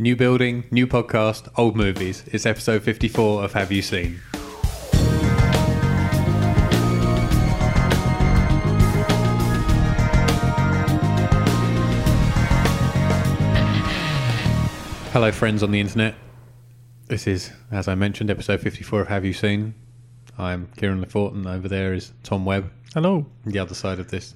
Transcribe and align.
New 0.00 0.14
building, 0.14 0.64
new 0.70 0.86
podcast, 0.86 1.48
old 1.56 1.76
movies. 1.76 2.22
It's 2.28 2.46
episode 2.46 2.82
54 2.82 3.42
of 3.44 3.52
Have 3.54 3.72
You 3.72 3.82
Seen? 3.82 4.20
Hello, 15.12 15.32
friends 15.32 15.62
on 15.62 15.72
the 15.72 15.80
internet. 15.80 16.14
This 17.06 17.26
is, 17.26 17.50
as 17.72 17.88
I 17.88 17.94
mentioned, 17.96 18.30
episode 18.30 18.60
54 18.60 19.00
of 19.00 19.08
Have 19.08 19.24
You 19.24 19.32
Seen? 19.32 19.74
I'm 20.36 20.68
Kieran 20.76 21.04
Lefort, 21.04 21.32
and 21.34 21.46
over 21.46 21.66
there 21.66 21.92
is 21.94 22.12
Tom 22.22 22.44
Webb, 22.44 22.70
Hello. 22.94 23.26
the 23.44 23.58
other 23.58 23.74
side 23.74 23.98
of 23.98 24.10
this 24.10 24.34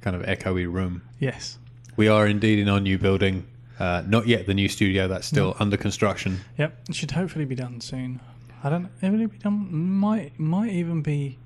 kind 0.00 0.16
of 0.16 0.22
echoey 0.22 0.72
room. 0.72 1.02
Yes. 1.18 1.58
We 1.96 2.08
are 2.08 2.26
indeed 2.26 2.58
in 2.58 2.68
our 2.68 2.80
new 2.80 2.96
building. 2.96 3.46
Uh, 3.78 4.02
not 4.06 4.26
yet 4.26 4.46
the 4.46 4.54
new 4.54 4.68
studio, 4.68 5.08
that's 5.08 5.26
still 5.26 5.56
under 5.58 5.76
construction. 5.76 6.40
Yep. 6.58 6.78
It 6.90 6.94
should 6.94 7.10
hopefully 7.10 7.44
be 7.44 7.54
done 7.54 7.80
soon. 7.80 8.20
I 8.62 8.70
don't. 8.70 8.88
It 9.02 9.10
Will 9.10 9.26
be 9.26 9.38
done? 9.38 9.74
Might 9.74 10.38
might 10.38 10.72
even 10.72 11.02
be. 11.02 11.38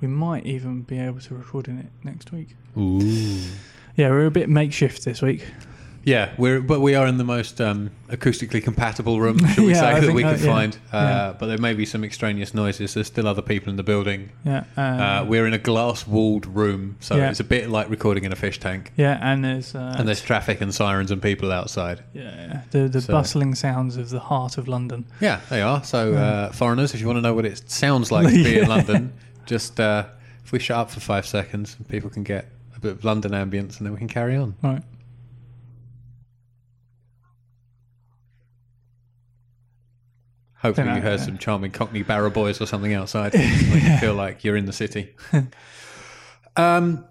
We 0.00 0.08
might 0.08 0.44
even 0.46 0.82
be 0.82 0.98
able 0.98 1.20
to 1.20 1.34
record 1.34 1.68
in 1.68 1.78
it 1.78 1.86
next 2.02 2.32
week. 2.32 2.56
Ooh. 2.76 3.00
Yeah, 3.96 4.10
we're 4.10 4.26
a 4.26 4.30
bit 4.30 4.48
makeshift 4.48 5.04
this 5.04 5.22
week. 5.22 5.46
Yeah, 6.04 6.32
we're 6.36 6.60
but 6.60 6.80
we 6.80 6.94
are 6.94 7.06
in 7.06 7.16
the 7.18 7.24
most 7.24 7.60
um, 7.60 7.90
acoustically 8.08 8.62
compatible 8.62 9.20
room, 9.20 9.38
shall 9.48 9.64
we 9.64 9.70
Yeah, 9.74 9.80
say, 9.80 9.86
I 9.86 10.00
that 10.00 10.12
we 10.12 10.22
can 10.22 10.32
that- 10.32 10.40
yeah. 10.40 10.52
find. 10.54 10.74
Uh, 10.92 10.96
Yeah. 10.98 11.34
But 11.38 11.46
there 11.46 11.58
may 11.58 11.74
be 11.74 11.86
some 11.86 12.04
extraneous 12.04 12.52
noises. 12.54 12.94
There's 12.94 13.06
still 13.06 13.26
other 13.26 13.42
people 13.42 13.70
in 13.70 13.76
the 13.76 13.82
building. 13.82 14.30
Yeah. 14.44 14.64
Uh, 14.76 14.80
Uh, 14.80 15.24
we're 15.28 15.46
in 15.46 15.54
a 15.54 15.58
glass-walled 15.58 16.46
room, 16.46 16.96
so 17.00 17.16
it's 17.16 17.40
a 17.40 17.44
bit 17.44 17.70
like 17.70 17.88
recording 17.90 18.24
in 18.24 18.32
a 18.32 18.36
fish 18.36 18.58
tank. 18.60 18.92
yeah, 18.96 19.18
and 19.22 19.44
there's 19.44 19.74
uh, 19.74 19.94
And 19.98 20.06
there's 20.08 20.20
traffic 20.22 20.60
and 20.60 20.74
sirens 20.74 21.10
and 21.10 21.20
people 21.22 21.50
outside. 21.52 22.02
yeah 22.12 22.62
the 22.70 22.88
the 22.88 23.00
So- 23.00 23.12
bustling 23.12 23.54
sounds 23.56 23.96
of 23.96 24.08
the 24.10 24.20
heart 24.20 24.58
of 24.58 24.68
London. 24.68 25.04
Yeah, 25.20 25.40
they 25.48 25.62
are. 25.62 25.82
So, 25.84 26.14
uh, 26.14 26.52
foreigners, 26.52 26.94
if 26.94 27.00
you 27.00 27.06
want 27.06 27.16
to 27.18 27.22
know 27.22 27.34
what 27.34 27.44
it 27.46 27.70
sounds 27.70 28.10
like 28.12 28.28
to 28.28 28.44
be 28.44 28.58
in 28.58 28.68
London, 28.76 29.12
just 29.46 29.80
uh, 29.80 30.04
if 30.44 30.52
we 30.52 30.58
shut 30.58 30.76
up 30.78 30.90
for 30.90 31.00
five 31.00 31.24
seconds, 31.26 31.76
people 31.88 32.10
can 32.10 32.22
get 32.24 32.44
a 32.76 32.80
bit 32.80 32.92
of 32.92 33.04
London 33.04 33.32
ambience, 33.32 33.78
and 33.78 33.86
then 33.86 33.92
we 33.92 33.98
can 33.98 34.08
carry 34.08 34.36
on. 34.36 34.54
Right. 34.62 34.82
Hopefully, 40.64 40.94
you 40.94 41.00
heard 41.02 41.20
some 41.20 41.36
charming 41.38 41.70
Cockney 41.70 42.02
Barrow 42.02 42.30
Boys 42.30 42.60
or 42.60 42.66
something 42.66 42.94
outside. 42.94 43.34
You 43.34 43.98
feel 43.98 44.14
like 44.14 44.42
you're 44.44 44.56
in 44.56 44.64
the 44.66 44.72
city. 44.72 45.14
um, 46.56 47.04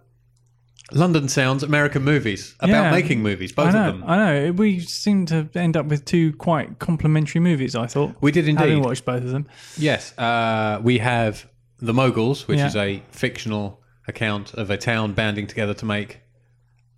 London 0.92 1.28
sounds, 1.30 1.64
American 1.64 2.04
movies 2.04 2.56
about 2.60 2.86
Yeah. 2.86 2.92
making 2.92 3.22
movies, 3.24 3.52
both 3.52 3.74
know. 3.74 3.90
of 3.90 4.00
them. 4.00 4.04
I 4.08 4.18
know. 4.18 4.52
We 4.52 4.80
seem 4.80 5.26
to 5.28 5.50
end 5.56 5.78
up 5.78 5.86
with 5.88 6.06
two 6.06 6.34
quite 6.34 6.80
complementary 6.80 7.42
movies. 7.42 7.76
I 7.76 7.88
thought. 7.88 8.16
We 8.22 8.32
did 8.32 8.46
Having 8.48 8.74
indeed. 8.78 8.86
watched 8.86 9.06
both 9.06 9.24
of 9.24 9.30
them. 9.32 9.48
Yes, 9.78 10.18
uh, 10.18 10.80
we 10.84 10.98
have 11.00 11.48
The 11.80 11.94
Moguls, 11.94 12.48
which 12.48 12.60
Yeah. 12.60 12.68
is 12.68 12.76
a 12.76 13.02
fictional 13.12 13.82
account 14.08 14.54
of 14.54 14.70
a 14.70 14.78
town 14.78 15.14
banding 15.14 15.48
together 15.48 15.74
to 15.76 15.86
make 15.86 16.20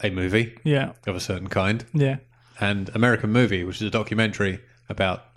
a 0.03 0.09
movie 0.09 0.57
Yeah. 0.63 0.93
of 1.07 1.15
a 1.15 1.19
certain 1.19 1.47
kind, 1.47 1.85
Yeah. 1.93 2.17
and 2.59 2.89
American 2.95 3.31
Movie, 3.31 3.63
which 3.63 3.77
is 3.77 3.83
a 3.83 3.91
documentary 3.91 4.59
about 4.89 5.34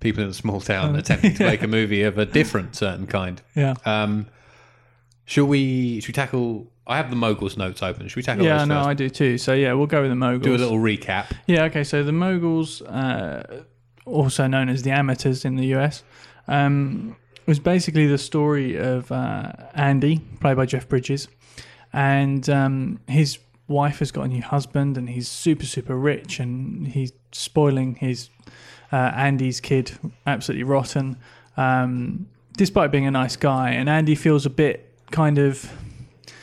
people 0.00 0.22
in 0.24 0.30
a 0.30 0.34
small 0.34 0.60
town 0.60 0.96
attempting 0.96 1.34
to 1.34 1.44
make 1.44 1.62
a 1.62 1.68
movie 1.78 2.02
of 2.02 2.18
a 2.18 2.26
different 2.26 2.74
certain 2.74 3.06
kind. 3.06 3.40
Yeah. 3.54 3.74
Um, 3.84 4.26
shall 5.24 5.44
we? 5.46 6.00
Should 6.00 6.08
we 6.08 6.12
tackle? 6.14 6.70
I 6.86 6.96
have 6.96 7.10
the 7.10 7.16
Moguls 7.16 7.56
notes 7.56 7.82
open. 7.82 8.08
Should 8.08 8.16
we 8.16 8.22
tackle 8.22 8.44
Yeah, 8.44 8.58
those 8.58 8.68
no, 8.68 8.74
first? 8.80 8.88
I 8.88 8.94
do 8.94 9.08
too. 9.10 9.38
So 9.38 9.52
yeah, 9.52 9.72
we'll 9.74 9.86
go 9.86 10.02
with 10.02 10.10
the 10.10 10.16
moguls. 10.16 10.42
Do 10.42 10.54
a 10.56 10.58
little 10.58 10.78
recap. 10.78 11.26
Yeah, 11.46 11.64
okay. 11.64 11.84
So 11.84 12.02
the 12.02 12.10
Moguls, 12.12 12.82
uh, 12.82 13.62
also 14.06 14.48
known 14.48 14.68
as 14.68 14.82
the 14.82 14.90
Amateurs 14.90 15.44
in 15.44 15.54
the 15.54 15.66
US, 15.76 16.02
um, 16.48 17.14
was 17.46 17.60
basically 17.60 18.08
the 18.08 18.18
story 18.18 18.76
of 18.76 19.12
uh, 19.12 19.52
Andy, 19.74 20.18
played 20.40 20.56
by 20.56 20.66
Jeff 20.66 20.88
Bridges, 20.88 21.28
and 21.92 22.48
um, 22.50 22.98
his 23.06 23.38
wife 23.68 24.00
has 24.00 24.10
got 24.10 24.22
a 24.22 24.28
new 24.28 24.42
husband, 24.42 24.98
and 24.98 25.10
he's 25.10 25.28
super, 25.28 25.66
super 25.66 25.96
rich, 25.96 26.40
and 26.40 26.88
he's 26.88 27.12
spoiling 27.30 27.94
his 27.96 28.30
uh, 28.92 28.96
Andy's 29.14 29.60
kid 29.60 29.92
absolutely 30.26 30.64
rotten, 30.64 31.16
um, 31.56 32.26
despite 32.56 32.90
being 32.90 33.06
a 33.06 33.10
nice 33.10 33.36
guy. 33.36 33.70
And 33.70 33.88
Andy 33.88 34.14
feels 34.14 34.46
a 34.46 34.50
bit 34.50 34.88
kind 35.10 35.38
of 35.38 35.70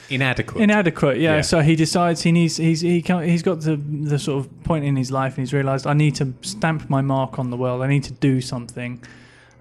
Inadequate. 0.10 0.62
inadequate 0.64 1.18
yeah. 1.20 1.36
Yeah. 1.36 1.42
so 1.42 1.60
he 1.60 1.76
decides 1.76 2.22
he 2.22 2.32
needs 2.32 2.56
he's 2.56 2.80
he 2.80 3.02
can 3.02 3.28
he's 3.28 3.44
got 3.44 3.60
the 3.62 3.76
the 3.76 4.18
sort 4.18 4.40
of 4.46 4.64
point 4.64 4.86
in 4.86 4.96
his 4.96 5.12
life 5.12 5.34
and 5.38 5.40
he's 5.46 5.54
realized 5.54 5.86
i 5.86 5.92
need 5.94 6.16
to 6.16 6.34
stamp 6.42 6.90
my 6.90 7.02
mark 7.02 7.38
on 7.38 7.50
the 7.50 7.58
world 7.58 7.82
i 7.82 7.88
need 7.88 8.06
to 8.06 8.14
do 8.14 8.40
something 8.40 9.04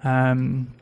um 0.04 0.72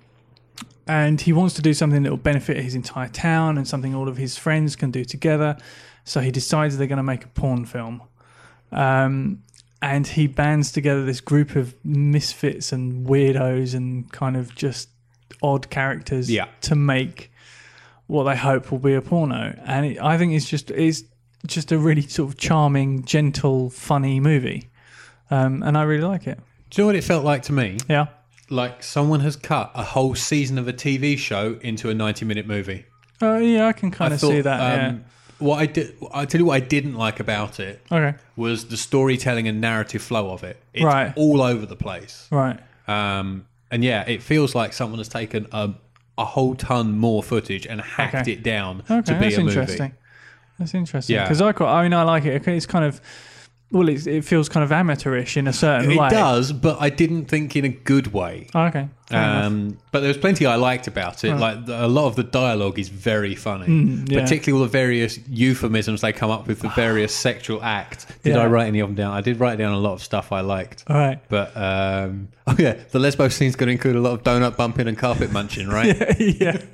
and 0.86 1.22
he 1.22 1.32
wants 1.32 1.54
to 1.54 1.62
do 1.62 1.72
something 1.72 2.02
that 2.02 2.10
will 2.10 2.18
benefit 2.18 2.58
his 2.58 2.74
entire 2.74 3.08
town 3.08 3.56
and 3.56 3.66
something 3.66 3.94
all 3.94 4.06
of 4.06 4.18
his 4.18 4.36
friends 4.36 4.76
can 4.76 4.90
do 4.90 5.02
together 5.02 5.56
so 6.04 6.20
he 6.20 6.30
decides 6.30 6.76
they're 6.76 6.86
going 6.86 6.98
to 6.98 7.02
make 7.02 7.24
a 7.24 7.28
porn 7.28 7.64
film 7.64 8.02
um 8.70 9.42
and 9.84 10.06
he 10.06 10.26
bands 10.26 10.72
together 10.72 11.04
this 11.04 11.20
group 11.20 11.56
of 11.56 11.74
misfits 11.84 12.72
and 12.72 13.06
weirdos 13.06 13.74
and 13.74 14.10
kind 14.12 14.36
of 14.36 14.54
just 14.54 14.88
odd 15.42 15.68
characters 15.68 16.30
Yeah. 16.30 16.46
to 16.62 16.74
make 16.74 17.30
what 18.06 18.24
they 18.24 18.36
hope 18.36 18.70
will 18.72 18.78
be 18.78 18.94
a 18.94 19.02
porno. 19.02 19.58
And 19.64 19.86
it, 19.86 19.98
I 20.00 20.16
think 20.18 20.32
it's 20.32 20.48
just 20.48 20.70
it's 20.70 21.04
just 21.46 21.70
a 21.72 21.78
really 21.78 22.02
sort 22.02 22.30
of 22.32 22.38
charming, 22.38 23.04
gentle, 23.04 23.68
funny 23.70 24.20
movie. 24.20 24.68
Um, 25.30 25.62
and 25.62 25.76
I 25.76 25.82
really 25.82 26.04
like 26.04 26.26
it. 26.26 26.38
Do 26.70 26.80
you 26.80 26.82
know 26.84 26.86
what 26.86 26.96
it 26.96 27.04
felt 27.04 27.24
like 27.24 27.42
to 27.44 27.52
me? 27.52 27.76
Yeah. 27.88 28.06
Like 28.50 28.82
someone 28.82 29.20
has 29.20 29.36
cut 29.36 29.70
a 29.74 29.82
whole 29.82 30.14
season 30.14 30.58
of 30.58 30.68
a 30.68 30.72
TV 30.72 31.16
show 31.18 31.58
into 31.62 31.88
a 31.90 31.94
ninety-minute 31.94 32.46
movie. 32.46 32.84
Uh, 33.22 33.36
yeah, 33.36 33.66
I 33.68 33.72
can 33.72 33.90
kind 33.90 34.12
I 34.12 34.14
of 34.16 34.20
thought, 34.20 34.30
see 34.30 34.40
that. 34.42 34.88
um, 34.90 35.04
What 35.38 35.58
I 35.58 35.66
did, 35.66 35.96
I 36.12 36.24
tell 36.26 36.40
you 36.40 36.44
what 36.46 36.54
I 36.56 36.60
didn't 36.60 36.94
like 36.94 37.20
about 37.20 37.58
it. 37.60 37.80
Okay. 37.90 38.14
was 38.36 38.66
the 38.66 38.76
storytelling 38.76 39.48
and 39.48 39.60
narrative 39.60 40.02
flow 40.02 40.30
of 40.30 40.42
it. 40.44 40.56
It's 40.72 40.84
Right. 40.84 41.12
all 41.16 41.42
over 41.42 41.66
the 41.66 41.76
place. 41.76 42.28
Right. 42.30 42.58
Um, 42.88 43.46
and 43.70 43.82
yeah, 43.82 44.02
it 44.08 44.22
feels 44.22 44.54
like 44.54 44.72
someone 44.72 44.98
has 44.98 45.08
taken 45.08 45.46
a, 45.52 45.70
a 46.16 46.24
whole 46.24 46.54
ton 46.54 46.96
more 46.98 47.22
footage 47.22 47.66
and 47.66 47.80
hacked 47.80 48.14
Okay. 48.14 48.32
it 48.32 48.42
down 48.42 48.82
Okay. 48.90 49.02
to 49.02 49.14
be 49.14 49.18
that's 49.20 49.36
a 49.36 49.40
movie. 49.40 49.50
interesting. 49.58 49.92
That's 50.58 50.74
interesting. 50.74 51.16
Yeah. 51.16 51.24
Because 51.24 51.40
I 51.42 51.52
quite, 51.52 51.72
I 51.72 51.82
mean, 51.82 51.92
I 51.92 52.02
like 52.04 52.24
it. 52.24 52.40
Okay, 52.42 52.56
It's 52.56 52.66
kind 52.66 52.84
of 52.84 53.00
well, 53.70 53.88
it's, 53.88 54.06
it 54.06 54.24
feels 54.24 54.48
kind 54.48 54.62
of 54.62 54.70
amateurish 54.70 55.36
in 55.36 55.48
a 55.48 55.52
certain 55.52 55.90
It 55.90 55.98
way. 55.98 56.06
It 56.06 56.10
does, 56.10 56.52
but 56.52 56.80
I 56.80 56.90
didn't 56.90 57.24
think 57.26 57.56
in 57.56 57.64
a 57.64 57.68
good 57.70 58.12
way. 58.12 58.46
Oh, 58.54 58.64
okay. 58.66 58.88
Um, 59.10 59.78
but 59.92 60.00
there 60.00 60.08
was 60.08 60.16
plenty 60.18 60.46
I 60.46 60.56
liked 60.56 60.86
about 60.86 61.24
it. 61.24 61.34
Like 61.34 61.66
the, 61.66 61.84
a 61.84 61.88
lot 61.88 62.06
of 62.06 62.16
the 62.16 62.22
dialogue 62.24 62.78
is 62.78 62.88
very 62.88 63.34
funny, 63.34 63.66
Mm, 63.66 64.10
yeah. 64.10 64.22
particularly 64.22 64.60
all 64.60 64.66
the 64.66 64.70
various 64.72 65.18
euphemisms 65.28 66.00
they 66.00 66.12
come 66.12 66.30
up 66.30 66.46
with 66.46 66.60
for 66.60 66.68
various 66.70 67.14
sexual 67.28 67.62
acts. 67.62 68.06
Did 68.22 68.36
Yeah. 68.36 68.42
I 68.42 68.46
write 68.46 68.66
any 68.68 68.80
of 68.80 68.88
them 68.88 68.94
down? 68.96 69.12
I 69.12 69.20
did 69.20 69.38
write 69.40 69.58
down 69.58 69.72
a 69.72 69.78
lot 69.78 69.92
of 69.94 70.02
stuff 70.02 70.32
I 70.32 70.40
liked. 70.40 70.84
All 70.88 70.96
right. 70.96 71.20
But 71.28 71.56
um, 71.56 72.28
oh 72.46 72.56
yeah, 72.58 72.74
the 72.90 72.98
lesbo 72.98 73.30
scene's 73.30 73.56
going 73.56 73.68
to 73.68 73.72
include 73.72 73.96
a 73.96 74.00
lot 74.00 74.12
of 74.12 74.22
donut 74.22 74.56
bumping 74.56 74.88
and 74.88 74.96
carpet 74.98 75.30
munching, 75.32 75.68
right? 75.68 75.96
yeah. 76.20 76.58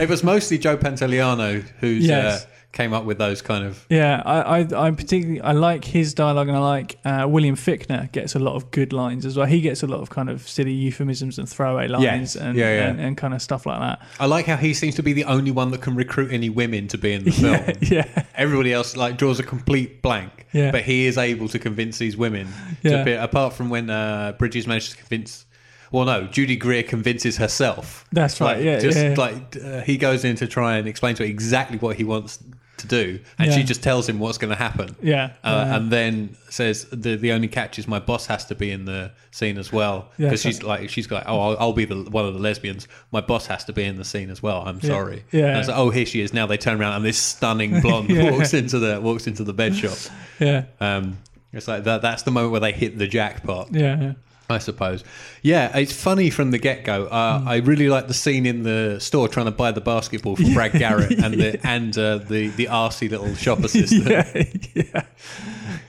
It 0.00 0.08
was 0.08 0.24
mostly 0.24 0.56
Joe 0.58 0.76
Pantoliano 0.78 1.60
who's 1.80 2.06
Yes. 2.06 2.44
uh, 2.44 2.46
came 2.72 2.94
up 2.94 3.04
with 3.04 3.18
those 3.18 3.42
kind 3.42 3.64
of. 3.66 3.84
Yeah, 3.90 4.22
I, 4.24 4.60
I, 4.62 4.86
I 4.86 4.90
particularly 4.92 5.40
I 5.42 5.52
like 5.52 5.84
his 5.84 6.14
dialogue, 6.14 6.48
and 6.48 6.56
I 6.56 6.60
like 6.60 6.98
uh, 7.04 7.26
William 7.28 7.54
Fichtner 7.54 8.10
gets 8.12 8.34
a 8.34 8.38
lot 8.38 8.54
of 8.54 8.70
good 8.70 8.92
lines 8.94 9.26
as 9.26 9.36
well. 9.36 9.46
He 9.46 9.60
gets 9.60 9.82
a 9.82 9.86
lot 9.86 10.00
of 10.00 10.08
kind 10.08 10.30
of 10.30 10.48
silly 10.48 10.72
euphemisms 10.72 11.38
and 11.38 11.46
throwaway 11.48 11.88
lines, 11.88 12.04
Yes. 12.04 12.36
and, 12.36 12.56
Yeah, 12.56 12.74
yeah. 12.74 12.88
And, 12.88 13.00
and 13.00 13.16
kind 13.16 13.34
of 13.34 13.42
stuff 13.42 13.66
like 13.66 13.78
that. 13.80 14.00
I 14.18 14.24
like 14.26 14.46
how 14.46 14.56
he 14.56 14.72
seems 14.72 14.94
to 14.94 15.02
be 15.02 15.12
the 15.12 15.24
only 15.24 15.50
one 15.50 15.70
that 15.72 15.82
can 15.82 15.94
recruit 15.94 16.32
any 16.32 16.48
women 16.48 16.88
to 16.88 16.98
be 16.98 17.12
in 17.12 17.24
the 17.24 17.30
film. 17.42 17.52
Yeah, 17.82 18.04
yeah, 18.06 18.24
Everybody 18.34 18.72
else 18.72 18.96
like 18.96 19.18
draws 19.18 19.38
a 19.38 19.42
complete 19.42 20.00
blank, 20.00 20.46
Yeah. 20.52 20.70
but 20.70 20.82
he 20.82 21.06
is 21.06 21.18
able 21.18 21.48
to 21.48 21.58
convince 21.58 21.98
these 21.98 22.16
women. 22.16 22.48
Yeah. 22.82 22.98
To 22.98 23.04
be, 23.04 23.12
apart 23.12 23.52
from 23.52 23.68
when 23.68 23.90
uh, 23.90 24.32
Bridges 24.38 24.66
managed 24.66 24.92
to 24.92 24.96
convince, 24.96 25.44
well, 25.90 26.06
no, 26.06 26.24
Judy 26.26 26.56
Greer 26.56 26.82
convinces 26.84 27.36
herself. 27.36 28.06
that's 28.12 28.40
right. 28.40 28.56
Like, 28.56 28.64
yeah, 28.64 28.78
just 28.78 28.96
yeah, 28.96 29.10
yeah. 29.10 29.14
like 29.18 29.56
uh, 29.62 29.80
he 29.82 29.98
goes 29.98 30.24
in 30.24 30.36
to 30.36 30.46
try 30.46 30.78
and 30.78 30.88
explain 30.88 31.14
to 31.16 31.22
her 31.22 31.28
exactly 31.28 31.76
what 31.76 31.96
he 31.96 32.04
wants 32.04 32.38
to 32.82 32.86
do, 32.86 33.18
and 33.38 33.50
Yeah. 33.50 33.56
she 33.56 33.62
just 33.64 33.82
tells 33.82 34.08
him 34.08 34.18
what's 34.20 34.38
going 34.38 34.50
to 34.52 34.56
happen. 34.62 34.94
yeah, 35.02 35.30
Uh, 35.42 35.64
yeah. 35.66 35.76
and 35.76 35.90
then 35.90 36.36
says 36.50 36.84
the 36.92 37.16
the 37.16 37.32
only 37.32 37.48
catch 37.48 37.78
is 37.78 37.88
my 37.88 37.98
boss 37.98 38.26
has 38.26 38.44
to 38.44 38.54
be 38.54 38.70
in 38.70 38.84
the 38.84 39.10
scene 39.30 39.56
as 39.58 39.72
well 39.72 40.10
because 40.18 40.42
so- 40.42 40.50
she's 40.50 40.62
like 40.62 40.90
she's 40.90 41.10
like 41.10 41.24
oh 41.26 41.40
I'll, 41.40 41.56
I'll 41.58 41.72
be 41.72 41.86
the 41.86 41.96
one 42.10 42.26
of 42.26 42.34
the 42.34 42.40
lesbians 42.40 42.86
my 43.10 43.22
boss 43.22 43.46
has 43.46 43.64
to 43.64 43.72
be 43.72 43.84
in 43.84 43.96
the 43.96 44.04
scene 44.04 44.28
as 44.28 44.42
well 44.42 44.62
I'm 44.66 44.80
sorry 44.82 45.24
Yeah. 45.32 45.46
and 45.46 45.58
it's 45.60 45.68
like, 45.68 45.78
oh 45.78 45.88
here 45.88 46.04
she 46.04 46.20
is 46.20 46.34
now 46.34 46.46
they 46.46 46.58
turn 46.58 46.78
around 46.78 46.94
and 46.96 47.04
this 47.06 47.16
stunning 47.16 47.80
blonde 47.80 48.10
Yeah. 48.16 48.30
walks 48.32 48.52
into 48.52 48.78
the 48.78 49.00
walks 49.00 49.26
into 49.26 49.42
the 49.44 49.54
bed 49.54 49.74
shop 49.74 49.96
yeah, 50.38 50.64
um 50.80 51.16
it's 51.54 51.66
like 51.68 51.84
that 51.84 52.02
that's 52.02 52.22
the 52.24 52.30
moment 52.30 52.52
where 52.52 52.60
they 52.60 52.72
hit 52.72 52.98
the 52.98 53.06
jackpot 53.08 53.68
yeah, 53.72 53.98
yeah. 54.00 54.12
I 54.52 54.58
suppose. 54.58 55.02
Yeah, 55.42 55.76
it's 55.76 55.92
funny 55.92 56.30
from 56.30 56.50
the 56.52 56.58
get 56.58 56.84
go. 56.84 57.06
Uh, 57.06 57.40
Hmm. 57.40 57.48
I 57.48 57.56
really 57.56 57.88
like 57.88 58.06
the 58.08 58.14
scene 58.14 58.46
in 58.46 58.62
the 58.62 58.98
store 59.00 59.26
trying 59.28 59.46
to 59.46 59.52
buy 59.52 59.72
the 59.72 59.80
basketball 59.80 60.36
for 60.36 60.44
Brad 60.54 60.72
Garrett 60.78 61.18
and 61.24 61.34
the 61.34 61.58
and 61.66 61.96
uh, 61.98 62.18
the 62.18 62.48
the 62.48 62.66
arsey 62.66 63.10
little 63.10 63.34
shop 63.34 63.58
assistant. 63.64 64.06
yeah, 64.08 64.44
yeah, 64.74 65.04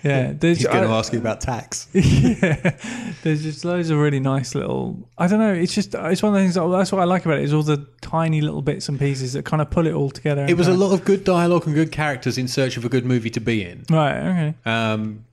yeah. 0.04 0.34
There's, 0.34 0.58
He's 0.60 0.68
going 0.68 0.84
to 0.84 0.90
ask 0.90 1.14
you 1.14 1.20
about 1.20 1.42
tax. 1.42 1.88
yeah, 1.94 2.76
there's 3.24 3.44
just 3.44 3.64
loads 3.66 3.90
of 3.90 4.00
really 4.00 4.20
nice 4.20 4.56
little. 4.56 5.08
I 5.18 5.28
don't 5.28 5.40
know. 5.40 5.54
It's 5.54 5.76
just 5.76 5.94
it's 5.96 6.24
one 6.24 6.34
of 6.34 6.40
the 6.40 6.44
things. 6.44 6.56
That, 6.56 6.68
that's 6.70 6.92
what 6.92 7.02
I 7.02 7.06
like 7.06 7.26
about 7.26 7.38
it 7.40 7.44
is 7.44 7.54
all 7.54 7.64
the 7.64 7.86
tiny 8.02 8.42
little 8.42 8.62
bits 8.62 8.90
and 8.90 8.98
pieces 9.00 9.34
that 9.34 9.46
kind 9.46 9.62
of 9.62 9.70
pull 9.70 9.86
it 9.88 9.94
all 9.94 10.10
together. 10.10 10.46
It 10.48 10.58
was 10.58 10.68
a 10.68 10.74
lot 10.74 10.94
of 10.94 11.04
good 11.06 11.24
dialogue 11.24 11.66
and 11.66 11.76
good 11.76 11.92
characters 11.92 12.38
in 12.38 12.48
search 12.48 12.78
of 12.78 12.86
a 12.86 12.90
good 12.90 13.06
movie 13.06 13.30
to 13.32 13.40
be 13.42 13.64
in. 13.64 13.86
Right. 13.90 14.18
Okay. 14.18 14.54
Um, 14.66 15.26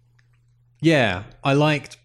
yeah, 0.81 1.25
I 1.45 1.53
liked. 1.55 1.97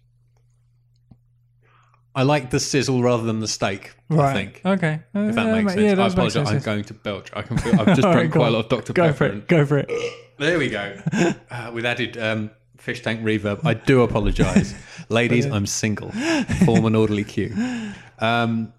I 2.16 2.22
like 2.22 2.50
the 2.50 2.58
sizzle 2.58 3.02
rather 3.02 3.22
than 3.24 3.40
the 3.40 3.46
steak. 3.48 3.94
Right. 4.08 4.30
I 4.30 4.32
think 4.32 4.62
Okay. 4.64 5.00
if 5.14 5.34
that 5.34 5.46
Uh, 5.46 5.52
makes 5.52 5.64
ma- 5.64 5.70
sense. 5.70 5.82
Yeah, 5.82 5.92
I 5.92 5.94
that 5.94 6.02
makes 6.02 6.14
apologize. 6.14 6.48
I'm 6.50 6.58
going 6.60 6.84
to 6.84 6.94
belch. 6.94 7.28
I 7.34 7.42
can 7.42 7.58
feel. 7.58 7.78
I've 7.78 7.86
just 7.88 8.00
drank 8.02 8.16
right, 8.16 8.30
go 8.30 8.38
quite 8.40 8.48
a 8.48 8.50
lot 8.52 8.64
of 8.64 8.68
Dr 8.70 8.92
Go 8.94 9.02
Pepper. 9.02 9.14
for 9.16 9.26
it. 9.26 9.48
Go 9.48 9.66
for 9.66 9.78
it. 9.78 9.90
There 10.38 10.58
we 10.58 10.68
go. 10.70 10.96
Uh, 11.50 11.70
with 11.74 11.84
added 11.84 12.16
um, 12.16 12.50
fish 12.78 13.02
tank 13.02 13.20
reverb. 13.22 13.64
I 13.66 13.74
do 13.74 14.00
apologise, 14.02 14.74
ladies. 15.10 15.44
I'm 15.46 15.66
single. 15.66 16.10
Form 16.64 16.86
an 16.86 16.94
orderly 16.94 17.24
queue. 17.24 17.54
Um, 18.18 18.72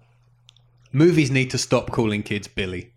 movies 0.92 1.30
need 1.30 1.50
to 1.50 1.58
stop 1.58 1.90
calling 1.92 2.22
kids 2.24 2.48
Billy. 2.48 2.90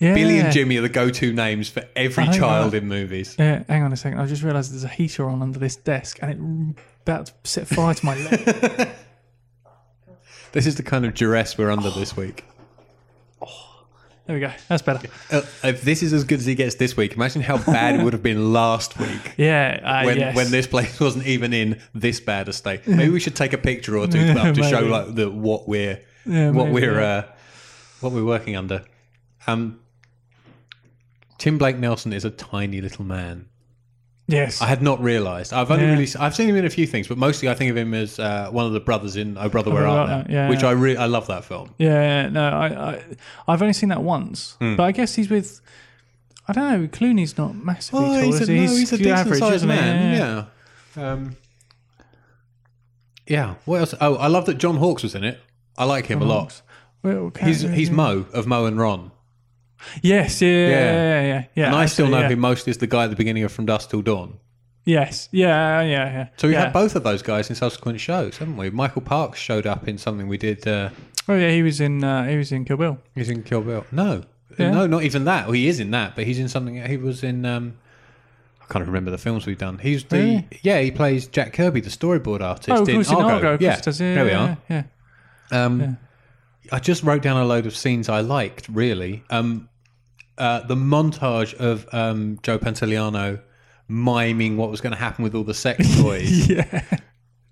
Yeah. 0.00 0.14
Billy 0.14 0.38
and 0.40 0.52
Jimmy 0.52 0.76
are 0.78 0.82
the 0.82 0.88
go-to 0.88 1.32
names 1.32 1.68
for 1.68 1.84
every 1.94 2.24
I 2.24 2.36
child 2.36 2.74
in 2.74 2.88
movies. 2.88 3.36
Yeah. 3.38 3.62
Hang 3.68 3.82
on 3.82 3.92
a 3.92 3.96
second. 3.96 4.18
I 4.18 4.26
just 4.26 4.42
realised 4.42 4.72
there's 4.72 4.84
a 4.84 4.88
heater 4.88 5.28
on 5.28 5.40
under 5.42 5.58
this 5.58 5.76
desk, 5.76 6.18
and 6.22 6.30
it 6.32 6.80
about 7.02 7.26
to 7.26 7.32
set 7.44 7.66
fire 7.68 7.94
to 7.94 8.04
my 8.06 8.16
leg. 8.16 8.88
This 10.54 10.66
is 10.66 10.76
the 10.76 10.84
kind 10.84 11.04
of 11.04 11.14
duress 11.14 11.58
we're 11.58 11.70
under 11.70 11.90
this 11.90 12.16
week. 12.16 12.44
There 14.26 14.34
we 14.36 14.40
go. 14.40 14.52
That's 14.68 14.82
better. 14.82 15.06
Uh, 15.30 15.42
if 15.64 15.82
this 15.82 16.00
is 16.02 16.12
as 16.12 16.22
good 16.24 16.38
as 16.38 16.46
he 16.46 16.54
gets 16.54 16.76
this 16.76 16.96
week, 16.96 17.14
imagine 17.14 17.42
how 17.42 17.58
bad 17.58 17.98
it 18.00 18.04
would 18.04 18.12
have 18.14 18.22
been 18.22 18.52
last 18.54 18.98
week. 18.98 19.34
Yeah. 19.36 19.80
Uh, 19.84 20.04
When, 20.06 20.16
yes. 20.18 20.34
when 20.36 20.50
this 20.52 20.66
place 20.68 20.98
wasn't 20.98 21.26
even 21.26 21.52
in 21.52 21.82
this 21.92 22.20
bad 22.20 22.48
a 22.48 22.52
state, 22.52 22.86
maybe 22.86 23.10
we 23.10 23.18
should 23.20 23.34
take 23.36 23.52
a 23.52 23.58
picture 23.58 23.98
or 23.98 24.06
two 24.06 24.20
up 24.20 24.54
to 24.54 24.62
show 24.70 24.80
Maybe. 24.82 24.90
like 24.92 25.14
the 25.16 25.28
what 25.30 25.68
we're 25.68 26.00
Yeah, 26.24 26.50
what 26.52 26.68
maybe, 26.68 26.72
we're 26.86 27.00
yeah. 27.00 27.06
uh, 27.06 27.22
what 28.00 28.12
we're 28.12 28.24
working 28.24 28.56
under. 28.56 28.84
Um, 29.46 29.80
Tim 31.36 31.58
Blake 31.58 31.76
Nelson 31.78 32.12
is 32.12 32.24
a 32.24 32.30
tiny 32.30 32.80
little 32.80 33.04
man. 33.04 33.48
Yes. 34.26 34.62
I 34.62 34.66
had 34.66 34.80
not 34.80 35.02
realised. 35.02 35.52
I've 35.52 35.70
only 35.70 35.84
Yeah. 35.84 35.92
really 35.92 36.08
I've 36.18 36.34
seen 36.34 36.48
him 36.48 36.56
in 36.56 36.64
a 36.64 36.70
few 36.70 36.86
things, 36.86 37.08
but 37.08 37.18
mostly 37.18 37.48
I 37.50 37.54
think 37.54 37.70
of 37.70 37.76
him 37.76 37.92
as 37.92 38.18
uh, 38.18 38.48
one 38.50 38.64
of 38.64 38.72
the 38.72 38.80
brothers 38.80 39.16
in 39.16 39.36
Oh 39.36 39.48
Brother 39.50 39.70
Where 39.70 39.86
Art 39.86 40.08
Thou, 40.26 40.32
yeah, 40.32 40.48
which 40.48 40.62
yeah. 40.62 40.68
I 40.68 40.72
really 40.72 40.96
I 40.96 41.04
love 41.06 41.26
that 41.26 41.44
film. 41.44 41.74
Yeah, 41.78 42.28
no, 42.30 42.42
I, 42.48 42.66
I, 42.94 43.04
I've 43.46 43.60
only 43.60 43.74
seen 43.74 43.90
that 43.90 44.02
once, 44.02 44.56
Hmm. 44.60 44.76
but 44.76 44.84
I 44.84 44.92
guess 44.92 45.14
he's 45.14 45.28
with. 45.28 45.60
I 46.48 46.52
don't 46.54 46.70
know. 46.82 46.88
Clooney's 46.88 47.36
not 47.38 47.54
massively 47.54 48.00
tall. 48.06 48.14
Oh, 48.16 48.20
he's 48.22 48.40
a, 48.48 48.52
he? 48.52 48.60
no, 48.60 48.72
he's 48.72 48.92
a 48.92 48.98
decent 48.98 49.16
average, 49.18 49.38
sized 49.40 49.54
isn't 49.56 49.70
he? 49.70 49.76
man. 49.76 50.16
Yeah. 50.16 50.44
Yeah. 50.96 51.10
Um, 51.12 51.36
yeah. 53.26 53.54
What 53.64 53.80
else? 53.80 53.94
Oh, 54.00 54.16
I 54.16 54.26
love 54.26 54.46
that 54.46 54.58
John 54.58 54.76
Hawkes 54.76 55.02
was 55.02 55.14
in 55.14 55.24
it. 55.24 55.40
I 55.76 55.84
like 55.84 56.06
him 56.06 56.22
a 56.22 56.24
lot. 56.24 56.62
Well, 57.02 57.16
okay, 57.26 57.46
He's 57.46 57.60
he's. 57.62 57.90
Mo 57.90 58.26
of 58.32 58.46
Mo 58.46 58.64
and 58.66 58.78
Ron, 58.78 59.10
Yes, 60.02 60.40
yeah, 60.42 60.48
yeah, 60.48 60.68
yeah, 60.68 60.70
yeah. 60.70 61.22
yeah, 61.26 61.44
yeah 61.54 61.66
and 61.66 61.74
I 61.76 61.86
still 61.86 62.08
know 62.08 62.20
yeah. 62.20 62.28
him 62.28 62.40
mostly 62.40 62.70
as 62.70 62.78
the 62.78 62.86
guy 62.86 63.04
at 63.04 63.10
the 63.10 63.16
beginning 63.16 63.44
of 63.44 63.52
From 63.52 63.66
Dusk 63.66 63.90
Till 63.90 64.02
Dawn. 64.02 64.38
Yes, 64.84 65.28
yeah, 65.32 65.80
yeah, 65.80 66.12
yeah. 66.12 66.28
So 66.36 66.48
we've 66.48 66.54
yeah. 66.54 66.64
had 66.64 66.72
both 66.72 66.94
of 66.94 67.04
those 67.04 67.22
guys 67.22 67.48
in 67.48 67.56
subsequent 67.56 68.00
shows, 68.00 68.36
haven't 68.36 68.56
we? 68.56 68.68
Michael 68.70 69.00
Parks 69.02 69.38
showed 69.38 69.66
up 69.66 69.88
in 69.88 69.96
something 69.96 70.28
we 70.28 70.36
did. 70.36 70.66
Uh, 70.68 70.90
Oh 71.28 71.34
yeah, 71.34 71.50
he 71.50 71.62
was 71.62 71.80
in. 71.80 72.04
Uh, 72.04 72.26
he 72.26 72.36
was 72.36 72.52
in 72.52 72.64
Kill 72.64 72.76
Bill. 72.76 72.98
he's 73.14 73.30
in 73.30 73.42
Kill 73.42 73.62
Bill. 73.62 73.86
No, 73.90 74.24
no, 74.58 74.86
not 74.86 75.04
even 75.04 75.24
that. 75.24 75.46
Well, 75.46 75.54
he 75.54 75.68
is 75.68 75.80
in 75.80 75.90
that, 75.92 76.14
but 76.14 76.24
he's 76.24 76.38
in 76.38 76.48
something. 76.48 76.84
He 76.84 76.96
was 76.96 77.24
in. 77.24 77.46
Um, 77.46 77.78
I 78.60 78.66
can't 78.72 78.86
remember 78.86 79.10
the 79.10 79.18
films 79.18 79.46
we've 79.46 79.58
done. 79.58 79.78
He's 79.78 80.04
the 80.04 80.16
Really? 80.18 80.48
yeah. 80.62 80.80
He 80.80 80.90
plays 80.90 81.26
Jack 81.26 81.52
Kirby, 81.52 81.80
the 81.80 81.90
storyboard 81.90 82.40
artist. 82.40 82.70
Oh, 82.70 82.82
of 82.82 82.88
in 82.88 82.96
course, 82.96 83.10
in 83.10 83.16
Argo. 83.16 83.48
Argo. 83.48 83.64
yeah, 83.64 83.80
does, 83.80 84.00
yeah, 84.00 84.14
there 84.14 84.24
we 84.24 84.32
are. 84.32 84.58
Yeah, 84.68 84.82
Um, 85.50 85.98
I 86.72 86.78
just 86.78 87.02
wrote 87.02 87.22
down 87.22 87.36
a 87.38 87.44
load 87.44 87.66
of 87.66 87.76
scenes 87.76 88.08
I 88.08 88.20
liked. 88.20 88.68
Really, 88.68 89.22
um, 89.30 89.68
uh, 90.38 90.60
the 90.66 90.74
montage 90.76 91.54
of 91.54 91.86
um, 91.92 92.38
Joe 92.42 92.58
Pantoliano 92.58 93.40
miming 93.88 94.56
what 94.56 94.70
was 94.70 94.80
going 94.80 94.92
to 94.92 94.98
happen 94.98 95.22
with 95.22 95.34
all 95.34 95.44
the 95.44 95.54
sex 95.54 95.96
toys. 96.00 96.48
yeah. 96.48 96.82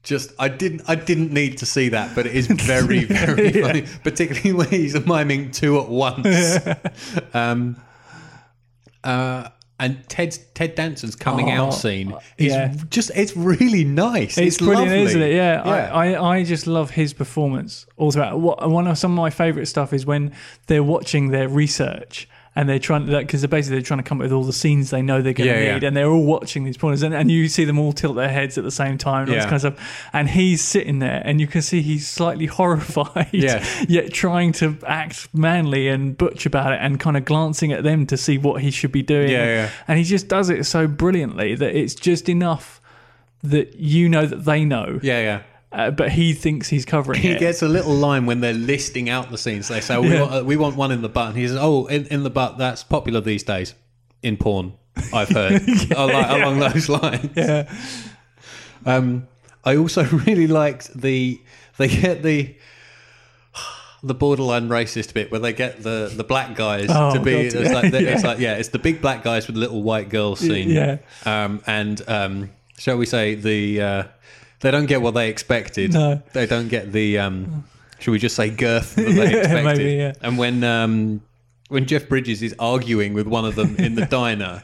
just 0.03 0.33
I 0.39 0.49
didn't 0.49 0.83
I 0.89 0.95
didn't 0.95 1.33
need 1.33 1.59
to 1.59 1.67
see 1.67 1.91
that, 1.91 2.15
but 2.15 2.27
it 2.27 2.35
is 2.35 2.47
very 2.47 3.05
very 3.05 3.51
Yeah. 3.53 3.67
funny, 3.67 3.85
particularly 4.03 4.53
when 4.59 4.69
he's 4.69 4.95
miming 5.07 5.51
two 5.53 5.79
at 5.79 5.89
once. 5.89 6.59
um, 7.35 7.77
uh, 9.05 9.49
and 9.79 10.09
Ted's 10.09 10.39
Ted 10.55 10.77
Danson's 10.77 11.17
coming 11.17 11.51
Oh, 11.51 11.67
out 11.67 11.71
scene 11.75 12.15
is 12.39 12.53
yeah. 12.53 12.73
just 12.89 13.11
it's 13.17 13.37
really 13.37 13.83
nice. 13.85 14.39
It's, 14.39 14.59
brilliant, 14.59 14.87
lovely. 14.91 15.03
isn't 15.03 15.23
it? 15.23 15.35
Yeah, 15.35 15.67
Yeah. 15.67 15.93
I, 15.93 16.13
I, 16.15 16.37
I 16.39 16.45
just 16.45 16.69
love 16.69 16.91
his 16.93 17.13
performance 17.13 17.87
all 17.97 18.13
throughout. 18.13 18.39
What, 18.39 18.71
one 18.71 18.87
of 18.87 18.97
some 18.97 19.11
of 19.13 19.17
my 19.17 19.31
favourite 19.31 19.67
stuff 19.67 19.93
is 19.93 20.07
when 20.07 20.33
they're 20.69 20.85
watching 20.85 21.29
their 21.31 21.49
research 21.49 22.29
and 22.55 22.69
they're 22.69 22.79
trying 22.79 23.07
to 23.07 23.19
because 23.19 23.41
they're 23.41 23.49
basically 23.49 23.77
they're 23.79 23.85
trying 23.87 23.99
to 23.99 24.05
come 24.05 24.19
up 24.19 24.23
with 24.25 24.33
all 24.33 24.45
the 24.45 24.53
scenes 24.53 24.91
they 24.91 25.01
know 25.01 25.23
they're 25.23 25.33
going 25.33 25.49
to 25.49 25.55
Yeah, 25.55 25.65
yeah. 25.65 25.75
need, 25.75 25.85
and 25.85 25.97
they're 25.97 26.11
all 26.11 26.25
watching 26.25 26.65
these 26.65 26.77
pornos, 26.77 27.03
and, 27.03 27.15
and 27.15 27.31
you 27.31 27.49
see 27.49 27.65
them 27.65 27.79
all 27.79 27.93
tilt 27.93 28.17
their 28.17 28.29
heads 28.29 28.59
at 28.59 28.65
the 28.65 28.71
same 28.71 28.99
time, 28.99 29.23
and 29.23 29.31
all 29.31 29.37
this 29.37 29.45
kind 29.45 29.55
of 29.55 29.61
stuff. 29.61 30.09
And 30.13 30.29
he's 30.29 30.61
sitting 30.63 30.99
there, 30.99 31.23
and 31.25 31.41
you 31.41 31.47
can 31.47 31.63
see 31.63 31.81
he's 31.81 32.07
slightly 32.07 32.47
horrified, 32.59 33.31
Yeah. 33.33 33.65
yet 33.89 34.13
trying 34.13 34.53
to 34.53 34.77
act 34.87 35.29
manly 35.35 35.89
and 35.89 36.17
butch 36.17 36.45
about 36.45 36.73
it, 36.75 36.79
and 36.83 37.01
kind 37.01 37.17
of 37.17 37.25
glancing 37.25 37.73
at 37.73 37.83
them 37.85 38.07
to 38.09 38.17
see 38.17 38.37
what 38.39 38.61
he 38.61 38.71
should 38.71 38.93
be 38.93 39.03
doing. 39.03 39.31
Yeah, 39.31 39.45
yeah. 39.47 39.71
And 39.89 39.99
he 39.99 40.05
just 40.05 40.29
does 40.29 40.51
it 40.51 40.67
so 40.67 40.87
brilliantly 40.87 41.55
that 41.55 41.75
it's 41.75 41.95
just 41.95 42.29
enough 42.29 42.81
that 43.43 43.75
you 43.77 44.09
know 44.09 44.25
that 44.27 44.45
they 44.45 44.65
know, 44.65 45.01
Yeah, 45.03 45.21
yeah. 45.21 45.43
Uh, 45.73 45.91
but 45.91 46.11
he 46.13 46.33
thinks 46.35 46.69
he's 46.69 46.85
covering 46.85 47.21
He 47.21 47.31
it. 47.33 47.41
gets 47.41 47.63
a 47.63 47.69
little 47.69 47.95
line 47.95 48.27
when 48.27 48.41
they're 48.41 48.53
listing 48.53 49.09
out 49.09 49.31
the 49.31 49.39
scenes. 49.39 49.69
They 49.69 49.81
say, 49.81 49.97
oh, 49.97 50.03
we, 50.03 50.11
Yeah. 50.11 50.21
want, 50.23 50.33
uh, 50.35 50.45
"We 50.45 50.57
want 50.57 50.77
one 50.77 50.91
in 50.93 51.03
the 51.03 51.09
butt." 51.09 51.29
And 51.31 51.37
he 51.39 51.47
says, 51.49 51.57
"Oh, 51.61 51.87
in, 51.87 52.07
in 52.07 52.23
the 52.23 52.31
butt. 52.31 52.59
That's 52.59 52.83
popular 52.85 53.21
these 53.21 53.43
days 53.43 53.75
in 54.23 54.37
porn. 54.37 54.75
I've 55.13 55.31
heard 55.31 55.63
Oh, 55.97 56.07
like, 56.07 56.31
along 56.31 56.59
those 56.59 56.89
lines." 56.89 57.31
yeah, 57.35 57.73
Um, 58.85 59.27
I 59.65 59.77
also 59.77 60.05
really 60.27 60.47
liked 60.47 60.93
the 60.99 61.41
they 61.79 61.89
get 61.89 62.23
the 62.23 62.55
the 64.05 64.15
borderline 64.15 64.69
racist 64.69 65.15
bit 65.15 65.31
where 65.31 65.39
they 65.41 65.53
get 65.53 65.83
the 65.85 66.13
the 66.15 66.25
black 66.25 66.57
guys 66.57 66.89
Oh, 66.91 67.15
to 67.15 67.21
be 67.21 67.31
God, 67.33 67.45
it's 67.45 67.55
yeah, 67.55 67.73
like 67.73 67.93
the, 67.93 67.99
it's 68.13 68.23
yeah. 68.25 68.29
like 68.29 68.39
yeah 68.41 68.55
it's 68.55 68.71
the 68.71 68.81
big 68.81 69.01
black 69.01 69.23
guys 69.23 69.47
with 69.47 69.55
the 69.55 69.61
little 69.61 69.83
white 69.83 70.09
girls 70.09 70.41
scene 70.41 70.69
yeah. 70.71 70.99
um, 71.25 71.63
and 71.69 72.03
um, 72.09 72.51
shall 72.79 72.97
we 72.99 73.07
say 73.07 73.37
the 73.37 73.81
uh, 73.81 74.03
they 74.63 74.71
don't 74.71 74.87
get 74.87 75.03
what 75.03 75.13
they 75.15 75.29
expected 75.29 75.93
No. 75.93 76.23
they 76.33 76.47
don't 76.47 76.69
get 76.69 76.93
the 76.93 77.19
um, 77.19 77.65
should 77.99 78.11
we 78.13 78.19
just 78.19 78.35
say 78.35 78.51
girth 78.51 78.95
that 78.97 79.03
they 79.15 79.39
expected 79.41 79.65
maybe, 79.65 79.93
yeah. 79.95 80.13
and 80.23 80.39
when 80.39 80.65
um, 80.65 81.21
when 81.69 81.87
Jeff 81.87 82.07
Bridges 82.09 82.43
is 82.43 82.55
arguing 82.59 83.15
with 83.15 83.27
one 83.27 83.47
of 83.47 83.55
them 83.55 83.77
in 83.77 83.95
the 83.95 84.05
diner, 84.21 84.63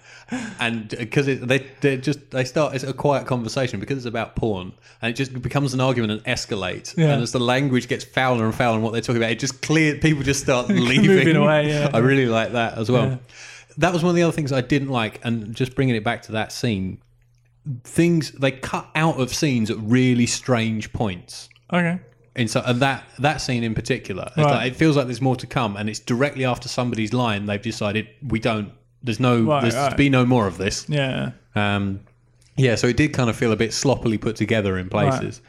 and 0.60 0.90
because 0.90 1.24
they 1.24 1.66
they 1.80 1.96
just 1.96 2.30
they 2.32 2.44
start 2.44 2.74
it's 2.74 2.84
a 2.84 2.92
quiet 2.92 3.26
conversation 3.26 3.80
because 3.80 3.96
it's 3.96 4.06
about 4.06 4.36
porn, 4.36 4.72
and 5.00 5.10
it 5.10 5.14
just 5.14 5.40
becomes 5.40 5.72
an 5.72 5.80
argument 5.80 6.12
and 6.12 6.24
escalates. 6.24 6.94
Yeah. 6.96 7.12
And 7.14 7.22
as 7.22 7.32
the 7.32 7.40
language 7.40 7.88
gets 7.88 8.04
fouler 8.04 8.44
and 8.44 8.54
fouler, 8.54 8.74
and 8.74 8.82
what 8.84 8.92
they're 8.92 9.00
talking 9.00 9.22
about, 9.22 9.30
it 9.30 9.38
just 9.38 9.62
clear 9.62 9.96
people 9.96 10.22
just 10.22 10.42
start 10.42 10.68
leaving 10.68 11.06
Moving 11.06 11.36
away, 11.36 11.68
yeah. 11.68 11.90
I 11.94 11.98
really 11.98 12.26
like 12.26 12.52
that 12.52 12.76
as 12.76 12.90
well. 12.90 13.06
Yeah. 13.06 13.16
That 13.78 13.92
was 13.92 14.02
one 14.02 14.10
of 14.10 14.16
the 14.16 14.22
other 14.24 14.32
things 14.32 14.52
I 14.52 14.60
didn't 14.60 14.90
like, 14.90 15.24
and 15.24 15.54
just 15.54 15.74
bringing 15.74 15.94
it 15.94 16.04
back 16.04 16.22
to 16.24 16.32
that 16.32 16.52
scene, 16.52 16.98
things 17.84 18.32
they 18.32 18.50
cut 18.52 18.88
out 18.94 19.20
of 19.20 19.32
scenes 19.34 19.70
at 19.70 19.76
really 19.78 20.26
strange 20.26 20.92
points. 20.92 21.48
Okay. 21.72 21.98
And 22.36 22.48
so, 22.50 22.62
and 22.64 22.80
that 22.80 23.04
that 23.18 23.38
scene 23.40 23.64
in 23.64 23.74
particular, 23.74 24.30
Right. 24.36 24.44
like, 24.46 24.72
it 24.72 24.76
feels 24.76 24.96
like 24.96 25.06
there's 25.06 25.20
more 25.20 25.36
to 25.36 25.46
come, 25.46 25.76
and 25.76 25.88
it's 25.90 25.98
directly 25.98 26.44
after 26.44 26.68
somebody's 26.68 27.12
line. 27.12 27.46
They've 27.46 27.60
decided 27.60 28.06
we 28.26 28.38
don't. 28.38 28.72
There's 29.02 29.18
no. 29.20 29.42
Right, 29.42 29.62
there's 29.62 29.74
right. 29.74 29.90
to 29.90 29.96
be 29.96 30.08
no 30.08 30.24
more 30.24 30.46
of 30.46 30.56
this. 30.56 30.86
Yeah. 30.88 31.32
Um, 31.56 32.00
yeah, 32.56 32.74
so 32.76 32.86
it 32.86 32.96
did 32.96 33.12
kind 33.12 33.28
of 33.28 33.36
feel 33.36 33.50
a 33.52 33.56
bit 33.56 33.72
sloppily 33.72 34.18
put 34.18 34.36
together 34.36 34.78
in 34.78 34.88
places. 34.88 35.40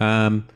Um, 0.00 0.46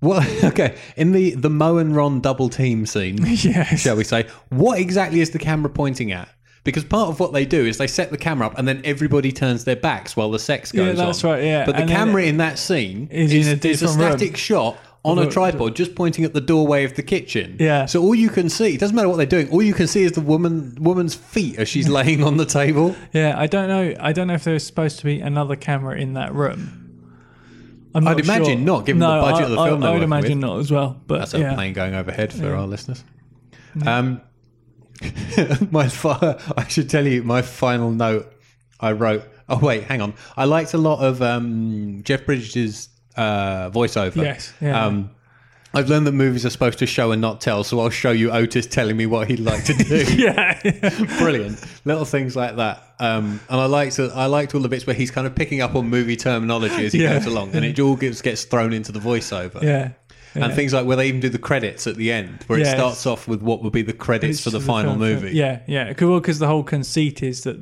well, 0.00 0.24
okay, 0.44 0.76
in 0.96 1.12
the 1.12 1.34
the 1.34 1.50
Mo 1.50 1.78
and 1.78 1.94
Ron 1.94 2.20
double 2.20 2.48
team 2.48 2.86
scene, 2.86 3.18
Yes. 3.24 3.80
shall 3.80 3.96
we 3.96 4.04
say, 4.04 4.26
what 4.50 4.78
exactly 4.78 5.20
is 5.20 5.30
the 5.30 5.38
camera 5.38 5.70
pointing 5.70 6.12
at? 6.12 6.28
Because 6.64 6.82
part 6.84 7.10
of 7.10 7.20
what 7.20 7.32
they 7.34 7.44
do 7.44 7.64
is 7.66 7.76
they 7.76 7.86
set 7.86 8.10
the 8.10 8.16
camera 8.16 8.46
up 8.46 8.58
and 8.58 8.66
then 8.66 8.80
everybody 8.84 9.30
turns 9.32 9.64
their 9.64 9.76
backs 9.76 10.16
while 10.16 10.30
the 10.30 10.38
sex 10.38 10.72
goes 10.72 10.96
Yeah, 10.96 11.02
on. 11.02 11.08
that's 11.08 11.22
right, 11.22 11.44
yeah. 11.44 11.66
But 11.66 11.76
the 11.76 11.82
And 11.82 11.90
camera 11.90 12.22
in 12.24 12.38
that 12.38 12.58
scene 12.58 13.08
Is 13.10 13.32
is, 13.34 13.46
in 13.48 13.52
a 13.52 13.56
is 13.56 13.82
a 13.82 13.86
different 13.86 13.98
room. 14.00 14.18
static 14.18 14.36
shot 14.38 14.78
on 15.04 15.18
a 15.18 15.30
tripod 15.30 15.76
just 15.76 15.94
pointing 15.94 16.24
at 16.24 16.32
the 16.32 16.40
doorway 16.40 16.84
of 16.84 16.94
the 16.94 17.02
kitchen. 17.02 17.56
Yeah. 17.60 17.84
So 17.84 18.00
all 18.02 18.14
you 18.14 18.30
can 18.30 18.48
see, 18.48 18.72
it 18.74 18.80
doesn't 18.80 18.96
matter 18.96 19.10
what 19.10 19.18
they're 19.18 19.26
doing, 19.26 19.50
all 19.50 19.62
you 19.62 19.74
can 19.74 19.86
see 19.86 20.02
is 20.04 20.12
the 20.12 20.22
woman 20.22 20.78
woman's 20.80 21.14
feet 21.14 21.58
as 21.58 21.68
she's 21.68 21.86
laying 21.98 22.24
on 22.24 22.38
the 22.38 22.46
table. 22.46 22.96
Yeah. 23.12 23.34
I 23.38 23.46
don't 23.46 23.68
know. 23.68 23.94
I 24.00 24.12
don't 24.14 24.26
know 24.28 24.34
if 24.34 24.44
there's 24.44 24.64
supposed 24.64 24.98
to 25.00 25.04
be 25.04 25.20
another 25.20 25.56
camera 25.56 25.96
in 25.98 26.14
that 26.14 26.34
room. 26.34 26.80
I'd 27.94 28.02
not 28.02 28.18
imagine 28.18 28.44
sure. 28.44 28.56
not, 28.64 28.86
given 28.86 29.00
the 29.00 29.14
No, 29.16 29.20
budget 29.20 29.40
I, 29.40 29.44
of 29.44 29.50
the 29.50 29.56
film 29.66 29.82
I, 29.84 29.88
I 29.88 29.92
would 29.92 30.02
imagine 30.02 30.38
with. 30.38 30.48
not 30.48 30.58
as 30.60 30.70
well. 30.70 30.98
But 31.06 31.18
That's 31.18 31.34
a 31.34 31.54
plane 31.54 31.74
going 31.74 31.94
overhead 31.94 32.32
for 32.32 32.54
our 32.54 32.66
listeners. 32.66 33.04
Um, 33.86 34.22
my 35.70 35.86
I 36.56 36.66
should 36.68 36.88
tell 36.90 37.06
you 37.06 37.22
my 37.22 37.42
final 37.42 37.90
note 37.90 38.32
I 38.80 38.92
wrote. 38.92 39.24
Oh 39.48 39.58
wait, 39.58 39.84
hang 39.84 40.00
on. 40.00 40.14
I 40.36 40.44
liked 40.44 40.74
a 40.74 40.78
lot 40.78 41.00
of 41.04 41.20
um, 41.22 42.00
Jeff 42.04 42.24
Bridges' 42.26 42.88
uh, 43.16 43.70
voiceover. 43.70 44.16
Yes, 44.16 44.52
yeah. 44.60 44.86
Um, 44.86 45.10
I've 45.76 45.88
learned 45.88 46.06
that 46.06 46.12
movies 46.12 46.46
are 46.46 46.50
supposed 46.50 46.78
to 46.78 46.86
show 46.86 47.10
and 47.10 47.20
not 47.20 47.40
tell, 47.40 47.64
so 47.64 47.80
I'll 47.80 47.90
show 47.90 48.12
you 48.12 48.30
Otis 48.30 48.66
telling 48.66 48.96
me 48.96 49.06
what 49.06 49.28
he'd 49.28 49.40
like 49.40 49.64
to 49.64 49.74
do. 49.74 50.04
yeah. 50.16 50.60
Brilliant, 51.18 51.60
little 51.84 52.04
things 52.04 52.36
like 52.36 52.54
that. 52.56 52.94
Um, 53.00 53.40
and 53.50 53.60
I 53.60 53.66
liked 53.66 53.98
I 53.98 54.26
liked 54.26 54.54
all 54.54 54.60
the 54.60 54.68
bits 54.68 54.86
where 54.86 54.94
he's 54.94 55.10
kind 55.10 55.26
of 55.26 55.34
picking 55.34 55.60
up 55.60 55.74
on 55.74 55.88
movie 55.90 56.14
terminology 56.16 56.86
as 56.86 56.92
he 56.92 57.02
Yeah. 57.02 57.14
goes 57.18 57.26
along, 57.26 57.56
and 57.56 57.64
it 57.64 57.78
all 57.80 57.96
gets 57.96 58.22
gets 58.22 58.44
thrown 58.44 58.72
into 58.72 58.92
the 58.92 59.00
voiceover. 59.00 59.60
yeah. 59.62 59.90
And 60.34 60.52
things 60.54 60.72
like 60.72 60.84
where 60.86 60.96
they 60.96 61.06
even 61.08 61.20
do 61.20 61.28
the 61.28 61.38
credits 61.38 61.86
at 61.86 61.96
the 61.96 62.10
end, 62.10 62.44
where 62.48 62.58
Yes. 62.58 62.68
it 62.68 62.76
starts 62.76 63.06
off 63.06 63.28
with 63.28 63.40
what 63.42 63.62
would 63.62 63.72
be 63.72 63.82
the 63.82 63.92
credits 63.92 64.40
for 64.40 64.50
the 64.50 64.58
to 64.58 64.64
final 64.64 64.92
film. 64.92 65.00
movie. 65.00 65.30
Yeah, 65.36 65.60
yeah. 65.66 65.92
Well, 66.00 66.18
because 66.20 66.38
the 66.40 66.46
whole 66.48 66.64
conceit 66.64 67.22
is 67.22 67.42
that 67.42 67.58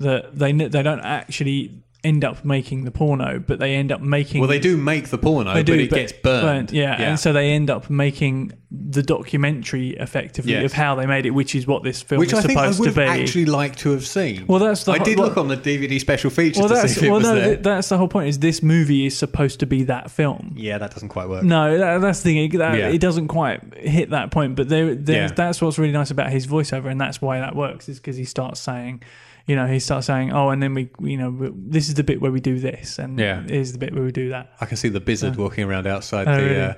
that 0.00 0.38
they 0.38 0.52
they 0.52 0.82
don't 0.82 1.00
actually 1.00 1.70
end 2.04 2.24
up 2.24 2.44
making 2.44 2.84
the 2.84 2.90
porno, 2.90 3.38
but 3.38 3.58
they 3.58 3.74
end 3.74 3.90
up 3.90 4.00
making. 4.00 4.40
Well, 4.40 4.48
they 4.48 4.58
do 4.60 4.76
make 4.76 5.08
the 5.08 5.18
porno, 5.18 5.54
They 5.54 5.60
but 5.60 5.66
do, 5.66 5.74
it 5.74 5.90
gets 5.90 6.12
burned. 6.12 6.70
Yeah, 6.70 6.94
and 7.00 7.18
so 7.18 7.32
they 7.32 7.50
end 7.52 7.70
up 7.70 7.88
making 7.90 8.52
the 8.70 9.02
documentary 9.02 9.90
effectively 9.90 10.52
Yes. 10.52 10.64
of 10.64 10.72
how 10.72 10.94
they 10.96 11.06
made 11.06 11.26
it, 11.26 11.30
which 11.30 11.54
is 11.54 11.66
what 11.66 11.82
this 11.84 12.02
film 12.02 12.18
which 12.18 12.32
is 12.32 12.38
I 12.40 12.42
think 12.42 12.58
I 12.58 12.62
supposed 12.64 12.80
would 12.80 12.94
to 12.94 13.00
be. 13.00 13.02
actually 13.22 13.44
liked 13.46 13.78
to 13.80 13.90
have 13.92 14.04
seen. 14.06 14.46
well, 14.46 14.58
that's 14.58 14.84
the 14.84 14.92
I 14.92 14.98
ho- 14.98 15.04
did 15.04 15.18
look 15.18 15.36
on 15.36 15.48
the 15.48 15.56
DVD 15.56 15.98
special 16.00 16.30
features 16.30 16.58
well, 16.58 16.68
to 16.68 16.74
that's 16.74 16.92
see 16.94 17.00
if 17.00 17.04
it 17.04 17.10
well, 17.10 17.20
was 17.20 17.28
no, 17.28 17.34
there. 17.36 17.44
th- 17.54 17.60
that's 17.62 17.88
the 17.88 17.98
whole 17.98 18.08
point. 18.08 18.28
Is 18.28 18.40
this 18.40 18.62
movie 18.62 19.06
is 19.06 19.16
supposed 19.16 19.60
to 19.60 19.66
be 19.66 19.84
that 19.84 20.10
film? 20.10 20.54
yeah, 20.56 20.78
that 20.78 20.90
doesn't 20.92 21.08
quite 21.08 21.28
work. 21.28 21.44
No, 21.44 21.78
that, 21.78 22.00
that's 22.00 22.20
the 22.22 22.48
thing. 22.48 22.58
That, 22.58 22.78
Yeah. 22.78 22.88
It 22.88 22.98
doesn't 23.00 23.28
quite 23.28 23.60
hit 23.76 24.10
that 24.10 24.30
point, 24.30 24.56
but 24.56 24.68
there, 24.68 24.92
Yeah. 24.92 25.28
that's 25.28 25.62
what's 25.62 25.78
really 25.78 25.92
nice 25.92 26.10
about 26.10 26.30
his 26.30 26.46
voiceover, 26.46 26.86
and 26.90 27.00
that's 27.00 27.22
why 27.22 27.38
that 27.40 27.54
works. 27.54 27.88
Is 27.88 27.98
because 28.00 28.16
he 28.16 28.24
starts 28.24 28.60
saying, 28.60 29.02
you 29.46 29.56
know, 29.56 29.66
he 29.66 29.78
starts 29.80 30.06
saying, 30.06 30.32
"Oh, 30.32 30.48
and 30.50 30.62
then 30.62 30.74
we, 30.74 30.90
you 31.00 31.16
know, 31.18 31.52
this 31.54 31.88
is 31.88 31.94
the 31.94 32.04
bit 32.04 32.20
where 32.20 32.30
we 32.32 32.40
do 32.40 32.58
this, 32.58 32.98
and 32.98 33.18
Yeah. 33.18 33.42
here's 33.42 33.72
the 33.72 33.78
bit 33.78 33.92
where 33.94 34.02
we 34.04 34.12
do 34.12 34.28
that." 34.30 34.50
I 34.60 34.66
can 34.66 34.76
see 34.76 34.88
the 34.88 35.00
Bizzard 35.00 35.36
walking 35.36 35.64
around 35.64 35.86
outside 35.86 36.26
Oh, 36.28 36.36
the. 36.36 36.42
really? 36.42 36.60
Uh, 36.60 36.74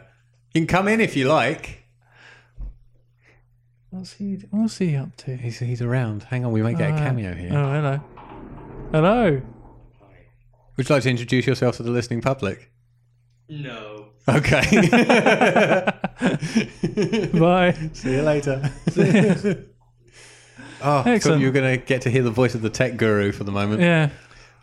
you 0.54 0.60
can 0.62 0.66
come 0.66 0.88
in 0.88 1.00
if 1.00 1.16
you 1.16 1.28
like. 1.28 1.84
What's 3.90 4.14
he? 4.14 4.34
What's 4.50 4.78
he 4.78 4.96
up 4.96 5.16
to? 5.18 5.36
He's, 5.36 5.58
he's 5.60 5.80
around. 5.80 6.24
Hang 6.24 6.44
on, 6.44 6.52
we 6.52 6.62
might 6.62 6.76
get 6.76 6.90
a 6.90 6.94
Uh, 6.94 6.98
cameo 6.98 7.34
here. 7.34 7.50
Oh, 7.52 7.70
hello, 7.72 8.00
hello. 8.92 9.42
Would 10.76 10.88
you 10.88 10.94
like 10.94 11.04
to 11.04 11.10
introduce 11.10 11.46
yourself 11.46 11.76
to 11.78 11.82
the 11.82 11.90
listening 11.90 12.20
public? 12.20 12.70
No. 13.48 14.08
Okay. 14.28 14.60
Bye. 17.38 17.74
See 17.92 18.12
you 18.12 18.22
later. 18.22 18.70
oh, 20.82 21.02
Excellent. 21.06 21.40
you 21.40 21.46
were 21.46 21.52
going 21.52 21.78
to 21.78 21.84
get 21.84 22.02
to 22.02 22.10
hear 22.10 22.22
the 22.22 22.30
voice 22.30 22.54
of 22.54 22.62
the 22.62 22.70
tech 22.70 22.96
guru 22.96 23.32
for 23.32 23.44
the 23.44 23.52
moment. 23.52 23.80
yeah, 23.82 24.10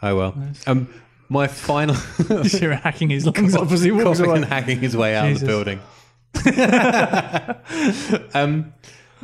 Oh 0.02 0.16
well. 0.18 0.36
Um, 0.68 0.94
my 1.30 1.48
final 1.48 1.96
you're 2.30 2.76
hacking 2.76 3.10
his 3.10 3.26
lungs 3.26 3.56
up 3.56 3.72
as 3.72 3.82
he 3.82 3.92
walks 3.92 4.20
away. 4.20 4.36
and 4.36 4.46
hacking 4.46 4.80
his 4.80 4.96
way 4.96 5.16
out 5.16 5.32
of 5.32 5.40
the 5.40 5.46
building. 5.46 5.80
um, 8.34 8.74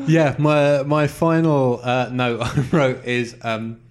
yeah, 0.07 0.35
my 0.39 0.83
my 0.83 1.07
final 1.07 1.81
uh, 1.83 2.09
note 2.11 2.41
I 2.43 2.65
wrote 2.71 3.03
is 3.05 3.35
um, 3.41 3.81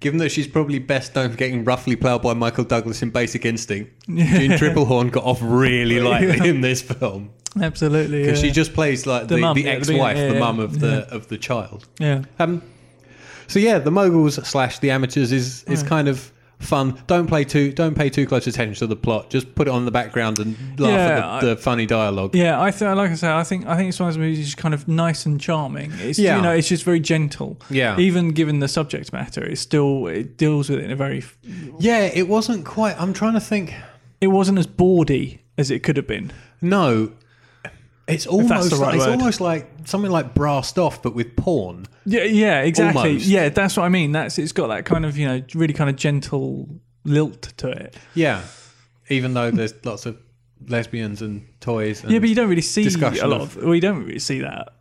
given 0.00 0.18
that 0.20 0.30
she's 0.30 0.48
probably 0.48 0.78
best 0.78 1.14
known 1.14 1.30
for 1.30 1.36
getting 1.36 1.64
roughly 1.64 1.96
ploughed 1.96 2.22
by 2.22 2.32
Michael 2.32 2.64
Douglas 2.64 3.02
in 3.02 3.10
Basic 3.10 3.44
Instinct, 3.44 3.92
June 4.06 4.52
Tripplehorn 4.52 5.10
got 5.12 5.24
off 5.24 5.40
really 5.42 6.00
lightly 6.00 6.48
in 6.48 6.62
this 6.62 6.80
film 6.80 7.30
Absolutely. 7.60 8.22
because 8.22 8.42
yeah. 8.42 8.48
she 8.48 8.52
just 8.52 8.74
plays 8.74 9.06
like 9.06 9.28
the, 9.28 9.36
The 9.36 9.40
mum, 9.40 9.54
the 9.56 9.62
yeah, 9.62 9.70
ex-wife, 9.70 10.16
the 10.16 10.34
yeah, 10.34 10.38
mum 10.38 10.60
of 10.60 10.78
the 10.80 11.08
of 11.14 11.28
the 11.28 11.38
child. 11.38 11.86
yeah. 11.98 12.22
Um, 12.38 12.62
so 13.48 13.58
yeah, 13.58 13.78
the 13.78 13.90
moguls 13.90 14.36
slash 14.46 14.78
the 14.78 14.90
amateurs 14.92 15.32
is 15.32 15.64
is 15.64 15.82
kind 15.82 16.06
of 16.08 16.32
fun. 16.60 17.02
Don't 17.08 17.26
play 17.26 17.42
too 17.42 17.72
don't 17.72 17.94
pay 17.96 18.08
too 18.10 18.26
close 18.26 18.46
attention 18.46 18.78
to 18.80 18.86
the 18.86 18.94
plot. 18.94 19.30
Just 19.30 19.54
put 19.56 19.66
it 19.66 19.70
on 19.72 19.84
the 19.86 19.90
background 19.90 20.38
and 20.38 20.56
laugh 20.78 20.90
Yeah, 20.90 21.36
at 21.36 21.40
the, 21.40 21.46
the 21.46 21.56
funny 21.56 21.86
dialogue. 21.86 22.36
Yeah, 22.36 22.60
I 22.60 22.70
think, 22.70 22.94
like 22.96 23.10
I 23.10 23.14
said, 23.14 23.32
I 23.32 23.42
think 23.42 23.66
I 23.66 23.76
think 23.76 23.88
it's 23.88 23.98
one 23.98 24.08
of 24.10 24.14
those 24.14 24.18
movies 24.20 24.38
that's 24.38 24.54
kind 24.54 24.72
of 24.74 24.86
nice 24.86 25.26
and 25.26 25.40
charming. 25.40 25.90
It's 25.98 26.18
Yeah. 26.18 26.36
you 26.36 26.42
know, 26.42 26.52
it's 26.52 26.68
just 26.68 26.84
very 26.84 27.00
gentle. 27.00 27.56
Yeah. 27.70 27.98
Even 27.98 28.28
given 28.30 28.60
the 28.60 28.68
subject 28.68 29.12
matter, 29.12 29.42
it 29.44 29.56
still 29.56 30.06
it 30.06 30.36
deals 30.36 30.70
with 30.70 30.78
it 30.78 30.84
in 30.84 30.90
a 30.92 30.96
very. 30.96 31.24
Yeah, 31.80 32.02
it 32.14 32.28
wasn't 32.28 32.64
quite. 32.64 32.94
I'm 33.00 33.12
trying 33.12 33.34
to 33.34 33.40
think. 33.40 33.74
It 34.20 34.28
wasn't 34.28 34.58
as 34.58 34.66
bawdy 34.68 35.40
as 35.58 35.70
it 35.70 35.82
could 35.82 35.96
have 35.96 36.06
been. 36.06 36.30
No, 36.60 37.12
it's 38.12 38.26
almost 38.26 38.72
right 38.72 38.80
like, 38.80 38.94
it's 38.96 39.04
word. 39.06 39.12
almost 39.12 39.40
like 39.40 39.70
something 39.84 40.10
like 40.10 40.34
brassed 40.34 40.78
off, 40.78 41.02
but 41.02 41.14
with 41.14 41.36
porn. 41.36 41.86
Yeah, 42.04 42.24
yeah, 42.24 42.60
exactly. 42.62 43.02
Almost. 43.10 43.26
Yeah, 43.26 43.48
that's 43.48 43.76
what 43.76 43.84
I 43.84 43.88
mean. 43.88 44.12
That's 44.12 44.38
it's 44.38 44.52
got 44.52 44.68
that 44.68 44.84
kind 44.84 45.04
of 45.06 45.16
you 45.18 45.26
know 45.26 45.42
really 45.54 45.74
kind 45.74 45.90
of 45.90 45.96
gentle 45.96 46.68
lilt 47.04 47.42
to 47.58 47.68
it. 47.68 47.96
Yeah, 48.14 48.42
even 49.08 49.34
though 49.34 49.50
there's 49.50 49.74
lots 49.84 50.06
of 50.06 50.16
lesbians 50.68 51.22
and 51.22 51.46
toys. 51.60 52.02
And 52.02 52.12
Yeah, 52.12 52.18
but 52.18 52.28
you 52.28 52.34
don't 52.34 52.48
really 52.48 52.60
see 52.62 52.86
a 52.86 53.26
lot 53.26 53.40
of- 53.40 53.56
of. 53.56 53.64
Well, 53.64 53.74
you 53.74 53.80
don't 53.80 54.04
really 54.04 54.18
see 54.18 54.40
that. 54.40 54.74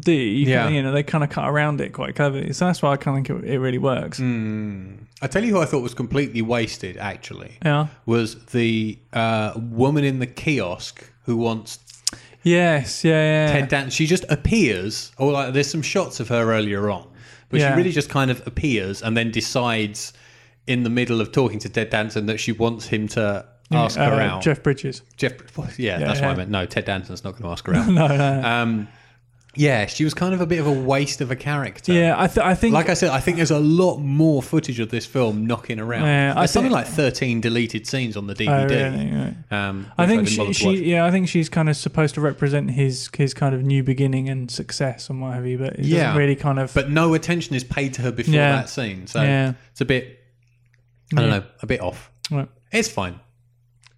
Do 0.00 0.12
you? 0.12 0.20
You, 0.20 0.46
Yeah. 0.50 0.64
can, 0.64 0.74
you 0.74 0.82
know, 0.82 0.92
they 0.92 1.02
kind 1.02 1.24
of 1.24 1.30
cut 1.30 1.48
around 1.48 1.80
it 1.80 1.92
quite 1.92 2.14
cleverly. 2.14 2.52
So 2.52 2.66
that's 2.66 2.82
why 2.82 2.92
I 2.92 2.96
kind 2.96 3.18
of 3.18 3.26
think 3.26 3.44
it, 3.44 3.54
it 3.54 3.58
really 3.58 3.78
works. 3.78 4.20
Mm. 4.20 5.06
I 5.22 5.26
tell 5.28 5.42
you 5.42 5.54
who 5.54 5.60
I 5.60 5.64
thought 5.64 5.82
was 5.82 5.94
completely 5.94 6.42
wasted. 6.42 6.96
Actually, 6.98 7.52
Yeah. 7.64 7.86
was 8.04 8.36
the 8.46 8.98
uh, 9.14 9.54
woman 9.56 10.04
in 10.04 10.18
the 10.18 10.26
kiosk 10.26 11.10
who 11.24 11.36
wants 11.36 11.78
Yes. 12.44 13.04
Yeah. 13.04 13.46
Yeah. 13.46 13.52
Ted 13.52 13.68
Danson. 13.68 13.90
She 13.90 14.06
just 14.06 14.24
appears, 14.28 15.10
or 15.18 15.32
like 15.32 15.52
there's 15.54 15.70
some 15.70 15.82
shots 15.82 16.20
of 16.20 16.28
her 16.28 16.52
earlier 16.52 16.88
on, 16.90 17.06
but 17.48 17.58
Yeah. 17.60 17.70
she 17.72 17.76
really 17.76 17.90
just 17.92 18.08
kind 18.10 18.30
of 18.30 18.46
appears 18.46 19.02
and 19.02 19.16
then 19.16 19.30
decides 19.30 20.12
in 20.66 20.82
the 20.82 20.90
middle 20.90 21.20
of 21.20 21.32
talking 21.32 21.58
to 21.60 21.68
Ted 21.68 21.90
Danson 21.90 22.26
that 22.26 22.38
she 22.38 22.52
wants 22.52 22.86
him 22.86 23.08
to 23.08 23.44
ask 23.72 23.96
her 23.98 24.02
Uh, 24.04 24.20
out. 24.20 24.42
Jeff 24.42 24.62
Bridges. 24.62 25.02
Jeff, 25.16 25.32
yeah, 25.78 25.98
that's 25.98 26.20
what 26.20 26.30
I 26.30 26.34
meant. 26.36 26.50
No, 26.50 26.64
Ted 26.66 26.84
Danson's 26.84 27.24
not 27.24 27.32
going 27.32 27.42
to 27.42 27.48
ask 27.48 27.66
her 27.66 27.74
out. 27.76 27.88
No, 27.88 28.06
no. 28.06 28.16
no. 28.40 28.48
um, 28.48 28.88
yeah, 29.56 29.86
she 29.86 30.04
was 30.04 30.14
kind 30.14 30.34
of 30.34 30.40
a 30.40 30.46
bit 30.46 30.58
of 30.58 30.66
a 30.66 30.72
waste 30.72 31.20
of 31.20 31.30
a 31.30 31.36
character. 31.36 31.92
yeah, 31.92 32.14
I, 32.16 32.26
th- 32.26 32.44
I 32.44 32.54
think. 32.54 32.74
Like 32.74 32.88
I 32.88 32.94
said, 32.94 33.10
I 33.10 33.20
think 33.20 33.36
there's 33.36 33.50
a 33.50 33.58
lot 33.58 33.98
more 33.98 34.42
footage 34.42 34.80
of 34.80 34.90
this 34.90 35.06
film 35.06 35.46
knocking 35.46 35.78
around. 35.80 36.02
Yeah, 36.04 36.34
I 36.36 36.46
something 36.46 36.72
think- 36.72 36.86
like 36.86 36.94
13 36.94 37.40
deleted 37.40 37.86
scenes 37.86 38.16
on 38.16 38.26
the 38.26 38.32
Oh, 38.34 38.36
DVD. 38.36 38.68
really? 38.70 39.10
Right. 39.12 39.34
Um, 39.50 39.86
I 39.98 40.06
think 40.06 40.28
didn't 40.28 40.52
she, 40.54 40.76
she, 40.76 40.84
yeah, 40.90 41.04
I 41.06 41.10
think 41.10 41.28
she's 41.28 41.48
kind 41.48 41.68
of 41.68 41.76
supposed 41.76 42.14
to 42.16 42.20
represent 42.20 42.70
his 42.70 43.08
his 43.16 43.34
kind 43.34 43.54
of 43.54 43.62
new 43.62 43.82
beginning 43.82 44.28
and 44.28 44.50
success 44.50 45.08
and 45.10 45.20
what 45.20 45.34
have 45.34 45.46
you, 45.46 45.58
but 45.58 45.74
it 45.78 45.84
Yeah. 45.84 46.04
doesn't 46.04 46.18
really 46.18 46.36
kind 46.36 46.58
of. 46.58 46.72
but 46.74 46.90
no 46.90 47.14
attention 47.14 47.54
is 47.54 47.64
paid 47.64 47.94
to 47.94 48.02
her 48.02 48.12
before 48.12 48.34
Yeah. 48.34 48.52
that 48.56 48.68
scene. 48.68 49.06
So 49.06 49.22
yeah, 49.22 49.52
it's 49.72 49.80
a 49.80 49.84
bit, 49.84 50.18
I 51.16 51.20
don't 51.20 51.30
know, 51.30 51.44
a 51.62 51.66
bit 51.66 51.80
off. 51.80 52.10
Right. 52.30 52.48
It's 52.72 52.88
fine. 52.88 53.20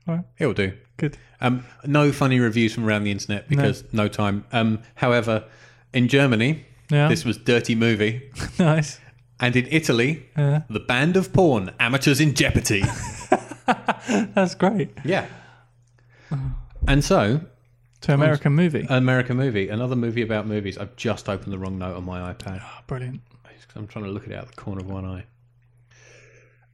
Right. 0.07 0.25
It'll 0.39 0.53
do. 0.55 0.73
Good. 0.97 1.17
Um, 1.41 1.65
no 1.85 2.13
funny 2.13 2.41
reviews 2.41 2.73
from 2.75 2.87
around 2.87 3.05
the 3.05 3.11
internet 3.11 3.49
because 3.49 3.85
no, 3.93 4.09
time. 4.09 4.45
Um, 4.53 4.81
however, 4.95 5.45
in 5.93 6.09
Germany, 6.09 6.65
Yeah, 6.91 7.09
this 7.09 7.25
was 7.25 7.37
Dirty 7.39 7.75
Movie. 7.75 8.31
nice. 8.59 9.01
And 9.39 9.55
in 9.55 9.67
Italy, 9.71 10.27
Yeah, 10.37 10.63
The 10.71 10.81
Band 10.81 11.17
of 11.17 11.33
Porn, 11.33 11.73
Amateurs 11.79 12.21
in 12.21 12.35
Jeopardy. 12.35 12.83
that's 14.35 14.55
great. 14.55 14.91
yeah. 15.05 15.27
And 16.89 17.05
so, 17.05 17.41
To 18.03 18.15
American 18.15 18.55
movie. 18.55 18.87
American 18.89 19.37
movie, 19.37 19.69
another 19.69 19.97
movie 19.97 20.23
about 20.23 20.47
movies. 20.47 20.79
I've 20.79 20.97
just 20.97 21.29
opened 21.29 21.53
the 21.53 21.59
wrong 21.59 21.79
note 21.79 21.97
on 21.97 22.05
my 22.05 22.33
iPad. 22.33 22.61
Oh, 22.63 22.79
brilliant. 22.87 23.21
I'm 23.77 23.87
trying 23.87 24.07
to 24.07 24.11
look 24.11 24.25
at 24.25 24.31
it 24.31 24.37
out 24.37 24.49
the 24.49 24.55
corner 24.55 24.81
of 24.81 24.89
one 24.89 25.05
eye. 25.05 25.25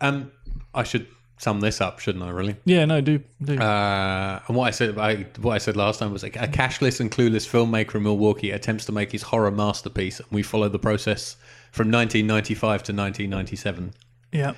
Um, 0.00 0.30
I 0.74 0.84
should 0.84 1.06
sum 1.42 1.58
this 1.58 1.80
up, 1.80 1.98
shouldn't 1.98 2.22
I? 2.22 2.30
Really. 2.30 2.54
Yeah, 2.64 2.84
no, 2.84 3.00
do 3.00 3.20
do. 3.42 3.58
Uh, 3.58 4.40
and 4.46 4.56
what 4.56 4.68
I 4.68 4.70
said, 4.70 4.96
I, 4.96 5.26
what 5.40 5.54
I 5.54 5.58
said 5.58 5.76
last 5.76 5.98
time 5.98 6.12
was 6.12 6.22
like 6.22 6.36
a 6.36 6.46
cashless 6.46 7.00
and 7.00 7.10
clueless 7.10 7.48
filmmaker 7.48 7.96
in 7.96 8.04
Milwaukee 8.04 8.52
attempts 8.52 8.84
to 8.86 8.92
make 8.92 9.10
his 9.10 9.22
horror 9.22 9.50
masterpiece, 9.50 10.20
and 10.20 10.28
we 10.30 10.44
follow 10.44 10.68
the 10.68 10.78
process 10.78 11.36
from 11.72 11.90
1995 11.90 12.60
to 12.84 12.92
1997. 12.92 13.92
yeah, 14.30 14.52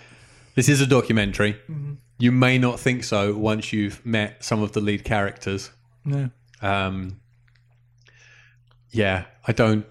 This 0.56 0.68
is 0.68 0.82
a 0.82 0.86
documentary. 0.86 1.54
Mm-hmm. 1.70 1.94
You 2.18 2.32
may 2.32 2.58
not 2.58 2.78
think 2.78 3.02
so 3.02 3.34
once 3.34 3.72
you've 3.72 4.04
met 4.04 4.44
some 4.44 4.62
of 4.62 4.72
the 4.72 4.80
lead 4.80 5.04
characters. 5.04 5.70
no. 6.04 6.30
Um, 6.60 7.20
yeah, 8.90 9.24
I 9.46 9.52
don't. 9.52 9.86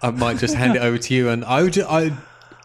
I 0.00 0.10
might 0.10 0.38
just 0.38 0.54
hand 0.54 0.76
it 0.76 0.82
over 0.88 0.98
to 0.98 1.14
you. 1.14 1.28
And 1.28 1.44
I, 1.44 1.62
would, 1.62 1.78
I, 1.78 2.16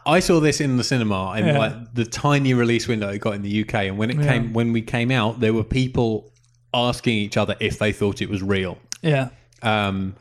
I 0.06 0.20
saw 0.20 0.40
this 0.40 0.60
in 0.62 0.78
the 0.78 0.84
cinema 0.84 1.34
in 1.38 1.46
Yeah. 1.46 1.58
like 1.60 1.94
the 1.94 2.06
tiny 2.06 2.54
release 2.54 2.88
window 2.88 3.10
it 3.10 3.20
got 3.20 3.36
in 3.36 3.42
the 3.44 3.62
UK. 3.64 3.88
And 3.88 3.98
when 3.98 4.10
it 4.10 4.18
Yeah. 4.18 4.32
came, 4.32 4.54
when 4.54 4.74
we 4.74 4.82
came 4.82 5.12
out, 5.12 5.40
there 5.40 5.54
were 5.54 5.64
people 5.64 6.32
asking 6.74 7.16
each 7.18 7.38
other 7.38 7.56
if 7.60 7.78
they 7.80 7.92
thought 7.92 8.22
it 8.22 8.30
was 8.30 8.42
real. 8.42 8.78
Yeah, 9.02 9.30
Um, 9.62 10.16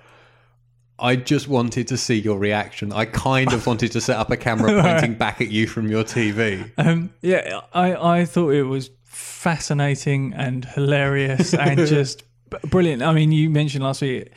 I 0.98 1.16
just 1.16 1.48
wanted 1.48 1.88
to 1.88 1.96
see 1.96 2.18
your 2.20 2.38
reaction. 2.38 2.92
I 2.92 3.06
kind 3.06 3.52
of 3.54 3.66
wanted 3.66 3.92
to 3.92 4.00
set 4.02 4.16
up 4.18 4.30
a 4.30 4.36
camera 4.36 4.82
pointing 4.82 5.14
back 5.14 5.40
at 5.40 5.50
you 5.50 5.66
from 5.66 5.88
your 5.90 6.04
TV. 6.04 6.70
um, 6.76 7.10
yeah. 7.22 7.60
I 7.72 8.18
I 8.20 8.24
thought 8.26 8.50
it 8.50 8.64
was 8.64 8.90
fascinating 9.04 10.34
and 10.36 10.64
hilarious 10.64 11.54
and 11.54 11.78
just 11.86 12.22
brilliant. 12.68 13.02
I 13.02 13.12
mean, 13.14 13.32
you 13.32 13.48
mentioned 13.48 13.82
last 13.84 14.02
week 14.02 14.28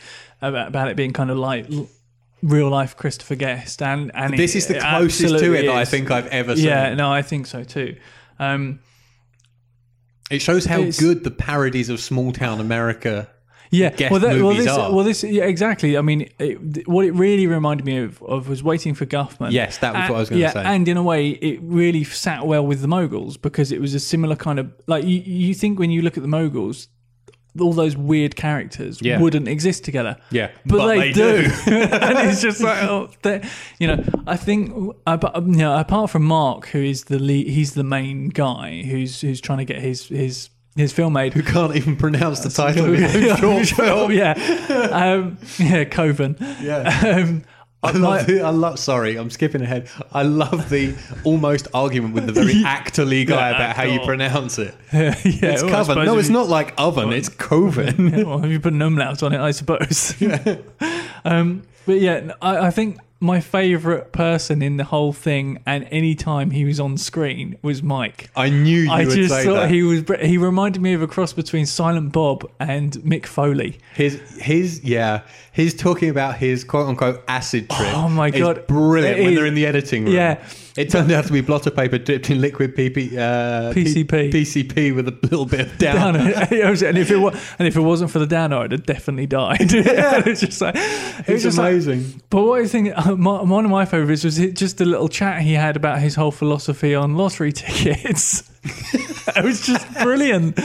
about, 0.42 0.68
about 0.70 0.88
it 0.90 0.96
being 0.96 1.12
kind 1.14 1.30
of 1.30 1.38
like 1.38 1.66
real 2.44 2.70
life 2.70 2.96
Christopher 2.96 3.36
Guest, 3.36 3.82
and 3.82 4.12
and 4.14 4.38
This 4.38 4.54
it- 4.54 4.58
is 4.60 4.68
the 4.68 4.76
it 4.78 4.82
closest 4.84 5.40
to 5.40 5.54
it 5.54 5.66
that 5.66 5.76
I 5.76 5.86
think 5.86 6.12
I've 6.12 6.28
ever 6.28 6.56
seen. 6.56 6.66
Yeah, 6.66 6.94
no, 6.94 7.12
I 7.12 7.22
think 7.24 7.48
so 7.48 7.64
too. 7.64 7.96
Um, 8.38 8.80
It 10.30 10.42
shows 10.42 10.66
how 10.66 10.84
good 11.00 11.24
the 11.24 11.32
parodies 11.32 11.90
of 11.90 12.00
small 12.00 12.32
town 12.32 12.60
America. 12.60 13.30
Yeah, 13.72 13.90
guest 13.90 14.12
well, 14.12 14.20
that, 14.22 14.40
well, 14.40 14.54
this, 14.54 14.68
are. 14.68 14.92
well, 14.94 15.04
this, 15.04 15.24
yeah, 15.24 15.46
exactly. 15.46 15.98
I 15.98 16.02
mean, 16.02 16.30
it, 16.38 16.88
what 16.88 17.06
it 17.06 17.12
really 17.14 17.48
reminded 17.48 17.86
me 17.88 17.98
of, 17.98 18.22
of 18.22 18.48
was 18.48 18.62
waiting 18.62 18.94
for 18.94 19.08
Guffman. 19.08 19.52
Yes, 19.52 19.80
that 19.80 19.94
was 19.94 20.02
And- 20.02 20.10
what 20.12 20.16
I 20.18 20.20
was 20.20 20.30
gonna 20.30 20.42
yeah, 20.42 20.52
say. 20.52 20.64
and 20.64 20.88
in 20.88 20.96
a 20.98 21.02
way, 21.04 21.30
it 21.30 21.60
really 21.64 22.04
sat 22.04 22.46
well 22.46 22.66
with 22.66 22.82
the 22.82 22.88
Moguls 22.88 23.36
because 23.38 23.72
it 23.72 23.82
was 23.82 23.96
a 23.96 24.00
similar 24.00 24.36
kind 24.36 24.60
of 24.60 24.72
like 24.86 25.06
you, 25.06 25.20
you 25.26 25.54
think 25.56 25.80
when 25.80 25.90
you 25.90 26.04
look 26.04 26.18
at 26.18 26.22
the 26.24 26.30
Moguls, 26.30 26.88
all 27.60 27.74
those 27.74 27.96
weird 27.96 28.36
characters 28.36 29.00
Yeah. 29.02 29.20
wouldn't 29.20 29.48
exist 29.48 29.84
together. 29.84 30.18
Yeah, 30.32 30.50
but, 30.66 30.78
but 30.78 30.88
they, 30.88 31.00
they 31.00 31.12
do, 31.14 31.44
do. 31.44 31.52
and 31.72 32.30
it's 32.30 32.42
just 32.42 32.62
like, 32.62 32.82
oh, 32.84 33.10
they- 33.22 33.48
you 33.80 33.88
know, 33.88 34.04
I 34.26 34.38
think, 34.38 34.96
uh, 35.06 35.18
um, 35.36 35.52
you 35.52 35.58
know, 35.58 35.78
apart 35.78 36.10
from 36.10 36.24
Mark, 36.24 36.68
who 36.70 36.80
is 36.80 37.04
the 37.06 37.20
lead, 37.20 37.48
he's 37.48 37.74
the 37.76 37.84
main 37.84 38.30
guy 38.30 38.82
who's 38.84 39.22
who's 39.22 39.40
trying 39.40 39.60
to 39.60 39.66
get 39.66 39.82
his 39.82 40.08
his 40.08 40.50
his 40.76 40.92
film 40.92 41.14
made. 41.14 41.34
Who 41.34 41.44
can't 41.44 41.76
even 41.76 41.96
pronounce 41.96 42.40
the 42.40 42.50
title 42.50 42.86
of 42.92 42.96
his 43.00 43.32
own 43.44 43.64
short 43.64 43.68
film. 43.68 44.12
yeah, 44.12 44.32
um, 44.92 45.38
yeah, 45.60 45.84
Coven. 45.84 46.36
Yeah. 46.62 47.18
Um, 47.24 47.44
I 47.84 47.92
love, 47.92 48.26
the, 48.28 48.42
I 48.42 48.50
love. 48.50 48.80
Sorry, 48.80 49.18
I'm 49.18 49.30
skipping 49.30 49.62
ahead. 49.62 49.90
I 50.14 50.24
love 50.24 50.70
the 50.70 50.96
almost 51.24 51.68
argument 51.74 52.14
with 52.14 52.26
the 52.28 52.32
very 52.34 52.54
actorly 52.64 53.26
guy 53.28 53.50
Yeah, 53.52 53.56
about 53.56 53.76
how 53.76 53.84
you 53.84 54.00
pronounce 54.02 54.58
it. 54.60 54.74
yeah, 54.94 55.14
It's 55.24 55.64
well, 55.64 55.72
coven. 55.86 56.06
No, 56.06 56.18
it's 56.18 56.28
you- 56.30 56.34
not 56.34 56.48
like 56.48 56.74
oven. 56.78 57.12
It's 57.14 57.30
coven. 57.30 58.10
Yeah, 58.10 58.24
well, 58.28 58.44
if 58.46 58.52
you 58.52 58.60
put 58.60 58.74
an 58.74 58.82
umlaut 58.82 59.22
on 59.24 59.34
it, 59.34 59.40
I 59.40 59.52
suppose. 59.52 60.16
um, 61.26 61.64
but 61.86 62.00
yeah, 62.00 62.32
I, 62.42 62.68
I 62.68 62.72
think 62.72 62.98
my 63.24 63.40
favourite 63.40 64.12
person 64.12 64.62
in 64.62 64.78
the 64.78 64.84
whole 64.84 65.14
thing, 65.14 65.58
and 65.66 65.88
any 65.90 66.14
time 66.14 66.52
he 66.52 66.66
was 66.66 66.80
on 66.80 66.98
screen, 66.98 67.58
was 67.62 67.82
Mike. 67.82 68.30
I 68.36 68.50
knew 68.50 68.82
you 68.82 68.92
I 68.92 69.06
would 69.06 69.16
just 69.16 69.34
say 69.34 69.46
thought 69.46 69.54
that. 69.54 69.72
he 69.72 69.82
was. 69.82 70.04
He 70.22 70.38
reminded 70.38 70.82
me 70.82 70.94
of 70.94 71.02
a 71.02 71.08
cross 71.08 71.34
between 71.34 71.66
Silent 71.66 72.12
Bob 72.12 72.50
and 72.60 72.92
Mick 72.98 73.26
Foley. 73.26 73.78
His 73.96 74.20
his 74.40 74.84
yeah, 74.84 75.22
his 75.52 75.74
talking 75.74 76.10
about 76.10 76.36
his 76.38 76.64
quote 76.64 76.88
unquote 76.90 77.24
acid 77.28 77.70
trip. 77.70 77.96
Oh 77.98 78.10
my 78.10 78.28
is 78.28 78.38
God. 78.38 78.68
brilliant 78.68 79.20
It 79.20 79.24
when 79.24 79.34
is- 79.34 79.40
they're 79.40 79.48
in 79.48 79.56
the 79.56 79.66
editing 79.66 80.06
room. 80.06 80.14
Yeah. 80.14 80.44
It 80.76 80.90
turned 80.90 81.12
out 81.12 81.26
to 81.26 81.34
be 81.34 81.42
blotter 81.42 81.70
paper 81.72 81.98
dipped 81.98 82.30
in 82.30 82.42
liquid 82.42 82.76
PP, 82.76 83.18
uh, 83.18 83.74
P- 83.74 83.84
PCP. 83.84 84.32
PCP 84.32 84.96
with 84.96 85.08
a 85.08 85.18
little 85.24 85.46
bit 85.46 85.60
of 85.62 85.78
down. 85.78 86.14
Down 86.16 86.28
it. 86.28 86.52
It 86.52 86.70
was- 86.70 86.82
and 86.90 86.98
if 86.98 87.12
it 87.12 87.18
was, 87.18 87.36
and 87.60 87.68
if 87.68 87.76
it 87.76 87.82
wasn't 87.82 88.12
for 88.12 88.20
the 88.20 88.28
downer, 88.28 88.58
I'd 88.58 88.72
have 88.72 88.86
definitely 88.86 89.28
died. 89.28 89.72
Yeah. 89.74 90.22
it's 90.26 90.42
just 90.42 90.62
like 90.62 90.76
it 90.76 91.26
It's 91.28 91.44
just 91.44 91.58
like, 91.58 91.72
amazing. 91.74 92.22
But 92.30 92.44
what 92.44 92.62
I 92.62 92.68
think, 92.68 92.92
uh, 92.96 93.16
my, 93.16 93.42
one 93.44 93.66
of 93.66 93.72
my 93.72 93.86
favourites 93.86 94.24
was 94.24 94.40
it, 94.40 94.56
just 94.56 94.78
the 94.78 94.86
little 94.86 95.10
chat 95.10 95.42
he 95.42 95.54
had 95.54 95.76
about 95.76 96.00
his 96.00 96.16
whole 96.16 96.32
philosophy 96.32 96.96
on 96.96 97.16
lottery 97.16 97.52
tickets. 97.52 98.50
it 99.36 99.44
was 99.44 99.66
just 99.66 99.92
brilliant, 100.02 100.58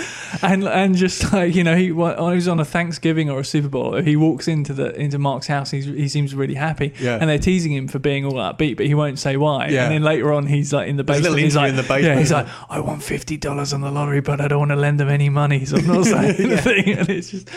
and 0.42 0.64
and 0.64 0.94
just 0.94 1.32
like 1.32 1.54
you 1.54 1.64
know, 1.64 1.76
he 1.76 1.90
wa- 1.90 2.14
he 2.30 2.34
was 2.36 2.46
on 2.46 2.60
a 2.60 2.64
Thanksgiving 2.64 3.28
or 3.28 3.40
a 3.40 3.44
Super 3.44 3.68
Bowl. 3.68 3.96
He 4.00 4.14
walks 4.14 4.46
into 4.46 4.72
the 4.72 4.94
into 4.98 5.18
Mark's 5.18 5.48
house. 5.48 5.70
He's, 5.72 5.84
he 5.86 6.08
seems 6.08 6.34
really 6.34 6.54
happy, 6.54 6.94
Yeah. 7.00 7.18
and 7.20 7.28
they're 7.28 7.38
teasing 7.38 7.72
him 7.72 7.88
for 7.88 7.98
being 7.98 8.24
all 8.24 8.34
upbeat, 8.34 8.76
but 8.76 8.86
he 8.86 8.94
won't 8.94 9.18
say 9.18 9.36
why. 9.36 9.68
Yeah. 9.68 9.84
And 9.84 9.92
then 9.94 10.02
later 10.02 10.32
on, 10.32 10.46
he's 10.46 10.72
like 10.72 10.88
in 10.88 10.96
the 10.96 11.04
basement. 11.04 11.38
He's 11.38 11.56
like, 11.56 11.70
in 11.70 11.76
the 11.76 11.82
basement. 11.82 12.04
yeah, 12.04 12.18
he's 12.18 12.32
like, 12.32 12.46
I 12.70 12.78
want 12.80 13.02
fifty 13.02 13.36
dollars 13.36 13.72
on 13.72 13.80
the 13.80 13.90
lottery, 13.90 14.20
but 14.20 14.40
I 14.40 14.46
don't 14.48 14.60
want 14.60 14.70
to 14.70 14.76
lend 14.76 15.00
them 15.00 15.08
any 15.08 15.28
money, 15.28 15.64
so 15.64 15.76
I'm 15.78 15.86
not 15.86 16.04
saying 16.04 16.40
anything. 16.40 16.88
And 16.98 17.08
it's 17.08 17.30
just. 17.30 17.48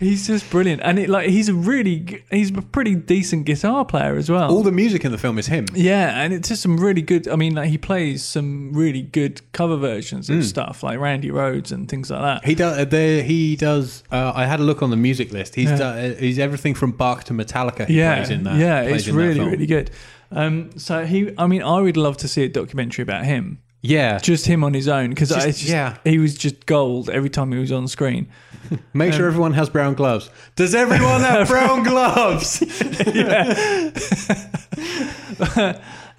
He's 0.00 0.26
just 0.26 0.48
brilliant, 0.48 0.80
and 0.82 0.98
it 0.98 1.10
like 1.10 1.28
he's 1.28 1.50
a 1.50 1.54
really 1.54 2.24
he's 2.30 2.50
a 2.56 2.62
pretty 2.62 2.94
decent 2.94 3.44
guitar 3.44 3.84
player 3.84 4.16
as 4.16 4.30
well. 4.30 4.50
All 4.50 4.62
the 4.62 4.72
music 4.72 5.04
in 5.04 5.12
the 5.12 5.18
film 5.18 5.38
is 5.38 5.46
him. 5.46 5.66
yeah, 5.74 6.22
and 6.22 6.32
it's 6.32 6.48
just 6.48 6.62
some 6.62 6.78
really 6.80 7.02
good. 7.02 7.28
I 7.28 7.36
mean, 7.36 7.54
like 7.54 7.68
he 7.68 7.76
plays 7.76 8.24
some 8.24 8.72
really 8.72 9.02
good 9.02 9.42
cover 9.52 9.76
versions 9.76 10.30
of 10.30 10.42
stuff 10.46 10.82
like 10.82 10.98
Randy 10.98 11.28
Rhoads 11.30 11.70
and 11.70 11.86
things 11.86 12.10
like 12.10 12.22
that. 12.22 12.44
He 12.48 12.54
does. 12.54 12.78
Uh, 12.78 12.84
there, 12.86 13.22
he 13.22 13.56
does. 13.56 14.02
Uh, 14.10 14.32
I 14.34 14.46
had 14.46 14.58
a 14.58 14.62
look 14.62 14.82
on 14.82 14.88
the 14.88 14.96
music 14.96 15.32
list. 15.32 15.54
He's 15.54 15.68
Yeah. 15.70 15.76
done, 15.76 16.16
he's 16.18 16.38
everything 16.38 16.74
from 16.74 16.92
Bach 16.92 17.24
to 17.24 17.34
Metallica. 17.34 17.86
He 17.86 17.98
yeah, 17.98 18.14
plays 18.16 18.30
in 18.30 18.44
that. 18.44 18.56
yeah, 18.56 18.80
it's 18.80 19.06
really 19.06 19.40
really 19.40 19.66
good. 19.66 19.90
Um, 20.32 20.70
so 20.78 21.04
he, 21.04 21.34
I 21.36 21.46
mean, 21.46 21.62
I 21.62 21.78
would 21.80 21.96
love 21.98 22.16
to 22.18 22.28
see 22.28 22.44
a 22.44 22.48
documentary 22.48 23.02
about 23.02 23.24
him, 23.26 23.58
Yeah, 23.82 24.18
just 24.18 24.46
him 24.46 24.62
on 24.64 24.72
his 24.74 24.86
own, 24.88 25.10
because 25.10 25.28
Just- 25.30 25.64
yeah. 25.64 25.96
he 26.04 26.18
was 26.18 26.36
just 26.38 26.66
gold 26.66 27.10
every 27.10 27.28
time 27.30 27.50
he 27.52 27.58
was 27.58 27.72
on 27.72 27.88
screen. 27.88 28.28
make 28.92 29.12
sure 29.12 29.26
everyone 29.26 29.54
has 29.54 29.68
brown 29.68 29.94
gloves. 29.94 30.30
Does 30.56 30.74
everyone 30.74 31.20
have 31.20 31.48
brown 31.48 31.82
gloves? 31.82 32.62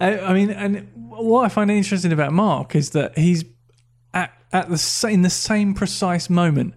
I 0.00 0.34
mean, 0.34 0.50
and 0.50 0.88
what 0.94 1.44
I 1.44 1.48
find 1.48 1.70
interesting 1.70 2.12
about 2.12 2.32
Mark 2.32 2.74
is 2.74 2.90
that 2.90 3.16
he's 3.16 3.44
at 4.14 4.32
at 4.52 4.68
the 4.68 5.08
in 5.10 5.22
the 5.22 5.30
same 5.30 5.74
precise 5.74 6.28
moment 6.28 6.74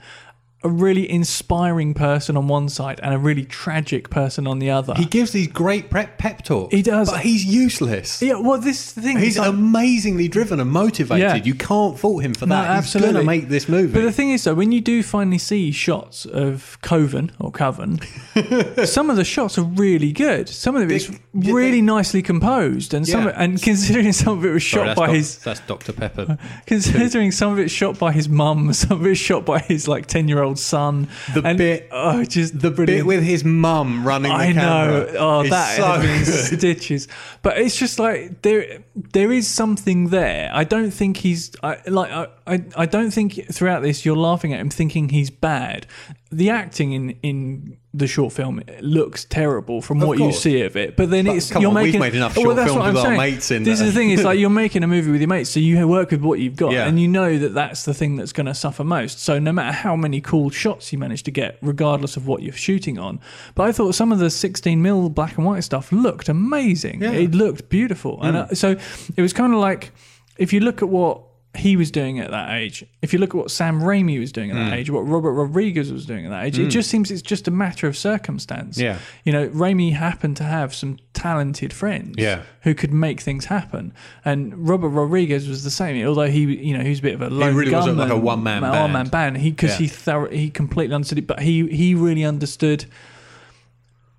a 0.65 0.69
really 0.69 1.09
inspiring 1.09 1.93
person 1.93 2.35
on 2.35 2.47
one 2.47 2.67
side 2.67 2.99
and 3.03 3.13
a 3.13 3.17
really 3.17 3.45
tragic 3.45 4.09
person 4.09 4.47
on 4.47 4.59
the 4.59 4.69
other. 4.71 4.93
he 4.95 5.05
gives 5.05 5.31
these 5.31 5.47
great 5.47 5.89
prep 5.89 6.17
pep 6.17 6.43
talks. 6.43 6.73
He 6.73 6.81
does. 6.81 7.09
but 7.09 7.21
he's 7.21 7.45
useless. 7.45 8.21
yeah, 8.21 8.35
well, 8.39 8.59
this 8.59 8.91
thing. 8.91 9.19
He's 9.19 9.37
like- 9.37 9.47
amazingly 9.49 10.27
driven 10.27 10.59
and 10.59 10.69
motivated. 10.71 11.21
Yeah. 11.21 11.35
You 11.35 11.53
can't 11.53 11.97
fault 11.99 12.23
him 12.23 12.33
for 12.33 12.45
No, 12.47 12.55
that. 12.55 12.67
He's 12.69 12.77
absolutely. 12.85 13.13
going 13.13 13.23
to 13.23 13.27
make 13.27 13.49
this 13.49 13.69
movie. 13.69 13.93
But 13.93 14.03
the 14.03 14.11
thing 14.11 14.31
is, 14.31 14.43
though, 14.43 14.55
when 14.55 14.71
you 14.71 14.81
do 14.81 15.03
finally 15.03 15.37
see 15.37 15.71
shots 15.71 16.25
of 16.25 16.77
Coven 16.81 17.31
or 17.39 17.51
Coven, 17.51 17.99
some 18.85 19.09
of 19.09 19.15
the 19.15 19.23
shots 19.23 19.57
are 19.57 19.63
really 19.63 20.11
good. 20.11 20.49
Some 20.49 20.75
of 20.75 20.83
it 20.89 20.91
is 20.91 21.17
really 21.33 21.81
nicely 21.81 22.21
composed, 22.21 22.93
and 22.93 23.07
some 23.07 23.25
Yeah. 23.25 23.33
and 23.37 23.61
considering 23.61 24.11
some 24.23 24.37
of 24.39 24.45
it 24.45 24.51
was 24.51 24.63
shot 24.63 24.77
Sorry, 24.79 24.87
that's, 24.87 24.99
by 24.99 25.05
Doc- 25.07 25.15
his 25.15 25.37
that's 25.39 25.59
Dr. 25.61 25.93
Pepper. 25.93 26.37
Considering 26.65 27.31
some 27.31 27.51
of 27.53 27.59
it's 27.59 27.71
shot 27.71 27.99
by 27.99 28.11
his 28.11 28.27
mum, 28.27 28.73
some 28.73 28.99
of 28.99 29.05
it's 29.05 29.19
shot 29.19 29.45
by 29.45 29.59
his 29.59 29.87
like 29.87 30.05
ten 30.07 30.27
year 30.27 30.41
old 30.41 30.54
son. 30.55 31.07
The 31.33 31.41
and, 31.43 31.57
bit- 31.57 31.89
oh, 31.91 32.23
just 32.23 32.59
The 32.59 32.71
bit 32.71 33.05
with 33.05 33.23
his 33.23 33.43
mum 33.43 34.05
running 34.05 34.31
the 34.31 34.37
I 34.37 34.51
know. 34.51 35.07
Oh, 35.17 35.43
that 35.47 35.77
so 35.77 36.01
good. 36.01 36.25
stitches. 36.59 37.07
But 37.41 37.57
it's 37.57 37.75
just 37.77 37.99
like 37.99 38.41
there, 38.41 38.83
there 38.95 39.31
is 39.31 39.47
something 39.47 40.09
there. 40.09 40.49
I 40.53 40.63
don't 40.63 40.91
think 40.91 41.17
he's 41.17 41.51
I, 41.63 41.77
like 41.87 42.11
I, 42.11 42.27
I, 42.47 42.63
I 42.75 42.85
don't 42.85 43.11
think 43.11 43.51
throughout 43.51 43.81
this 43.81 44.05
you're 44.05 44.15
laughing 44.15 44.53
at 44.53 44.59
him 44.59 44.69
thinking 44.69 45.09
he's 45.09 45.29
bad. 45.29 45.87
The 46.31 46.49
acting 46.49 46.93
in 46.93 47.09
in 47.21 47.77
the 47.97 48.07
short 48.07 48.33
film 48.33 48.61
looks 48.81 49.25
terrible 49.25 49.81
from 49.81 49.99
what 49.99 50.19
you 50.19 50.31
see 50.31 50.61
of 50.61 50.75
it. 50.75 50.97
But 50.97 51.09
then 51.09 51.25
But 51.25 51.37
it's 51.37 51.49
come 51.51 51.61
you're 51.61 51.69
on, 51.69 51.75
we've 51.75 51.85
making 51.85 51.99
made 52.01 52.15
enough 52.15 52.35
Well, 52.35 52.45
short 52.45 52.55
that's 52.57 52.67
films 52.71 52.79
what 52.79 52.87
I'm 52.87 52.93
with 52.95 53.03
our 53.03 53.09
saying. 53.09 53.17
mates 53.17 53.51
in 53.51 53.63
This 53.63 53.79
there. 53.79 53.87
is 53.87 53.93
the 53.93 53.99
thing. 53.99 54.09
It's 54.11 54.23
like 54.29 54.37
you're 54.39 54.49
making 54.49 54.83
a 54.83 54.87
movie 54.87 55.11
with 55.11 55.21
your 55.21 55.27
mates, 55.27 55.49
so 55.49 55.59
you 55.59 55.87
work 55.87 56.11
with 56.11 56.21
what 56.21 56.39
you've 56.39 56.55
got, 56.55 56.71
Yeah. 56.73 56.87
and 56.87 56.99
you 56.99 57.07
know 57.07 57.37
that 57.37 57.53
that's 57.53 57.85
the 57.85 57.93
thing 57.93 58.15
that's 58.17 58.33
going 58.33 58.47
to 58.47 58.53
suffer 58.53 58.83
most. 58.83 59.19
So 59.19 59.39
no 59.39 59.51
matter 59.51 59.71
how 59.71 59.95
many 59.95 60.19
cool 60.21 60.49
shots 60.49 60.91
you 60.91 60.99
manage 60.99 61.23
to 61.23 61.31
get, 61.31 61.57
regardless 61.61 62.17
of 62.17 62.27
what 62.27 62.41
you're 62.43 62.53
shooting 62.53 62.99
on, 62.99 63.19
but 63.55 63.63
I 63.63 63.71
thought 63.71 63.95
some 63.95 64.11
of 64.11 64.19
the 64.19 64.29
16 64.29 64.81
mil 64.81 65.09
black 65.09 65.37
and 65.37 65.45
white 65.45 65.63
stuff 65.63 65.91
looked 65.91 66.27
amazing. 66.29 67.01
Yeah. 67.01 67.11
It 67.11 67.33
looked 67.33 67.69
beautiful, 67.69 68.19
and 68.21 68.35
uh, 68.37 68.53
so 68.55 68.75
it 69.15 69.21
was 69.21 69.33
kind 69.33 69.53
of 69.53 69.59
like 69.59 69.91
if 70.37 70.51
you 70.51 70.59
look 70.59 70.81
at 70.81 70.89
what 70.89 71.21
he 71.55 71.75
was 71.75 71.91
doing 71.91 72.19
at 72.19 72.31
that 72.31 72.51
age, 72.51 72.85
if 73.01 73.13
you 73.13 73.19
look 73.19 73.29
at 73.29 73.35
what 73.35 73.51
Sam 73.51 73.81
Raimi 73.81 74.19
was 74.19 74.31
doing 74.31 74.51
at 74.51 74.55
that 74.55 74.67
hmm. 74.67 74.73
age, 74.73 74.89
what 74.89 75.01
Robert 75.01 75.31
Rodriguez 75.31 75.91
was 75.91 76.05
doing 76.05 76.25
at 76.25 76.29
that 76.29 76.45
age, 76.45 76.59
it 76.59 76.63
hmm. 76.63 76.69
just 76.69 76.89
seems 76.89 77.11
it's 77.11 77.21
just 77.21 77.47
a 77.47 77.51
matter 77.51 77.87
of 77.87 77.97
circumstance. 77.97 78.77
Yeah. 78.77 78.99
You 79.23 79.31
know, 79.31 79.49
Raimi 79.49 79.93
happened 79.93 80.37
to 80.37 80.43
have 80.43 80.73
some 80.73 80.97
talented 81.13 81.73
friends 81.73 82.15
Yeah. 82.17 82.43
who 82.61 82.73
could 82.73 82.93
make 82.93 83.21
things 83.21 83.45
happen. 83.45 83.93
And 84.23 84.67
Robert 84.67 84.89
Rodriguez 84.89 85.47
was 85.47 85.63
the 85.63 85.71
same, 85.71 86.05
although 86.05 86.29
he, 86.29 86.41
you 86.41 86.77
know, 86.77 86.83
he 86.83 86.89
was 86.89 86.99
a 86.99 87.03
bit 87.03 87.15
of 87.15 87.21
a 87.21 87.29
lone 87.29 87.55
really 87.55 87.71
was 87.71 87.87
a- 87.87 87.93
like 87.93 88.11
a 88.11 88.17
one-man 88.17 88.61
band. 88.61 88.73
one-man 88.73 89.07
band. 89.09 89.37
He 89.37 89.51
because 89.51 89.71
Yeah. 89.71 89.77
he 89.77 89.87
thorough, 89.87 90.29
he 90.29 90.49
completely 90.49 90.95
understood 90.95 91.19
it, 91.19 91.27
but 91.27 91.39
he 91.39 91.67
he 91.67 91.95
really 91.95 92.23
understood 92.23 92.85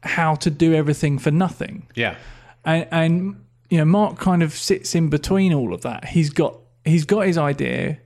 how 0.03 0.35
to 0.37 0.51
do 0.51 0.75
everything 0.75 1.19
for 1.19 1.31
nothing. 1.31 1.87
Yeah. 1.95 2.17
And, 2.65 2.87
and 2.91 3.45
you 3.71 3.79
know, 3.79 3.85
Mark 3.85 4.19
kind 4.19 4.43
of 4.43 4.53
sits 4.53 4.95
in 4.95 5.09
between 5.09 5.53
all 5.53 5.75
of 5.75 5.83
that. 5.83 6.07
He's 6.07 6.31
got 6.31 6.59
he's 6.87 7.05
got 7.05 7.27
his 7.27 7.37
idea. 7.39 7.99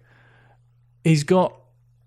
He's 1.04 1.24
got 1.24 1.54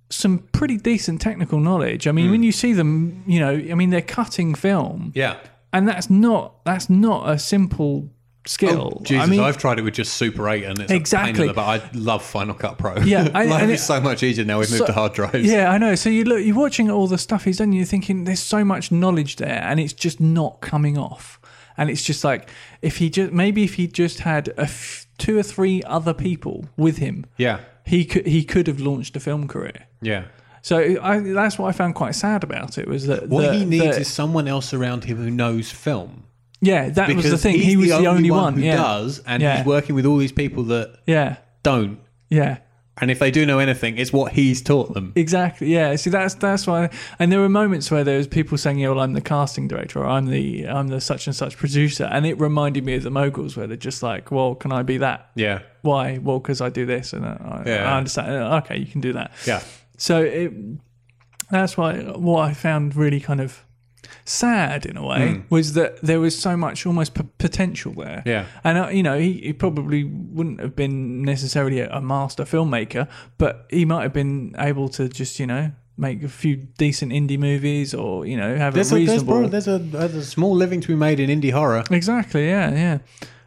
some 0.09 0.39
pretty 0.51 0.77
decent 0.77 1.21
technical 1.21 1.59
knowledge. 1.59 2.07
I 2.07 2.12
mean, 2.12 2.25
hmm. 2.25 2.31
when 2.31 2.43
you 2.43 2.51
see 2.51 2.73
them, 2.73 3.23
you 3.25 3.39
know, 3.39 3.51
I 3.51 3.73
mean, 3.75 3.89
they're 3.89 4.01
cutting 4.01 4.53
film, 4.53 5.12
Yeah. 5.15 5.38
and 5.71 5.88
that's 5.88 6.09
not 6.09 6.63
that's 6.65 6.89
not 6.89 7.29
a 7.29 7.39
simple 7.39 8.12
skill. 8.45 8.97
Oh, 8.99 9.03
Jesus, 9.03 9.23
I 9.23 9.29
mean, 9.29 9.39
I've 9.39 9.57
tried 9.57 9.79
it 9.79 9.83
with 9.83 9.93
just 9.93 10.15
Super 10.15 10.49
8 10.49 10.63
and 10.65 10.79
it's 10.79 10.91
Exactly. 10.91 11.47
in. 11.47 11.57
I 11.57 11.81
love 11.93 12.23
Final 12.23 12.53
Cut 12.53 12.77
Pro. 12.77 12.97
Yeah, 12.97 13.29
I- 13.33 13.45
Life 13.45 13.63
and 13.63 13.71
is 13.71 13.86
so 13.86 14.01
much 14.01 14.21
easier 14.21 14.45
now 14.45 14.59
we've 14.59 14.69
moved 14.69 14.88
to 14.88 14.93
hard 14.93 15.13
drives. 15.13 15.45
Yeah, 15.49 15.71
I 15.71 15.77
know. 15.77 15.95
So 15.95 16.09
you 16.09 16.25
look, 16.25 16.43
you're 16.45 16.55
watching 16.55 16.91
all 16.91 17.07
the 17.07 17.17
stuff 17.17 17.45
he's 17.45 17.57
done. 17.57 17.73
You're 17.73 17.86
thinking 17.86 18.25
there's 18.25 18.41
so 18.41 18.63
much 18.63 18.91
knowledge 18.91 19.38
there, 19.38 19.63
and 19.63 19.79
it's 19.79 19.93
just 19.93 20.19
not 20.19 20.62
coming 20.62 20.97
off. 20.97 21.39
And 21.77 21.89
it's 21.89 22.03
just 22.03 22.23
like 22.23 22.49
if 22.81 22.97
he 22.97 23.09
just 23.09 23.31
maybe 23.31 23.63
if 23.63 23.75
he 23.75 23.88
just 23.88 24.19
had 24.19 24.49
a 24.49 24.62
f- 24.63 25.03
two 25.17 25.38
or 25.38 25.43
three 25.43 25.82
other 25.84 26.13
people 26.13 26.65
with 26.78 26.97
him 26.97 27.26
Yeah. 27.38 27.60
he 27.86 28.06
could 28.06 28.26
he 28.26 28.43
could 28.43 28.67
have 28.67 28.80
launched 28.80 29.15
a 29.15 29.19
film 29.19 29.47
career. 29.47 29.88
Yeah. 30.02 30.26
So 30.62 30.78
I, 31.02 31.19
that's 31.19 31.60
what 31.60 31.67
I 31.67 31.71
found 31.73 31.95
quite 31.95 32.15
sad 32.15 32.43
about 32.43 32.78
it 32.78 32.88
was 32.88 33.08
that 33.08 33.28
What 33.30 33.41
that- 33.43 33.56
he 33.56 33.65
needs 33.65 33.97
is 33.97 34.08
someone 34.08 34.47
else 34.47 34.73
around 34.73 35.04
him 35.04 35.17
who 35.17 35.30
knows 35.30 35.69
film. 35.71 36.23
yeah 36.62 36.89
that 36.89 37.08
was 37.08 37.15
Because 37.17 37.32
the 37.32 37.38
thing 37.38 37.60
he 37.60 37.76
was 37.78 37.89
the 37.89 38.08
only, 38.08 38.32
one, 38.32 38.54
who 38.56 38.62
yeah 38.62 38.78
does, 38.78 39.19
and 39.26 39.41
Yeah. 39.43 39.58
he's 39.58 39.65
working 39.65 39.95
with 39.95 40.06
all 40.06 40.17
these 40.17 40.32
people 40.32 40.63
that 40.65 40.95
yeah 41.06 41.36
don't. 41.63 41.99
yeah 42.30 42.58
And 43.01 43.10
if 43.10 43.17
they 43.17 43.32
do 43.32 43.43
know 43.45 43.58
anything, 43.58 43.97
it's 43.97 44.13
what 44.13 44.34
he's 44.34 44.62
taught 44.62 44.93
them. 44.93 45.13
exactly 45.15 45.67
yeah 45.73 45.95
see 45.95 46.12
that's 46.12 46.36
that's 46.36 46.67
why 46.67 46.89
and 47.17 47.32
there 47.32 47.39
were 47.39 47.49
moments 47.49 47.89
where 47.89 48.03
there 48.03 48.17
was 48.17 48.27
people 48.27 48.56
saying 48.58 48.77
yeah 48.77 48.89
well 48.89 48.99
I'm 48.99 49.13
the 49.13 49.21
casting 49.21 49.67
director 49.67 49.99
or 49.99 50.06
I'm 50.06 50.27
the 50.27 50.67
I'm 50.67 50.89
the 50.89 51.01
such 51.01 51.25
and 51.25 51.36
such 51.36 51.58
producer 51.58 52.03
and 52.12 52.25
it 52.25 52.39
reminded 52.39 52.86
me 52.86 52.93
of 52.95 53.03
the 53.03 53.10
moguls 53.10 53.58
where 53.58 53.65
they're 53.65 53.77
just 53.77 54.03
like 54.03 54.29
well 54.32 54.53
can 54.53 54.71
I 54.71 54.84
be 54.84 54.97
that 54.99 55.32
Yeah. 55.36 55.60
why 55.82 56.19
well 56.19 56.39
because 56.39 56.62
I 56.62 56.69
do 56.69 56.86
this 56.86 57.13
and 57.13 57.25
I, 57.25 57.63
Yeah. 57.65 57.91
I 57.91 57.97
understand 57.97 58.32
uh, 58.32 58.58
okay 58.63 58.77
you 58.77 58.86
can 58.86 59.01
do 59.01 59.13
that 59.13 59.32
Yeah. 59.47 59.62
So 59.97 60.21
it, 60.21 60.53
that's 61.49 61.75
why 61.77 61.97
what 61.99 62.47
I 62.49 62.53
found 62.53 62.95
really 62.95 63.19
kind 63.19 63.41
of 63.41 63.63
sad 64.25 64.86
in 64.86 64.97
a 64.97 65.05
way 65.05 65.43
was 65.49 65.73
that 65.73 66.01
there 66.01 66.19
was 66.19 66.38
so 66.39 66.55
much 66.57 66.86
almost 66.86 67.13
p- 67.13 67.23
potential 67.38 67.93
there. 67.93 68.23
Yeah. 68.25 68.45
And 68.63 68.77
uh, 68.77 68.88
you 68.89 69.03
know, 69.03 69.17
he, 69.19 69.33
he 69.33 69.53
probably 69.53 70.03
wouldn't 70.03 70.59
have 70.59 70.75
been 70.75 71.21
necessarily 71.23 71.79
a, 71.79 71.89
a 71.91 72.01
master 72.01 72.43
filmmaker, 72.43 73.07
but 73.38 73.65
he 73.69 73.86
might 73.86 74.03
have 74.03 74.13
been 74.13 74.55
able 74.57 74.89
to 74.89 75.09
just 75.09 75.39
you 75.39 75.47
know 75.47 75.71
make 75.97 76.23
a 76.23 76.27
few 76.29 76.55
decent 76.55 77.12
indie 77.12 77.38
movies 77.38 77.93
or 77.93 78.25
you 78.25 78.36
know 78.36 78.55
have 78.55 78.73
There's 78.73 78.91
a 78.91 78.95
a, 78.95 78.99
there's, 78.99 79.09
reasonable. 79.09 79.39
bro, 79.41 79.47
there's, 79.47 79.67
a, 79.67 79.77
there's 79.77 80.15
a 80.15 80.25
small 80.25 80.55
living 80.55 80.81
to 80.81 80.88
be 80.88 80.95
made 80.95 81.19
in 81.19 81.29
indie 81.29 81.51
horror. 81.51 81.83
exactly. 81.91 82.47
Yeah. 82.47 82.71
Yeah. 82.71 82.97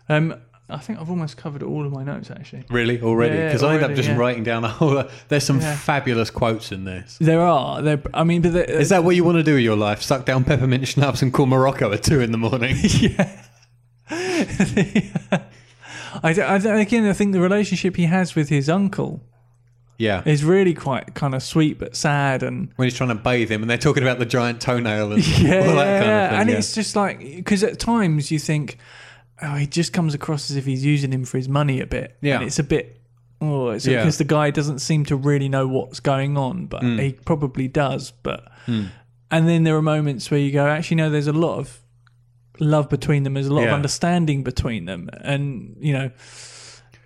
Um, 0.08 0.36
I 0.68 0.78
think 0.78 0.98
I've 0.98 1.08
almost 1.10 1.36
covered 1.36 1.62
all 1.62 1.86
of 1.86 1.92
my 1.92 2.02
notes 2.02 2.28
actually. 2.30 2.64
Really, 2.68 3.00
already? 3.00 3.36
Yeah, 3.36 3.46
Because 3.46 3.62
I 3.62 3.74
end 3.74 3.84
up 3.84 3.94
just 3.94 4.08
yeah. 4.08 4.16
writing 4.16 4.42
down 4.42 4.64
a 4.64 4.68
whole. 4.68 5.04
There's 5.28 5.44
some 5.44 5.60
Yeah. 5.60 5.76
fabulous 5.76 6.28
quotes 6.30 6.72
in 6.72 6.84
this. 6.84 7.16
There 7.20 7.40
are. 7.40 7.80
There. 7.82 8.02
I 8.12 8.24
mean, 8.24 8.42
but 8.42 8.52
there, 8.52 8.64
uh, 8.68 8.72
Is 8.80 8.88
that 8.88 9.04
what 9.04 9.14
you 9.14 9.22
want 9.22 9.36
to 9.36 9.44
do 9.44 9.54
with 9.54 9.62
your 9.62 9.76
life? 9.76 10.02
Suck 10.02 10.24
down 10.24 10.42
peppermint 10.42 10.88
schnapps 10.88 11.22
and 11.22 11.32
call 11.32 11.46
Morocco 11.46 11.92
at 11.92 12.02
two 12.02 12.20
in 12.20 12.32
the 12.32 12.38
morning? 12.38 12.76
yeah. 12.82 13.42
I, 16.22 16.32
I 16.40 16.56
again, 16.80 17.06
I 17.06 17.12
think 17.12 17.32
the 17.32 17.40
relationship 17.40 17.96
he 17.96 18.04
has 18.06 18.34
with 18.34 18.48
his 18.48 18.68
uncle 18.68 19.22
yeah. 19.98 20.22
is 20.24 20.44
really 20.44 20.74
quite 20.74 21.14
kind 21.14 21.34
of 21.34 21.42
sweet 21.42 21.78
but 21.78 21.96
sad, 21.96 22.42
and 22.42 22.70
When 22.76 22.86
he's 22.86 22.96
trying 22.96 23.10
to 23.10 23.14
bathe 23.14 23.50
him 23.50 23.62
and 23.62 23.70
they're 23.70 23.78
talking 23.78 24.02
about 24.02 24.18
the 24.18 24.26
giant 24.26 24.60
toenail 24.60 25.12
and 25.12 25.26
yeah, 25.38 25.58
all 25.60 25.74
that 25.74 25.74
kind 25.74 25.76
yeah. 25.76 26.24
of 26.24 26.30
thing. 26.30 26.40
and 26.40 26.50
yeah. 26.50 26.56
it's 26.56 26.74
just 26.74 26.96
like 26.96 27.18
because 27.18 27.62
at 27.62 27.78
times 27.78 28.30
you 28.30 28.38
think, 28.38 28.78
oh, 29.42 29.54
he 29.54 29.66
just 29.66 29.92
comes 29.92 30.14
across 30.14 30.50
as 30.50 30.56
if 30.56 30.64
he's 30.64 30.84
using 30.84 31.12
him 31.12 31.24
for 31.24 31.36
his 31.36 31.48
money 31.48 31.80
a 31.80 31.86
bit. 31.86 32.16
Yeah. 32.20 32.36
and 32.36 32.44
it's 32.44 32.58
a 32.58 32.62
bit. 32.64 33.00
Oh, 33.40 33.68
it's 33.70 33.86
Yeah. 33.86 33.98
because 33.98 34.18
the 34.18 34.24
guy 34.24 34.50
doesn't 34.50 34.78
seem 34.78 35.04
to 35.06 35.16
really 35.16 35.48
know 35.48 35.66
what's 35.68 36.00
going 36.00 36.36
on, 36.38 36.66
but 36.66 36.82
Mm. 36.82 37.00
he 37.02 37.12
probably 37.12 37.68
does. 37.68 38.12
But 38.22 38.48
and 38.66 38.90
then 39.48 39.64
there 39.64 39.76
are 39.76 39.82
moments 39.82 40.30
where 40.30 40.40
you 40.40 40.52
go, 40.52 40.66
actually, 40.66 40.96
no, 40.96 41.10
there's 41.10 41.26
a 41.26 41.32
lot 41.32 41.58
of 41.58 41.78
love 42.60 42.88
between 42.88 43.22
them. 43.24 43.34
There's 43.34 43.48
a 43.48 43.52
lot 43.54 43.64
of 43.68 43.74
understanding 43.74 44.42
between 44.42 44.86
them, 44.86 45.10
and 45.20 45.76
you 45.80 45.92
know, 45.92 46.10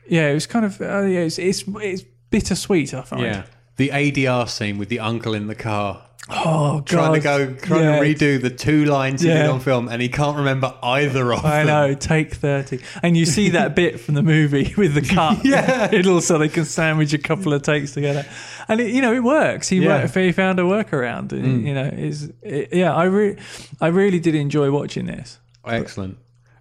yeah, 0.09 0.29
it 0.29 0.35
was 0.35 0.47
kind 0.47 0.64
of 0.64 0.81
uh, 0.81 1.03
yeah, 1.03 1.21
it's, 1.21 1.38
it's 1.38 1.64
it's 1.66 2.05
bittersweet. 2.31 2.95
I 2.95 3.03
find. 3.03 3.23
Yeah. 3.23 3.43
The 3.81 3.88
ADR 3.88 4.47
scene 4.47 4.77
with 4.77 4.90
the 4.90 5.01
uncle 5.01 5.33
in 5.33 5.47
the 5.47 5.55
car 5.55 6.03
Oh, 6.29 6.81
trying 6.83 7.14
to 7.14 7.21
go, 7.21 7.55
trying 7.55 7.83
Yeah. 7.83 7.99
to 7.99 8.03
redo 8.05 8.40
the 8.40 8.51
two 8.51 8.85
lines 8.85 9.23
he 9.23 9.29
did 9.29 9.38
Yeah. 9.47 9.51
on 9.51 9.59
film 9.61 9.88
and 9.88 10.01
he 10.03 10.09
can't 10.09 10.37
remember 10.37 10.75
either 10.83 11.33
of 11.33 11.45
I 11.45 11.64
them. 11.64 11.75
I 11.75 11.88
know, 11.88 11.95
take 11.95 12.35
30. 12.35 12.79
And 13.03 13.16
you 13.16 13.25
see 13.27 13.49
that 13.49 13.75
bit 13.75 13.99
from 13.99 14.14
the 14.14 14.23
movie 14.23 14.73
with 14.77 14.93
the 14.95 15.01
cut 15.14 15.45
Yeah. 15.45 15.88
middle 15.90 16.21
so 16.21 16.37
they 16.38 16.49
can 16.49 16.66
sandwich 16.66 17.12
a 17.14 17.19
couple 17.19 17.53
of 17.55 17.62
takes 17.62 17.93
together. 17.93 18.27
And, 18.69 18.81
it, 18.81 18.90
you 18.93 19.01
know, 19.03 19.12
it 19.14 19.25
works. 19.25 19.69
He, 19.69 19.79
Yeah. 19.79 20.03
worked, 20.03 20.14
he 20.14 20.31
found 20.31 20.61
a 20.61 20.62
workaround. 20.62 21.33
And, 21.33 21.66
You 21.66 21.75
know, 21.75 21.90
it's, 21.93 22.29
it, 22.43 22.69
yeah, 22.73 22.95
I, 22.95 23.05
re- 23.05 23.37
I 23.81 23.88
really 23.88 24.21
did 24.21 24.35
enjoy 24.37 24.71
watching 24.71 25.07
this. 25.07 25.38
Excellent. 25.66 26.16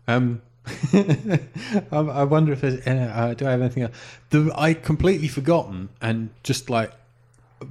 Um, 0.08 0.42
I, 0.94 1.98
I 1.98 2.24
wonder 2.24 2.54
if 2.54 2.62
there's. 2.62 2.86
Uh, 2.88 3.34
do 3.38 3.46
I 3.48 3.52
have 3.52 3.62
anything 3.62 3.84
else? 3.84 3.94
The, 4.30 4.52
I 4.56 4.74
completely 4.74 5.28
forgotten, 5.28 5.90
and 6.02 6.30
just 6.44 6.70
like 6.70 6.92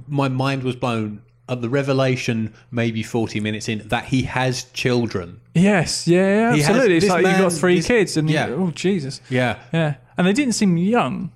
my 0.07 0.27
mind 0.27 0.63
was 0.63 0.75
blown 0.75 1.21
at 1.47 1.61
the 1.61 1.69
revelation, 1.69 2.53
maybe 2.71 3.01
forty 3.03 3.39
minutes 3.39 3.67
in, 3.67 3.87
that 3.87 4.05
he 4.05 4.23
has 4.23 4.65
children. 4.65 5.39
Yes, 5.55 6.07
yeah, 6.07 6.17
yeah 6.49 6.53
He 6.55 6.61
has- 6.61 6.69
absolutely. 6.69 6.95
It's 6.97 7.05
this 7.05 7.09
like 7.11 7.21
you've 7.25 7.31
man- 7.31 7.41
got 7.41 7.53
three 7.53 7.75
this- 7.77 7.87
kids 7.87 8.17
and, 8.17 8.29
you- 8.29 8.35
yeah. 8.35 8.47
oh, 8.49 8.71
Jesus. 8.71 9.19
Yeah. 9.29 9.57
Yeah. 9.73 9.95
And 10.17 10.27
they 10.27 10.33
didn't 10.33 10.53
seem 10.53 10.77
young. 10.77 11.31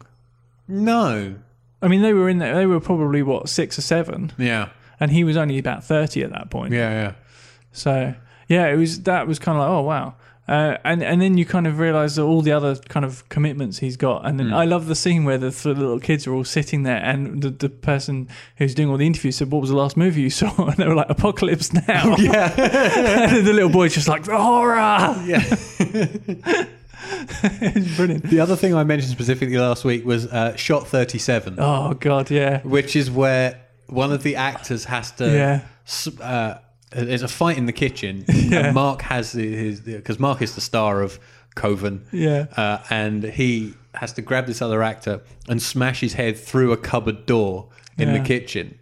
No. 0.68 1.36
I 1.82 1.88
mean, 1.88 2.02
they 2.02 2.14
were 2.14 2.30
in 2.30 2.38
there, 2.38 2.56
they 2.56 2.66
were 2.66 2.80
probably, 2.80 3.24
what, 3.24 3.50
six 3.50 3.78
or 3.78 3.82
seven? 3.82 4.32
Yeah. 4.38 4.70
And 5.00 5.12
he 5.12 5.24
was 5.24 5.36
only 5.36 5.58
about 5.58 5.84
30 5.84 6.24
at 6.24 6.32
that 6.32 6.50
point. 6.50 6.74
Yeah. 6.74 6.90
Yeah. 6.92 7.14
So 7.72 8.14
yeah, 8.48 8.68
it 8.68 8.78
was 8.78 9.02
that 9.04 9.28
was 9.28 9.40
kind 9.40 9.58
of 9.58 9.62
like 9.64 9.70
oh 9.72 9.82
wow, 9.82 10.14
uh, 10.48 10.78
and 10.84 11.02
and 11.02 11.22
then 11.22 11.38
you 11.38 11.46
kind 11.46 11.66
of 11.68 11.80
realise 11.80 12.16
that 12.16 12.24
all 12.24 12.42
the 12.42 12.52
other 12.52 12.76
kind 12.76 13.06
of 13.06 13.28
commitments 13.30 13.80
he's 13.80 13.96
got, 13.98 14.26
and 14.26 14.40
then 14.40 14.48
Hmm. 14.50 14.54
I 14.56 14.66
love 14.66 14.88
the 14.88 14.96
scene 14.96 15.24
where 15.24 15.38
the 15.38 15.52
three 15.52 15.74
little 15.74 16.00
kids 16.00 16.28
are 16.28 16.34
all 16.34 16.44
sitting 16.44 16.84
there, 16.84 16.98
and 17.04 17.42
the, 17.42 17.50
the 17.50 17.70
person 17.70 18.28
who's 18.58 18.76
doing 18.76 18.90
all 18.90 18.98
the 18.98 19.06
interviews 19.08 19.38
said, 19.38 19.52
"What 19.52 19.62
was 19.62 19.70
the 19.70 19.78
last 19.78 19.96
movie 19.96 20.22
you 20.22 20.30
saw?" 20.30 20.50
And 20.68 20.76
they 20.78 20.88
were 20.88 20.96
like, 20.96 21.10
"Apocalypse 21.10 21.72
Now." 21.74 22.16
Yeah. 22.18 22.54
and 23.34 23.48
the 23.48 23.54
little 23.54 23.70
boy's 23.70 23.94
just 23.94 24.08
like 24.08 24.26
horror. 24.26 25.16
yeah. 25.26 25.44
it's 27.62 27.96
brilliant. 27.96 28.24
The 28.24 28.40
other 28.40 28.56
thing 28.56 28.74
I 28.76 28.84
mentioned 28.84 29.12
specifically 29.12 29.58
last 29.58 29.84
week 29.86 30.06
was 30.06 30.26
uh, 30.28 30.56
shot 30.56 30.88
Oh 31.60 31.94
god, 31.94 32.30
yeah, 32.32 32.62
which 32.62 32.96
is 32.96 33.10
where 33.12 33.60
one 33.88 34.12
of 34.12 34.24
the 34.24 34.36
actors 34.36 34.86
has 34.86 35.12
to. 35.12 35.26
yeah, 35.26 35.62
uh, 36.22 36.56
there's 36.96 37.24
a 37.24 37.28
fight 37.28 37.58
in 37.58 37.66
the 37.66 37.74
kitchen, 37.74 38.26
Yeah. 38.34 38.60
and 38.68 38.76
Mark 38.76 39.02
has 39.04 39.32
his 39.34 39.80
because 39.82 40.20
Mark 40.20 40.42
is 40.42 40.56
the 40.56 40.62
star 40.62 41.02
of 41.02 41.20
Coven, 41.56 42.06
yeah. 42.12 42.48
uh, 42.58 42.84
and 42.90 43.24
he 43.24 43.74
has 43.96 44.12
to 44.14 44.22
grab 44.22 44.48
this 44.48 44.62
other 44.62 44.82
actor 44.82 45.22
and 45.48 45.62
smash 45.62 46.00
his 46.02 46.14
head 46.14 46.38
through 46.38 46.72
a 46.72 46.78
cupboard 46.78 47.26
door 47.26 47.70
in 47.98 48.10
Yeah. 48.10 48.18
the 48.20 48.24
kitchen 48.26 48.80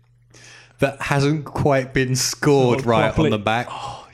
that 0.80 1.02
hasn't 1.02 1.46
quite 1.46 1.94
been 1.94 2.16
scored 2.16 2.86
right 2.86 3.08
properly- 3.14 3.28
on 3.28 3.32
the 3.32 3.38
back. 3.44 3.68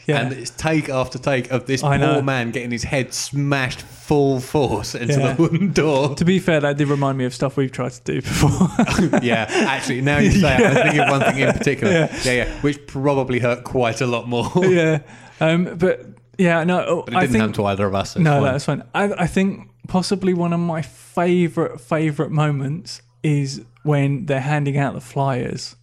Yeah. 0.07 0.21
And 0.21 0.33
it's 0.33 0.49
take 0.51 0.89
after 0.89 1.19
take 1.19 1.51
of 1.51 1.65
this 1.67 1.83
I 1.83 1.97
poor 1.97 2.07
know. 2.07 2.21
man 2.21 2.51
getting 2.51 2.71
his 2.71 2.83
head 2.83 3.13
smashed 3.13 3.81
full 3.81 4.39
force 4.39 4.95
into 4.95 5.19
Yeah. 5.19 5.33
the 5.33 5.41
wooden 5.41 5.73
door. 5.73 6.15
To 6.15 6.25
be 6.25 6.39
fair, 6.39 6.59
that 6.61 6.77
did 6.77 6.87
remind 6.87 7.17
me 7.17 7.25
of 7.25 7.33
stuff 7.33 7.57
we've 7.57 7.71
tried 7.71 7.91
to 7.91 8.01
do 8.03 8.21
before. 8.21 9.19
yeah, 9.21 9.45
actually, 9.49 10.01
now 10.01 10.17
you 10.19 10.31
say 10.31 10.55
it, 10.55 10.65
I'm 10.65 10.73
thinking 10.75 10.99
of 11.01 11.09
one 11.09 11.21
thing 11.21 11.39
in 11.39 11.53
particular. 11.53 11.93
Yeah. 12.23 12.31
yeah, 12.31 12.51
which 12.61 12.87
probably 12.87 13.39
hurt 13.39 13.63
quite 13.63 14.01
a 14.01 14.07
lot 14.07 14.27
more. 14.27 14.49
yeah, 14.65 14.99
um, 15.41 15.75
but 15.77 16.05
yeah, 16.37 16.63
no, 16.63 17.03
But 17.05 17.13
it 17.13 17.17
I 17.17 17.21
didn't 17.21 17.31
think 17.33 17.41
happen 17.41 17.53
to 17.53 17.65
either 17.65 17.85
of 17.87 17.93
us. 17.95 18.11
so 18.11 18.19
it's 18.19 18.23
No, 18.23 18.35
fine. 18.41 18.43
that's 18.43 18.65
fine. 18.65 18.83
I, 18.95 19.03
I 19.23 19.27
think 19.27 19.69
possibly 19.87 20.33
one 20.33 20.53
of 20.53 20.59
my 20.59 20.81
favorite 20.81 21.81
favorite 21.81 22.31
moments 22.31 23.01
is 23.23 23.63
when 23.83 24.25
they're 24.27 24.39
handing 24.39 24.77
out 24.77 24.93
the 24.93 25.01
flyers, 25.01 25.75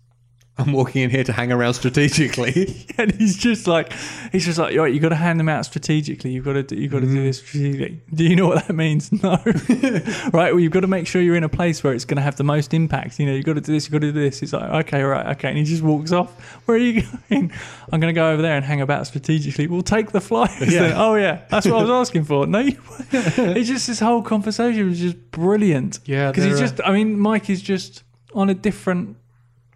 I'm 0.57 0.73
walking 0.73 1.03
in 1.03 1.11
here 1.11 1.25
to 1.25 1.33
hang 1.33 1.51
around 1.51 1.75
strategically. 1.75 2.87
and 2.99 3.13
he's 3.13 3.37
just 3.37 3.67
like, 3.67 3.93
he's 4.31 4.45
just 4.45 4.57
like, 4.57 4.77
right, 4.77 4.93
you 4.93 5.01
got 5.01 5.09
to 5.09 5.17
hand 5.17 5.41
them 5.41 5.49
out 5.49 5.65
strategically. 5.65 6.31
You've 6.31 6.45
got 6.45 6.53
to, 6.53 6.63
do, 6.63 6.77
you've 6.77 6.93
got 6.93 7.01
to 7.01 7.07
do 7.07 7.25
this 7.25 7.41
mm-hmm. 7.41 7.49
strategically. 7.49 8.01
Do 8.15 8.25
you 8.25 8.37
know 8.37 8.47
what 8.47 8.67
that 8.67 8.75
means? 8.75 9.11
No, 9.25 9.31
right? 10.33 10.53
Well, 10.53 10.61
you've 10.61 10.73
got 10.73 10.81
to 10.81 10.87
make 10.87 11.07
sure 11.07 11.23
you're 11.23 11.37
in 11.37 11.45
a 11.45 11.49
place 11.49 11.83
where 11.83 11.95
it's 11.95 12.05
going 12.05 12.17
to 12.17 12.23
have 12.23 12.37
the 12.37 12.45
most 12.45 12.75
impact. 12.75 13.19
You 13.19 13.27
know, 13.27 13.33
you've 13.33 13.47
got 13.47 13.55
to 13.55 13.61
do 13.61 13.73
this, 13.73 13.87
you've 13.87 13.93
got 13.93 14.01
to 14.01 14.13
do 14.13 14.21
this. 14.21 14.41
He's 14.41 14.53
like, 14.53 14.87
okay, 14.87 15.03
right, 15.03 15.35
okay, 15.37 15.49
and 15.49 15.57
he 15.57 15.65
just 15.65 15.83
walks 15.83 16.13
off. 16.13 16.39
Where 16.67 16.77
are 16.77 16.81
you 16.81 17.03
going? 17.31 17.53
I'm 17.91 18.01
going 18.01 18.13
to 18.15 18.19
go 18.19 18.31
over 18.31 18.43
there 18.43 18.57
and 18.57 18.65
hang 18.65 18.83
about 18.83 19.07
strategically. 19.07 19.67
We'll 19.67 19.83
take 19.83 20.13
the 20.13 20.21
flyers. 20.21 20.73
Yeah. 20.73 20.89
Then. 20.89 20.93
Oh 20.97 21.15
yeah, 21.15 21.43
that's 21.49 21.67
what 21.67 21.77
I 21.77 21.83
was 21.83 21.91
asking 21.91 22.25
for. 22.25 22.47
No, 22.47 22.59
you. 22.59 22.79
it's 23.13 23.69
just 23.69 23.87
this 23.87 24.01
whole 24.01 24.21
conversation 24.21 24.89
was 24.89 25.01
just 25.01 25.31
brilliant. 25.31 26.01
Yeah, 26.05 26.31
because 26.31 26.45
he's 26.45 26.57
they're, 26.57 26.65
uh 26.65 26.69
just. 26.69 26.81
I 26.85 26.93
mean, 26.93 27.19
Mike 27.19 27.49
is 27.49 27.63
just 27.63 28.03
on 28.35 28.51
a 28.51 28.55
different 28.55 29.17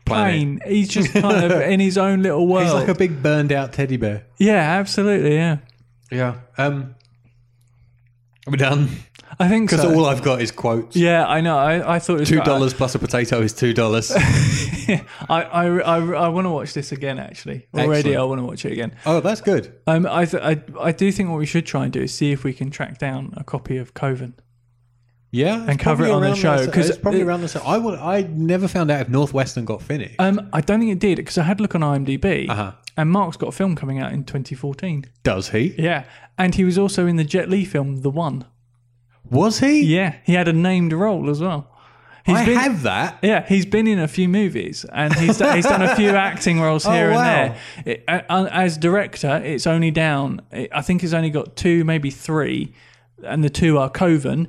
Planet. 0.09 0.63
He's 0.67 0.89
just 0.89 1.13
kind 1.13 1.45
of 1.53 1.61
in 1.63 1.81
his 1.81 1.97
own 1.99 2.23
little 2.23 2.47
world. 2.53 2.65
He's 2.65 2.75
like 2.75 2.89
a 2.89 2.95
big 2.95 3.23
burned 3.23 3.53
out 3.53 3.73
teddy 3.73 3.97
bear. 3.97 4.25
yeah, 4.39 4.79
absolutely. 4.79 5.35
Yeah, 5.35 5.59
Yeah. 6.11 6.41
Um, 6.57 6.95
are 8.47 8.51
we 8.51 8.57
done? 8.57 8.89
I 9.41 9.47
think 9.49 9.71
Because 9.71 9.83
so. 9.85 9.95
all 9.95 10.07
I've 10.07 10.23
got 10.23 10.41
is 10.41 10.51
quotes. 10.51 10.97
yeah, 10.97 11.25
I 11.27 11.41
know. 11.43 11.57
I, 11.59 11.97
I 11.97 11.99
thought 12.01 12.15
it 12.17 12.21
was 12.21 12.29
Two 12.29 12.41
dollars 12.41 12.73
plus 12.75 12.95
a 12.95 12.99
potato 12.99 13.41
is 13.41 13.53
two 13.53 13.73
dollars. 13.75 14.11
I 14.17 14.99
I, 15.29 15.67
I, 15.79 15.97
I 15.99 16.29
want 16.29 16.47
to 16.47 16.51
watch 16.51 16.73
this 16.73 16.91
again. 16.93 17.19
Actually, 17.19 17.67
already 17.75 17.99
Excellent. 18.11 18.17
I 18.19 18.25
want 18.25 18.39
to 18.41 18.45
watch 18.45 18.65
it 18.65 18.73
again. 18.73 18.97
oh, 19.07 19.21
that's 19.21 19.41
good. 19.43 19.73
Um, 19.87 20.07
I, 20.11 20.25
th- 20.25 20.43
I 20.43 20.61
I 20.81 20.93
do 20.93 21.13
think 21.13 21.29
what 21.29 21.39
we 21.39 21.47
should 21.47 21.67
try 21.67 21.85
and 21.85 21.93
do 21.93 22.01
is 22.01 22.13
see 22.15 22.33
if 22.33 22.43
we 22.43 22.53
can 22.53 22.71
track 22.71 22.99
down 22.99 23.35
a 23.37 23.45
copy 23.45 23.77
of 23.77 23.93
Coven. 23.95 24.35
Yeah, 25.31 25.67
And 25.69 25.79
cover 25.79 26.07
it 26.07 26.11
on 26.11 26.23
the 26.23 26.35
show, 26.35 26.67
'cause 26.71 26.89
it's 26.89 26.99
probably 26.99 27.21
it- 27.21 27.25
around 27.27 27.43
the. 27.43 27.63
I 27.65 27.77
would. 27.77 27.99
I 27.99 28.23
never 28.31 28.67
found 28.67 28.91
out 28.91 29.03
if 29.03 29.09
Northwestern 29.11 29.67
got 29.67 29.83
finished. 29.83 30.15
Um, 30.19 30.49
I 30.55 30.63
don't 30.63 30.81
think 30.81 30.91
it 30.93 30.99
did 31.01 31.17
because 31.17 31.37
I 31.37 31.43
had 31.43 31.59
a 31.61 31.63
look 31.63 31.75
on 31.75 31.83
IMDb, 31.83 32.49
Uh-huh. 32.49 32.73
and 32.97 33.11
Mark's 33.11 33.37
got 33.37 33.49
a 33.49 33.53
film 33.53 33.77
coming 33.77 33.99
out 33.99 34.11
in 34.13 34.25
2014. 34.25 35.05
Does 35.25 35.51
he? 35.51 35.75
Yeah, 35.77 36.05
and 36.39 36.55
he 36.55 36.65
was 36.65 36.79
also 36.79 37.07
in 37.07 37.17
the 37.17 37.25
Jet 37.25 37.51
Li 37.51 37.67
film 37.67 38.01
The 38.01 38.09
One. 38.11 38.47
Was 39.31 39.61
he? 39.61 39.83
Yeah, 39.85 40.15
he 40.25 40.33
had 40.33 40.49
a 40.49 40.53
named 40.55 40.95
role 40.95 41.29
as 41.29 41.41
well. 41.43 41.69
I 42.27 42.45
been- 42.45 42.59
have 42.59 42.83
that. 42.83 43.19
Yeah, 43.23 43.45
he's 43.47 43.65
been 43.67 43.87
in 43.87 43.99
a 43.99 44.09
few 44.09 44.29
movies 44.29 44.85
and 44.93 45.15
he's 45.15 45.39
done, 45.39 45.57
he's 45.57 45.65
done 45.65 45.81
a 45.83 45.95
few 45.97 46.11
acting 46.29 46.61
roles 46.61 46.85
Oh, 46.87 46.93
here 46.93 47.11
wow. 47.11 47.23
and 47.23 47.55
there. 47.87 47.95
It, 47.95 48.05
uh, 48.07 48.49
as 48.53 48.77
director, 48.77 49.41
it's 49.45 49.67
only 49.67 49.91
down. 49.91 50.41
I 50.73 50.83
think 50.83 51.01
he's 51.01 51.15
only 51.15 51.31
got 51.31 51.57
two, 51.57 51.85
maybe 51.85 52.11
three, 52.11 52.73
and 53.25 53.43
the 53.43 53.49
two 53.51 53.79
are 53.79 53.89
Coven, 53.89 54.49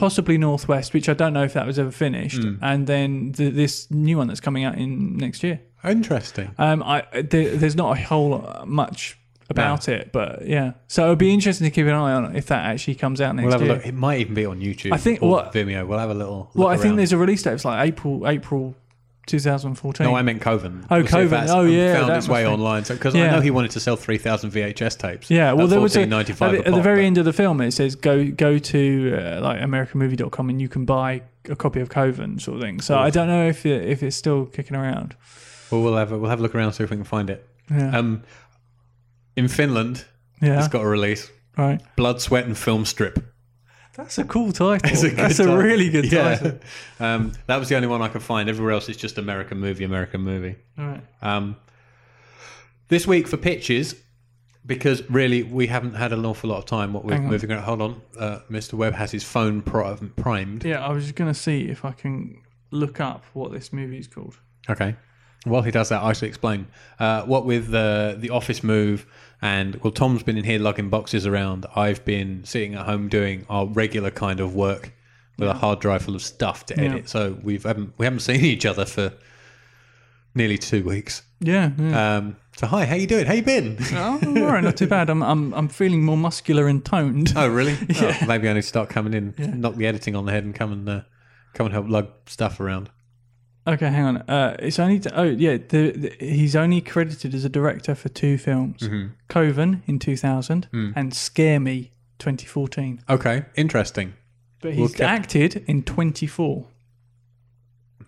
possibly 0.00 0.36
Northwest, 0.38 0.92
which 0.94 1.08
I 1.08 1.14
don't 1.14 1.32
know 1.32 1.44
if 1.44 1.52
that 1.52 1.66
was 1.66 1.78
ever 1.78 1.90
finished, 1.92 2.42
Hmm. 2.42 2.54
and 2.62 2.86
then 2.86 3.32
the, 3.32 3.50
this 3.50 3.88
new 3.90 4.16
one 4.18 4.26
that's 4.26 4.40
coming 4.40 4.64
out 4.64 4.76
in 4.76 5.16
next 5.16 5.42
year. 5.44 5.60
Interesting. 5.84 6.50
Um, 6.58 6.82
I 6.82 7.04
there, 7.12 7.56
there's 7.56 7.76
not 7.76 7.96
a 7.96 8.00
whole 8.02 8.30
lot 8.30 8.66
much 8.66 9.16
about 9.48 9.88
it, 9.88 10.10
but 10.12 10.46
yeah. 10.46 10.72
So 10.88 11.02
it'll 11.04 11.16
be 11.16 11.32
interesting 11.34 11.66
to 11.66 11.70
keep 11.70 11.86
an 11.86 11.92
eye 11.94 12.12
on 12.12 12.36
if 12.36 12.46
that 12.46 12.64
actually 12.66 12.94
comes 12.96 13.20
out 13.20 13.34
next 13.36 13.44
year. 13.44 13.50
We'll 13.58 13.58
have 13.68 13.70
a 13.70 13.74
look. 13.74 13.86
It 13.86 13.94
might 13.94 14.20
even 14.20 14.34
be 14.34 14.46
on 14.46 14.60
YouTube. 14.60 14.92
I 14.92 14.96
think 14.96 15.22
or 15.22 15.30
what- 15.30 15.52
Vimeo. 15.52 15.86
We'll 15.86 15.98
have 15.98 16.10
a 16.10 16.14
little. 16.14 16.50
Well, 16.54 16.68
I 16.68 16.76
think 16.76 16.96
there's 16.96 17.12
a 17.12 17.18
release 17.18 17.42
date. 17.42 17.54
It's 17.54 17.64
like 17.64 17.86
April, 17.88 18.26
April 18.28 18.74
2014. 19.30 20.04
No, 20.06 20.14
I 20.14 20.22
meant 20.22 20.40
Coven. 20.42 20.84
Oh, 20.90 21.02
Coven. 21.02 21.46
Oh, 21.48 21.62
yeah, 21.62 21.94
Found 22.00 22.12
its 22.16 22.28
way 22.28 22.42
be- 22.42 22.48
online. 22.48 22.82
Because 22.86 23.14
I 23.14 23.18
Yeah. 23.18 23.30
know 23.30 23.40
he 23.40 23.50
wanted 23.50 23.70
to 23.72 23.80
sell 23.80 23.96
3,000 23.96 24.50
VHS 24.50 24.96
tapes. 24.98 25.30
Yeah, 25.30 25.52
well, 25.52 25.66
there 25.66 25.80
was 25.80 25.96
a, 25.96 26.02
at, 26.02 26.10
the, 26.10 26.16
at 26.18 26.26
the 26.74 26.82
very 26.82 27.00
but- 27.02 27.06
end 27.06 27.18
of 27.18 27.24
the 27.24 27.32
film. 27.32 27.60
It 27.60 27.72
says 27.72 27.94
go 27.96 28.30
go 28.30 28.58
to 28.58 29.14
uh, 29.16 29.40
like 29.40 29.60
AmericanMovie.com 29.60 30.50
and 30.50 30.60
you 30.60 30.68
can 30.68 30.84
buy 30.84 31.22
a 31.48 31.56
copy 31.56 31.80
of 31.80 31.88
Coven, 31.88 32.38
sort 32.38 32.56
of 32.58 32.62
thing. 32.62 32.80
So 32.80 32.98
I 32.98 33.10
don't 33.10 33.28
know 33.28 33.46
if 33.48 33.64
it, 33.64 33.88
if 33.88 34.02
it's 34.02 34.16
still 34.16 34.46
kicking 34.46 34.76
around. 34.76 35.16
Well, 35.70 35.82
we'll 35.82 35.96
have 35.96 36.12
a, 36.12 36.18
we'll 36.18 36.30
have 36.30 36.40
a 36.40 36.42
look 36.42 36.54
around 36.54 36.70
to 36.70 36.76
see 36.76 36.84
if 36.84 36.90
we 36.90 36.96
can 36.96 37.04
find 37.04 37.30
it. 37.30 37.46
Yeah, 37.70 37.96
Um, 37.96 38.24
in 39.36 39.46
Finland, 39.48 40.04
yeah, 40.42 40.58
it's 40.58 40.68
got 40.68 40.82
a 40.82 40.86
release. 40.88 41.30
right. 41.56 41.80
Blood, 41.96 42.20
Sweat, 42.20 42.44
and 42.44 42.58
Film 42.58 42.84
Strip. 42.84 43.29
That's 44.02 44.18
a 44.18 44.24
cool 44.24 44.52
title. 44.52 44.90
It's 44.90 45.02
a 45.04 45.10
That's 45.10 45.38
a 45.38 45.56
really 45.56 45.88
good 45.90 46.10
Yeah. 46.10 46.36
title. 46.36 46.58
Um, 47.00 47.32
that 47.46 47.56
was 47.56 47.68
the 47.70 47.76
only 47.76 47.88
one 47.88 48.02
I 48.02 48.08
could 48.08 48.22
find. 48.22 48.48
Everywhere 48.48 48.72
else, 48.72 48.88
it's 48.88 48.98
just 48.98 49.16
American 49.18 49.58
movie, 49.58 49.84
American 49.84 50.20
movie. 50.20 50.56
All 50.78 50.84
right. 50.86 51.02
Um, 51.22 51.56
this 52.88 53.06
week 53.06 53.26
for 53.28 53.36
pitches, 53.36 53.94
because 54.66 55.02
really 55.08 55.42
we 55.42 55.66
haven't 55.66 55.94
had 55.94 56.12
an 56.12 56.24
awful 56.26 56.50
lot 56.50 56.58
of 56.58 56.66
time. 56.66 56.92
What 56.92 57.04
we're 57.04 57.14
Hang 57.14 57.24
on. 57.24 57.30
moving 57.30 57.50
around. 57.52 57.62
Hold 57.62 57.82
on, 57.82 58.02
uh, 58.18 58.38
Mr. 58.50 58.74
Webb 58.74 58.94
has 58.94 59.10
his 59.10 59.24
phone 59.24 59.62
pri- 59.62 59.96
primed. 60.16 60.64
Yeah, 60.64 60.84
I 60.84 60.92
was 60.92 61.04
just 61.04 61.16
gonna 61.16 61.32
see 61.34 61.68
if 61.68 61.84
I 61.84 61.92
can 61.92 62.42
look 62.70 63.00
up 63.00 63.24
what 63.32 63.52
this 63.52 63.72
movie 63.72 63.98
is 63.98 64.06
called. 64.06 64.36
Okay. 64.68 64.96
While 65.44 65.62
he 65.62 65.70
does 65.70 65.88
that, 65.88 66.02
I 66.02 66.12
should 66.12 66.28
explain. 66.28 66.66
Uh, 66.98 67.22
what 67.22 67.46
with 67.46 67.70
the 67.70 68.16
the 68.18 68.28
office 68.30 68.62
move, 68.62 69.06
and 69.42 69.76
well, 69.82 69.90
Tom's 69.92 70.22
been 70.22 70.36
in 70.38 70.44
here 70.44 70.58
lugging 70.58 70.88
boxes 70.90 71.26
around. 71.26 71.66
I've 71.74 72.04
been 72.04 72.44
sitting 72.44 72.74
at 72.74 72.86
home 72.86 73.08
doing 73.08 73.46
our 73.48 73.66
regular 73.66 74.10
kind 74.10 74.40
of 74.40 74.54
work 74.54 74.92
with 75.38 75.48
a 75.48 75.54
hard 75.54 75.80
drive 75.80 76.02
full 76.02 76.14
of 76.14 76.22
stuff 76.22 76.66
to 76.66 76.74
Yeah. 76.76 76.90
edit. 76.90 77.08
So 77.08 77.38
we've 77.42 77.62
haven't 77.64 77.94
we 77.96 78.04
haven't 78.04 78.20
seen 78.20 78.44
each 78.44 78.66
other 78.66 78.84
for 78.84 79.12
nearly 80.34 80.58
two 80.58 80.84
weeks. 80.84 81.22
Yeah. 81.40 81.70
yeah. 81.78 82.16
Um, 82.16 82.36
so 82.56 82.66
hi, 82.66 82.84
how 82.84 82.94
you 82.94 83.06
doing? 83.06 83.24
How 83.24 83.32
you 83.32 83.42
been? 83.42 83.78
oh, 83.92 84.20
all 84.26 84.34
right, 84.52 84.62
not 84.62 84.76
too 84.76 84.86
bad. 84.86 85.08
I'm 85.08 85.22
I'm 85.22 85.54
I'm 85.54 85.68
feeling 85.68 86.04
more 86.04 86.18
muscular 86.18 86.66
and 86.66 86.84
toned. 86.84 87.32
oh, 87.36 87.48
really? 87.48 87.76
Oh, 88.02 88.16
maybe 88.26 88.48
I 88.48 88.52
need 88.52 88.60
to 88.60 88.66
start 88.68 88.90
coming 88.90 89.14
in, 89.14 89.34
knock 89.60 89.76
the 89.76 89.86
editing 89.86 90.14
on 90.14 90.26
the 90.26 90.32
head, 90.32 90.44
and 90.44 90.54
come 90.54 90.72
and 90.72 90.86
uh, 90.88 91.00
come 91.54 91.64
and 91.66 91.72
help 91.72 91.88
lug 91.88 92.08
stuff 92.26 92.60
around. 92.60 92.90
Okay, 93.66 93.88
hang 93.90 94.04
on. 94.04 94.16
Uh, 94.18 94.56
it's 94.58 94.78
only 94.78 94.98
to, 95.00 95.14
oh 95.18 95.22
yeah, 95.24 95.58
the, 95.58 95.90
the, 95.92 96.16
he's 96.18 96.56
only 96.56 96.80
credited 96.80 97.34
as 97.34 97.44
a 97.44 97.48
director 97.48 97.94
for 97.94 98.08
two 98.08 98.38
films: 98.38 98.80
Mm-hmm. 98.82 99.08
Coven 99.28 99.82
in 99.86 99.98
2000 99.98 100.66
Hmm. 100.72 100.90
and 100.96 101.12
Scare 101.14 101.60
Me 101.60 101.90
2014. 102.18 103.02
Okay, 103.08 103.44
interesting. 103.56 104.14
But 104.62 104.70
Well, 104.70 104.78
he's 104.88 104.94
kept- 104.94 105.00
acted 105.10 105.64
in 105.66 105.82
24. 105.82 106.66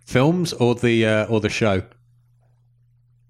Films 0.04 0.52
or 0.54 0.74
the 0.74 1.06
uh, 1.06 1.26
or 1.26 1.40
the 1.40 1.48
show? 1.48 1.82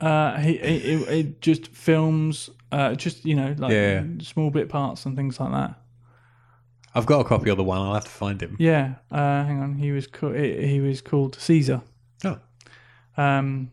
Uh, 0.00 0.38
he, 0.38 0.52
it, 0.54 1.08
it 1.08 1.40
just 1.40 1.68
films, 1.68 2.50
uh, 2.72 2.94
just 2.94 3.24
you 3.24 3.35
know, 3.35 3.54
like 3.58 3.72
Yeah. 3.72 4.04
small 4.20 4.50
bit 4.50 4.68
parts 4.68 5.06
and 5.06 5.16
things 5.16 5.38
like 5.38 5.52
that. 5.52 5.78
I've 6.94 7.06
got 7.06 7.20
a 7.20 7.24
copy 7.24 7.50
of 7.50 7.56
the 7.56 7.64
one. 7.64 7.80
I'll 7.80 7.94
have 7.94 8.04
to 8.04 8.11
find 8.11 8.40
him. 8.40 8.56
Yeah. 8.58 8.94
Uh, 9.11 9.44
hang 9.44 9.61
on. 9.62 9.74
He 9.76 9.92
was 9.92 10.06
called. 10.06 10.37
He 10.37 10.80
was 10.80 11.00
called 11.00 11.37
Caesar. 11.37 11.82
Oh. 12.24 12.38
Um, 13.16 13.72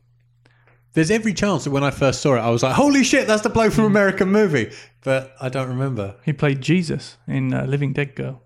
There's 0.94 1.12
every 1.12 1.34
chance 1.34 1.64
that 1.64 1.72
when 1.72 1.84
I 1.84 1.92
first 1.92 2.22
saw 2.22 2.36
it, 2.36 2.40
I 2.40 2.50
was 2.50 2.64
like, 2.64 2.74
"Holy 2.76 3.04
shit, 3.04 3.28
that's 3.28 3.44
the 3.44 3.50
bloke 3.50 3.74
from 3.74 3.86
American 3.86 4.32
Movie," 4.32 4.72
but 5.04 5.36
I 5.40 5.50
don't 5.50 5.70
remember. 5.70 6.16
he 6.26 6.34
played 6.34 6.62
Jesus 6.62 7.18
in 7.28 7.54
uh, 7.54 7.66
Living 7.66 7.94
Dead 7.94 8.16
Girl. 8.16 8.42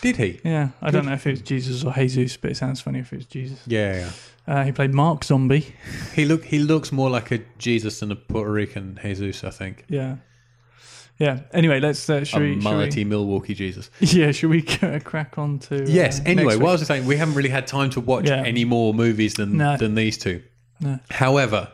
Did 0.00 0.16
he? 0.16 0.40
Yeah, 0.42 0.70
I 0.80 0.90
don't 0.90 1.06
know 1.06 1.12
if 1.12 1.26
it 1.26 1.30
was 1.30 1.42
Jesus 1.42 1.84
or 1.84 1.92
Jesus, 1.92 2.36
but 2.36 2.50
it 2.50 2.56
sounds 2.56 2.80
funny 2.80 2.98
if 2.98 3.12
it 3.12 3.16
was 3.16 3.26
Jesus. 3.26 3.60
Yeah, 3.66 3.94
yeah. 3.94 4.10
Uh, 4.52 4.64
he 4.64 4.72
played 4.72 4.92
Mark 4.92 5.22
Zombie. 5.22 5.76
He 6.14 6.24
look 6.24 6.44
he 6.44 6.58
looks 6.58 6.90
more 6.90 7.08
like 7.08 7.30
a 7.30 7.38
Jesus 7.58 8.00
than 8.00 8.10
a 8.10 8.16
Puerto 8.16 8.50
Rican 8.50 8.98
Jesus, 9.00 9.44
I 9.44 9.50
think. 9.50 9.84
Yeah, 9.88 10.16
yeah. 11.26 11.40
Anyway, 11.52 11.78
let's 11.80 12.08
uh, 12.10 12.14
A 12.14 12.24
should 12.24 12.40
we, 12.42 12.54
should 12.54 12.62
mullety 12.64 13.04
Milwaukee 13.06 13.54
Jesus. 13.54 13.90
yeah 14.00 14.32
should 14.32 14.50
we 14.50 14.62
crack 15.10 15.38
on 15.38 15.58
to 15.66 15.74
uh, 15.84 15.86
Yes. 15.86 16.20
Anyway, 16.26 16.56
what 16.56 16.68
I 16.70 16.72
was 16.72 16.86
saying, 16.86 17.06
we 17.06 17.16
haven't 17.16 17.34
really 17.38 17.48
had 17.58 17.66
time 17.66 17.90
to 17.90 18.00
watch 18.00 18.28
Yeah. 18.28 18.42
any 18.52 18.64
more 18.64 18.92
movies 18.94 19.34
than 19.34 19.56
No. 19.56 19.76
than 19.76 19.94
these 19.94 20.16
two. 20.18 20.42
No. 20.80 20.98
However, 21.10 21.68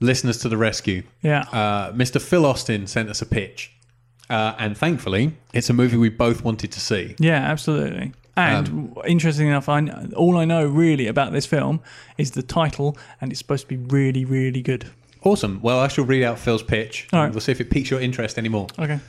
listeners 0.00 0.38
to 0.42 0.48
the 0.48 0.56
rescue, 0.68 1.02
yeah 1.22 1.42
uh, 1.52 1.92
Mr. 1.92 2.20
Phil 2.20 2.44
Austin 2.44 2.86
sent 2.86 3.08
us 3.08 3.22
a 3.22 3.26
pitch, 3.26 3.72
uh, 4.28 4.54
and 4.58 4.76
thankfully, 4.76 5.32
it's 5.54 5.70
a 5.70 5.72
movie 5.72 5.96
we 5.96 6.10
both 6.10 6.44
wanted 6.44 6.70
to 6.72 6.80
see. 6.80 7.14
yeah 7.18 7.50
absolutely. 7.52 8.12
And 8.38 8.68
Um, 8.68 8.94
interesting 9.06 9.46
enough, 9.48 9.66
I 9.68 9.78
all 10.14 10.36
I 10.36 10.44
know 10.44 10.62
really 10.66 11.06
about 11.06 11.32
this 11.32 11.46
film 11.46 11.80
is 12.18 12.32
the 12.32 12.42
title, 12.42 12.88
and 13.20 13.32
it's 13.32 13.38
supposed 13.38 13.62
to 13.68 13.76
be 13.76 13.80
really 13.96 14.24
really 14.26 14.62
good. 14.62 14.84
Awesome. 15.26 15.60
Well, 15.60 15.80
I 15.80 15.88
shall 15.88 16.04
read 16.04 16.22
out 16.22 16.38
Phil's 16.38 16.62
pitch. 16.62 17.08
All 17.12 17.20
right. 17.20 17.32
We'll 17.32 17.40
see 17.40 17.50
if 17.52 17.60
it 17.60 17.68
piques 17.70 17.90
your 17.90 18.00
interest 18.00 18.38
anymore. 18.38 18.68
Okay. 18.78 19.00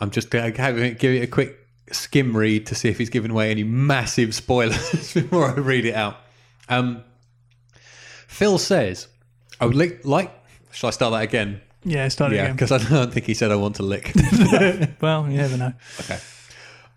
I'm 0.00 0.10
just 0.10 0.30
going 0.30 0.52
to 0.52 0.94
give 0.98 1.12
it 1.14 1.22
a 1.22 1.26
quick 1.26 1.58
skim 1.90 2.36
read 2.36 2.66
to 2.66 2.74
see 2.74 2.88
if 2.90 2.98
he's 2.98 3.08
given 3.10 3.30
away 3.30 3.50
any 3.50 3.64
massive 3.64 4.34
spoilers 4.34 5.14
before 5.14 5.48
I 5.48 5.54
read 5.54 5.86
it 5.86 5.94
out. 5.94 6.16
Um, 6.68 7.02
Phil 8.26 8.58
says, 8.58 9.08
I 9.60 9.66
would 9.66 9.76
like, 9.76 10.00
like, 10.04 10.30
shall 10.72 10.88
I 10.88 10.90
start 10.90 11.12
that 11.12 11.22
again? 11.22 11.60
Yeah, 11.84 12.08
start 12.08 12.32
it 12.32 12.36
Yeah, 12.36 12.42
again. 12.44 12.56
because 12.56 12.72
I 12.72 12.78
don't 12.78 13.12
think 13.12 13.26
he 13.26 13.34
said 13.34 13.50
I 13.50 13.56
want 13.56 13.76
to 13.76 13.82
lick. 13.82 14.12
Well, 15.00 15.28
you 15.28 15.36
never 15.38 15.56
know. 15.56 15.72
okay. 16.00 16.18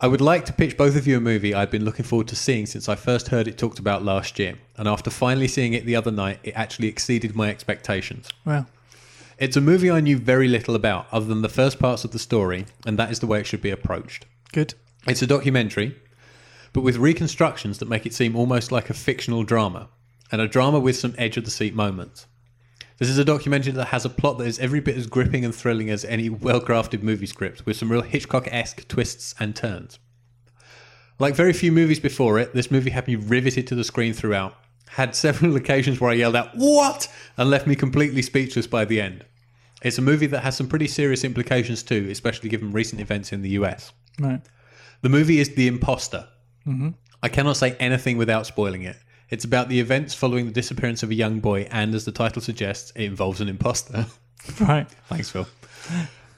I 0.02 0.08
would 0.08 0.22
like 0.22 0.46
to 0.46 0.54
pitch 0.54 0.76
both 0.76 0.98
of 0.98 1.08
you 1.08 1.18
a 1.18 1.22
movie 1.22 1.54
I'd 1.54 1.72
been 1.72 1.86
looking 1.86 2.04
forward 2.06 2.28
to 2.28 2.36
seeing 2.36 2.66
since 2.66 2.90
I 2.90 2.96
first 2.96 3.30
heard 3.30 3.48
it 3.48 3.58
talked 3.58 3.80
about 3.80 4.04
last 4.04 4.38
year. 4.38 4.56
And 4.78 4.90
after 4.90 5.10
finally 5.10 5.48
seeing 5.48 5.74
it 5.74 5.86
the 5.86 5.96
other 5.96 6.12
night, 6.12 6.40
it 6.44 6.52
actually 6.52 6.90
exceeded 6.90 7.34
my 7.36 7.50
expectations. 7.50 8.28
Well, 8.44 8.68
It's 9.38 9.56
a 9.56 9.62
movie 9.62 9.90
I 9.90 10.02
knew 10.02 10.18
very 10.18 10.48
little 10.48 10.76
about, 10.76 11.08
other 11.12 11.26
than 11.26 11.42
the 11.42 11.50
first 11.50 11.80
parts 11.80 12.04
of 12.04 12.12
the 12.12 12.20
story, 12.20 12.66
and 12.86 13.00
that 13.00 13.10
is 13.12 13.20
the 13.20 13.28
way 13.28 13.40
it 13.40 13.48
should 13.48 13.62
be 13.62 13.70
approached. 13.70 14.26
good. 14.52 14.74
It's 15.08 15.22
a 15.22 15.28
documentary, 15.28 15.96
but 16.74 16.82
with 16.82 16.98
reconstructions 16.98 17.78
that 17.78 17.88
make 17.90 18.06
it 18.06 18.14
seem 18.14 18.36
almost 18.36 18.72
like 18.72 18.90
a 18.90 18.94
fictional 18.94 19.44
drama, 19.44 19.90
and 20.32 20.42
a 20.42 20.48
drama 20.48 20.80
with 20.80 20.98
some 20.98 21.14
edge 21.18 21.38
of 21.38 21.46
the 21.46 21.52
seat 21.52 21.76
moments. 21.76 22.26
This 22.98 23.10
is 23.10 23.18
a 23.18 23.26
documentary 23.26 23.74
that 23.74 23.86
has 23.86 24.06
a 24.06 24.10
plot 24.10 24.38
that 24.38 24.48
is 24.48 24.60
every 24.60 24.80
bit 24.80 24.96
as 24.96 25.08
gripping 25.08 25.44
and 25.44 25.54
thrilling 25.54 25.90
as 25.90 26.06
any 26.06 26.30
well 26.30 26.62
crafted 26.62 27.04
movie 27.04 27.26
script, 27.26 27.66
with 27.66 27.76
some 27.78 27.92
real 27.92 28.02
Hitchcock 28.02 28.48
esque 28.52 28.88
twists 28.88 29.36
and 29.40 29.56
turns. 29.56 30.00
Like 31.20 31.36
very 31.36 31.54
few 31.54 31.72
movies 31.72 32.00
before 32.00 32.40
it, 32.40 32.54
this 32.54 32.72
movie 32.72 32.90
had 32.92 33.08
me 33.08 33.16
riveted 33.16 33.68
to 33.68 33.76
the 33.76 33.84
screen 33.84 34.14
throughout, 34.14 34.56
had 34.90 35.16
several 35.16 35.56
occasions 35.58 36.00
where 36.00 36.12
I 36.12 36.16
yelled 36.16 36.36
out, 36.36 36.50
What? 36.56 37.08
and 37.38 37.50
left 37.50 37.68
me 37.68 37.76
completely 37.76 38.22
speechless 38.22 38.68
by 38.68 38.86
the 38.86 39.02
end. 39.02 39.26
It's 39.82 39.98
a 39.98 40.02
movie 40.02 40.28
that 40.28 40.42
has 40.42 40.56
some 40.56 40.68
pretty 40.68 40.88
serious 40.88 41.24
implications 41.24 41.84
too, 41.84 42.08
especially 42.10 42.50
given 42.50 42.72
recent 42.72 43.02
events 43.02 43.32
in 43.32 43.42
the 43.42 43.50
US. 43.52 43.92
Right. 44.20 44.42
The 45.02 45.10
movie 45.10 45.40
is 45.40 45.54
The 45.54 45.68
Imposter. 45.68 46.28
Mm-hmm. 46.66 46.90
I 47.22 47.30
cannot 47.30 47.58
say 47.58 47.76
anything 47.80 48.18
without 48.18 48.46
spoiling 48.46 48.84
it. 48.84 48.98
It's 49.30 49.46
about 49.46 49.70
the 49.70 49.80
events 49.80 50.14
following 50.14 50.46
the 50.46 50.52
disappearance 50.52 51.04
of 51.04 51.10
a 51.10 51.16
young 51.16 51.40
boy, 51.40 51.68
and 51.72 51.96
as 51.96 52.06
the 52.06 52.12
title 52.12 52.42
suggests, 52.42 52.92
it 52.96 53.04
involves 53.04 53.42
an 53.42 53.50
imposter. 53.50 54.06
Right. 54.60 54.88
Thanks, 55.10 55.32
Phil. 55.32 55.48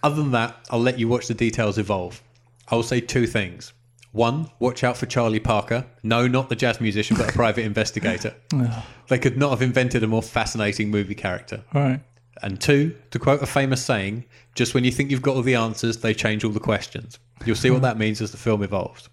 Other 0.01 0.15
than 0.15 0.31
that, 0.31 0.55
I'll 0.69 0.79
let 0.79 0.97
you 0.97 1.09
watch 1.09 1.27
the 1.27 1.33
details 1.33 1.77
evolve. 1.77 2.23
I 2.69 2.75
will 2.75 2.83
say 2.83 3.01
two 3.01 3.27
things. 3.27 3.73
One, 4.13 4.49
watch 4.59 4.85
out 4.85 4.95
for 4.95 5.05
Charlie 5.07 5.41
Parker. 5.41 5.85
No, 6.03 6.25
not 6.25 6.47
the 6.47 6.55
jazz 6.55 6.79
musician, 6.79 7.17
but 7.17 7.29
a 7.29 7.33
private 7.33 7.65
investigator. 7.65 8.33
They 9.09 9.19
could 9.19 9.37
not 9.37 9.49
have 9.49 9.61
invented 9.61 10.03
a 10.03 10.07
more 10.07 10.21
fascinating 10.21 10.89
movie 10.89 11.15
character. 11.15 11.63
Right. 11.73 11.99
And 12.41 12.61
two, 12.61 12.95
to 13.11 13.19
quote 13.19 13.41
a 13.41 13.45
famous 13.45 13.83
saying, 13.83 14.23
just 14.55 14.73
when 14.73 14.83
you 14.85 14.91
think 14.91 15.11
you've 15.11 15.21
got 15.21 15.35
all 15.35 15.41
the 15.41 15.55
answers, 15.55 15.97
they 15.97 16.13
change 16.13 16.43
all 16.43 16.51
the 16.51 16.59
questions. 16.61 17.19
You'll 17.45 17.55
see 17.57 17.71
what 17.71 17.81
that 17.81 17.97
means 17.97 18.21
as 18.21 18.31
the 18.31 18.37
film 18.37 18.63
evolves. 18.63 19.09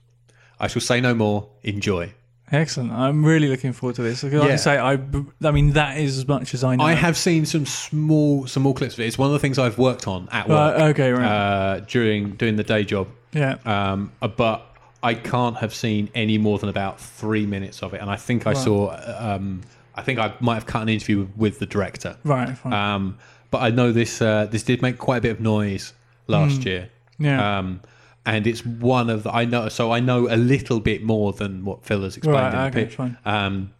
I 0.60 0.68
shall 0.68 0.82
say 0.82 1.00
no 1.00 1.14
more. 1.14 1.48
Enjoy. 1.62 2.12
Excellent. 2.54 2.92
I'm 2.92 3.24
really 3.24 3.48
looking 3.48 3.72
forward 3.72 3.96
to 3.96 4.02
this. 4.02 4.22
Like 4.22 4.34
I 4.34 4.56
say, 4.56 4.78
I, 4.78 4.98
I 5.42 5.50
mean, 5.50 5.72
that 5.72 5.98
is 5.98 6.16
as 6.18 6.26
much 6.28 6.54
as 6.54 6.62
I 6.64 6.76
know. 6.76 6.84
I 6.84 6.92
have 6.94 7.16
seen 7.16 7.44
some 7.46 7.66
small, 7.66 8.46
some 8.46 8.62
more 8.62 8.74
clips 8.74 8.94
of 8.94 9.00
it. 9.00 9.06
It's 9.06 9.18
one 9.18 9.26
of 9.28 9.32
the 9.32 9.38
things 9.38 9.58
I've 9.58 9.78
worked 9.78 10.06
on 10.08 10.28
at 10.32 10.48
work 10.48 10.74
Right, 10.78 10.82
okay, 10.90 11.10
right. 11.12 11.24
uh, 11.26 11.80
during 11.80 12.32
doing 12.36 12.56
the 12.56 12.64
day 12.64 12.84
job. 12.84 13.08
yeah. 13.32 13.56
Um, 13.64 14.12
uh, 14.22 14.28
but 14.28 14.66
I 15.02 15.14
can't 15.14 15.56
have 15.58 15.74
seen 15.74 16.08
any 16.14 16.38
more 16.38 16.58
than 16.58 16.68
about 16.68 16.98
three 17.00 17.44
minutes 17.46 17.82
of 17.82 17.92
it, 17.94 18.00
and 18.00 18.08
I 18.10 18.16
think 18.16 18.46
I 18.46 18.52
Right. 18.52 18.56
saw. 18.56 18.96
Um, 19.18 19.60
I 19.94 20.02
think 20.02 20.18
I 20.18 20.32
might 20.40 20.54
have 20.54 20.66
cut 20.66 20.82
an 20.82 20.88
interview 20.88 21.28
with, 21.36 21.58
the 21.60 21.66
director. 21.66 22.16
Right. 22.24 22.56
Fine. 22.58 22.72
Um, 22.72 23.18
but 23.50 23.58
I 23.62 23.70
know 23.70 23.92
this 23.92 24.20
uh, 24.20 24.46
this 24.50 24.62
did 24.64 24.82
make 24.82 24.98
quite 24.98 25.18
a 25.18 25.20
bit 25.20 25.30
of 25.32 25.40
noise 25.40 25.92
last 26.26 26.64
year. 26.64 26.88
Hmm. 27.18 27.24
yeah. 27.24 27.58
Um, 27.58 27.80
and 28.26 28.46
it's 28.46 28.64
one 28.64 29.10
of 29.10 29.22
the 29.24 29.30
I 29.34 29.44
know 29.44 29.68
so 29.68 29.92
I 29.92 30.00
know 30.00 30.28
a 30.28 30.36
little 30.36 30.80
bit 30.80 31.02
more 31.02 31.32
than 31.32 31.64
what 31.64 31.84
Phil 31.84 32.02
has 32.02 32.16
explained 32.16 32.54
Right, 32.54 32.66
in 32.68 32.72
the 32.72 32.86
pitch. 32.86 32.94
fine. 32.96 33.16
Um, 33.24 33.72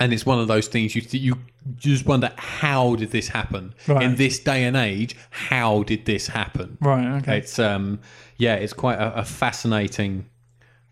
and 0.00 0.12
it's 0.12 0.24
one 0.26 0.38
of 0.40 0.48
those 0.48 0.68
things 0.68 0.94
you 0.96 1.02
you 1.10 1.38
just 1.76 2.06
wonder 2.06 2.32
how 2.36 2.96
did 2.96 3.10
this 3.12 3.28
happen 3.28 3.74
Right. 3.86 4.02
in 4.02 4.16
this 4.16 4.38
day 4.40 4.64
and 4.64 4.76
age? 4.76 5.14
How 5.30 5.82
did 5.84 6.06
this 6.06 6.26
happen? 6.28 6.78
right. 6.80 7.18
Okay. 7.18 7.38
It's 7.38 7.58
um 7.58 8.00
yeah, 8.38 8.54
it's 8.54 8.72
quite 8.72 8.98
a, 8.98 9.20
a 9.20 9.24
fascinating, 9.24 10.26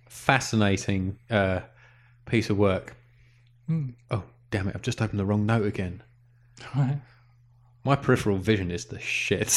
fascinating 0.09 1.19
uh, 1.31 1.61
piece 2.27 2.51
of 2.51 2.59
work. 2.59 2.95
Hmm. 3.67 3.91
Oh 4.11 4.23
damn 4.51 4.69
it! 4.69 4.75
I've 4.77 4.83
just 4.83 5.01
opened 5.03 5.19
the 5.19 5.25
wrong 5.25 5.47
note 5.47 5.67
again. 5.67 6.03
Right. 6.77 6.99
My 7.85 7.97
peripheral 7.97 8.37
vision 8.37 8.71
is 8.71 8.85
the 8.85 9.01
shit. 9.01 9.49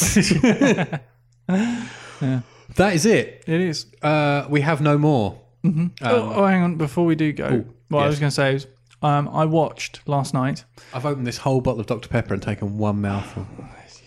That 2.76 2.94
is 2.94 3.06
it. 3.06 3.44
It 3.46 3.60
is. 3.60 3.86
Uh, 4.02 4.46
we 4.48 4.60
have 4.62 4.80
no 4.80 4.98
more. 4.98 5.40
oh, 5.64 5.90
oh, 6.02 6.44
hang 6.46 6.62
on. 6.62 6.76
Before 6.76 7.04
we 7.06 7.14
do 7.14 7.32
go, 7.32 7.64
what 7.88 8.04
I 8.04 8.06
was 8.06 8.18
going 8.18 8.30
to 8.30 8.34
say 8.34 8.54
is, 8.54 8.66
um, 9.02 9.28
I 9.28 9.44
watched 9.44 10.00
last 10.06 10.34
night. 10.34 10.64
I've 10.92 11.06
opened 11.06 11.26
this 11.26 11.38
whole 11.38 11.60
bottle 11.60 11.80
of 11.80 11.86
Dr 11.86 12.08
Pepper 12.08 12.34
and 12.34 12.42
taken 12.42 12.78
one 12.78 13.00
mouthful. 13.00 13.46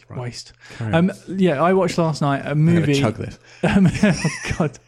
Waste. 0.09 0.53
Um, 0.79 1.11
yeah, 1.27 1.61
I 1.61 1.73
watched 1.73 1.97
last 1.97 2.21
night 2.21 2.45
a 2.45 2.51
I'm 2.51 2.59
movie. 2.59 2.93
to 2.93 2.99
chug 2.99 3.17
this. 3.17 3.37
Um, 3.63 3.87
oh 4.03 4.29
God. 4.59 4.79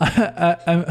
Uh, 0.00 0.54
um, 0.66 0.84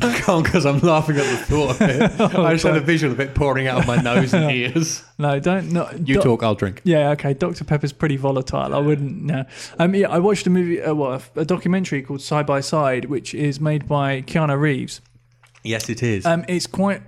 I 0.00 0.20
can't 0.20 0.44
because 0.44 0.64
I'm 0.64 0.78
laughing 0.78 1.16
at 1.16 1.24
the 1.24 1.36
thought 1.44 1.70
of 1.72 1.82
it. 1.82 2.20
I 2.36 2.52
just 2.52 2.64
had 2.64 2.76
a 2.76 2.80
visual 2.80 3.12
of 3.12 3.18
it 3.20 3.34
pouring 3.34 3.66
out 3.66 3.80
of 3.80 3.86
my 3.86 3.96
nose 3.96 4.32
and 4.32 4.50
ears. 4.52 5.02
no, 5.18 5.40
don't. 5.40 5.72
No, 5.72 5.90
You 6.04 6.20
talk, 6.20 6.42
I'll 6.44 6.54
drink. 6.54 6.82
Yeah, 6.84 7.10
okay. 7.10 7.34
Dr 7.34 7.64
Pepper's 7.64 7.92
pretty 7.92 8.16
volatile. 8.16 8.74
I 8.74 8.78
wouldn't. 8.78 9.22
No. 9.24 9.44
Um, 9.78 9.94
yeah, 9.94 10.08
I 10.08 10.18
watched 10.20 10.46
a 10.46 10.50
movie, 10.50 10.80
uh, 10.80 10.94
what, 10.94 11.28
a 11.34 11.44
documentary 11.44 12.02
called 12.02 12.22
Side 12.22 12.46
by 12.46 12.60
Side, 12.60 13.06
which 13.06 13.34
is 13.34 13.60
made 13.60 13.88
by 13.88 14.22
Keanu 14.22 14.58
Reeves. 14.58 15.00
Yes, 15.64 15.88
it 15.88 16.02
is. 16.02 16.24
Um, 16.24 16.44
it's 16.48 16.66
quite. 16.66 17.02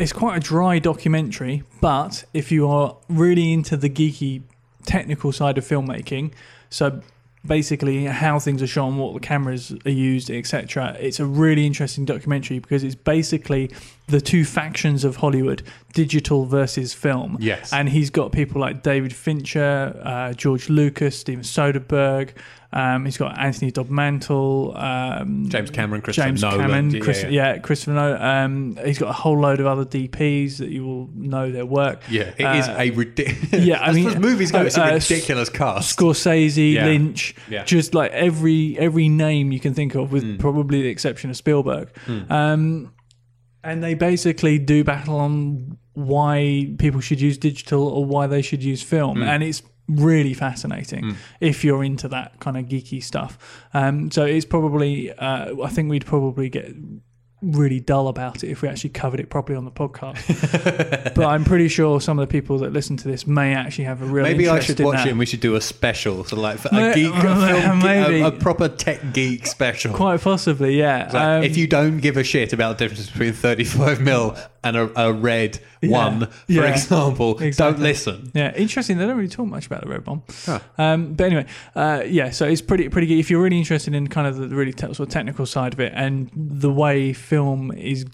It's 0.00 0.12
quite 0.12 0.38
a 0.38 0.40
dry 0.40 0.78
documentary, 0.78 1.64
but 1.82 2.24
if 2.32 2.50
you 2.50 2.66
are 2.66 2.96
really 3.10 3.52
into 3.52 3.76
the 3.76 3.90
geeky 3.90 4.42
technical 4.86 5.32
side 5.32 5.58
of 5.58 5.64
filmmaking, 5.64 6.32
so 6.70 7.00
basically 7.44 8.04
how 8.04 8.38
things 8.38 8.62
are 8.62 8.66
shown, 8.66 8.98
what 8.98 9.14
the 9.14 9.20
cameras 9.20 9.74
are 9.84 9.90
used, 9.90 10.30
etc., 10.30 10.96
it's 11.00 11.18
a 11.18 11.26
really 11.26 11.66
interesting 11.66 12.04
documentary 12.04 12.58
because 12.58 12.84
it's 12.84 12.94
basically 12.94 13.70
the 14.08 14.20
two 14.20 14.44
factions 14.44 15.04
of 15.04 15.16
Hollywood: 15.16 15.62
digital 15.92 16.44
versus 16.44 16.94
film. 16.94 17.36
Yes. 17.40 17.72
and 17.72 17.88
he's 17.88 18.10
got 18.10 18.32
people 18.32 18.60
like 18.60 18.82
David 18.82 19.12
Fincher, 19.12 20.00
uh, 20.04 20.32
George 20.34 20.68
Lucas, 20.68 21.18
Steven 21.18 21.44
Soderbergh. 21.44 22.30
Um, 22.74 23.04
he's 23.04 23.18
got 23.18 23.38
Anthony 23.38 23.70
Dod 23.70 23.90
Mantle, 23.90 24.74
um, 24.76 25.46
James 25.50 25.70
Cameron, 25.70 26.00
Christopher 26.00 26.28
James 26.28 26.40
Nolan. 26.42 26.60
Cameron, 26.60 26.90
Yeah, 26.90 27.00
Chris, 27.00 27.22
yeah. 27.24 27.28
yeah. 27.28 27.58
Christopher 27.58 27.92
Nolan. 27.92 28.22
Um, 28.22 28.78
he's 28.84 28.98
got 28.98 29.10
a 29.10 29.12
whole 29.12 29.38
load 29.38 29.60
of 29.60 29.66
other 29.66 29.84
DPs 29.84 30.56
that 30.56 30.70
you 30.70 30.86
will 30.86 31.08
know 31.14 31.52
their 31.52 31.66
work. 31.66 32.00
Yeah, 32.08 32.32
it 32.38 32.56
is 32.58 32.68
Uh, 32.68 32.76
a 32.78 32.90
ridiculous. 32.90 33.52
yeah, 33.66 33.78
I 33.82 33.88
as 33.90 33.94
mean, 33.94 34.04
far 34.04 34.12
as 34.14 34.18
movies 34.20 34.52
go, 34.52 34.62
it's 34.62 34.78
a 34.78 34.84
uh, 34.84 34.90
uh, 34.90 34.92
ridiculous 34.94 35.48
cast. 35.50 35.98
Scorsese, 35.98 36.72
Yeah. 36.72 36.86
Lynch, 36.86 37.34
just 37.66 37.94
like 37.94 38.10
every 38.12 38.78
every 38.78 39.08
name 39.10 39.52
you 39.52 39.60
can 39.60 39.74
think 39.74 39.94
of, 39.94 40.10
with 40.10 40.38
probably 40.38 40.80
the 40.82 40.88
exception 40.88 41.28
of 41.28 41.36
Spielberg. 41.36 41.90
Um, 42.30 42.94
and 43.64 43.82
they 43.84 43.94
basically 43.94 44.58
do 44.58 44.82
battle 44.82 45.16
on 45.16 45.76
why 45.94 46.72
people 46.78 47.00
should 47.00 47.20
use 47.20 47.36
digital 47.38 47.86
or 47.86 48.04
why 48.04 48.26
they 48.26 48.40
should 48.42 48.64
use 48.64 48.82
film, 48.82 49.22
and 49.22 49.42
it's 49.42 49.62
really 49.88 50.34
fascinating 50.34 51.16
if 51.40 51.64
you're 51.64 51.84
into 51.84 52.08
that 52.08 52.38
kind 52.40 52.56
of 52.56 52.66
geeky 52.66 53.02
stuff. 53.02 53.38
Um, 53.74 54.10
so 54.10 54.24
it's 54.24 54.46
probably, 54.46 55.12
uh, 55.12 55.54
I 55.62 55.68
think 55.68 55.90
we'd 55.90 56.06
probably 56.06 56.48
get 56.48 56.74
really 57.42 57.80
dull 57.80 58.06
about 58.06 58.44
it 58.44 58.50
if 58.50 58.62
we 58.62 58.68
actually 58.68 58.90
covered 58.90 59.18
it 59.18 59.28
properly 59.28 59.56
on 59.56 59.64
the 59.64 59.70
podcast. 59.70 61.14
but 61.14 61.26
I'm 61.26 61.44
pretty 61.44 61.68
sure 61.68 62.00
some 62.00 62.18
of 62.18 62.28
the 62.28 62.32
people 62.32 62.58
that 62.58 62.72
listen 62.72 62.96
to 62.98 63.08
this 63.08 63.26
may 63.26 63.54
actually 63.54 63.84
have 63.84 64.00
a 64.00 64.04
real 64.04 64.22
Maybe 64.22 64.48
I 64.48 64.60
should 64.60 64.78
watch 64.80 64.98
that. 64.98 65.08
it 65.08 65.10
and 65.10 65.18
we 65.18 65.26
should 65.26 65.40
do 65.40 65.56
a 65.56 65.60
special, 65.60 66.24
so 66.24 66.36
like 66.36 66.64
a 66.66 66.94
geek, 66.94 67.12
a, 67.12 67.20
film, 67.20 67.82
a, 67.84 68.22
a 68.22 68.30
proper 68.30 68.68
tech 68.68 69.12
geek 69.12 69.46
special. 69.46 69.92
Quite 69.92 70.20
possibly, 70.20 70.78
yeah. 70.78 71.10
Like, 71.12 71.14
Um, 71.14 71.42
if 71.42 71.56
you 71.56 71.66
don't 71.66 71.98
give 71.98 72.16
a 72.16 72.22
shit 72.24 72.52
about 72.52 72.78
the 72.78 72.84
difference 72.84 73.10
between 73.10 73.32
35 73.32 74.00
mil 74.00 74.36
and 74.64 74.76
a, 74.76 75.00
a 75.00 75.12
red 75.12 75.58
Yeah. 75.80 75.90
one, 75.90 76.26
for 76.26 76.52
Yeah. 76.52 76.70
example, 76.72 77.34
don't 77.56 77.78
listen. 77.80 78.30
yeah, 78.34 78.54
interesting. 78.54 78.98
They 78.98 79.06
don't 79.06 79.16
really 79.16 79.28
talk 79.28 79.46
much 79.46 79.66
about 79.66 79.82
the 79.82 79.88
red 79.88 80.04
bomb. 80.04 80.22
Huh. 80.46 80.60
Um, 80.78 81.14
but 81.14 81.24
anyway, 81.24 81.46
uh, 81.74 82.02
yeah. 82.06 82.30
So 82.30 82.46
it's 82.46 82.62
pretty 82.62 82.88
pretty 82.88 83.06
good. 83.06 83.18
If 83.18 83.30
you're 83.30 83.42
really 83.42 83.58
interested 83.58 83.94
in 83.94 84.06
kind 84.08 84.26
of 84.26 84.36
the 84.36 84.48
really 84.48 84.72
te- 84.72 84.86
sort 84.94 85.00
of 85.00 85.08
technical 85.08 85.46
side 85.46 85.72
of 85.72 85.80
it 85.80 85.92
and 85.96 86.30
the 86.34 86.70
way 86.72 87.12
film 87.12 87.72
is 87.72 88.06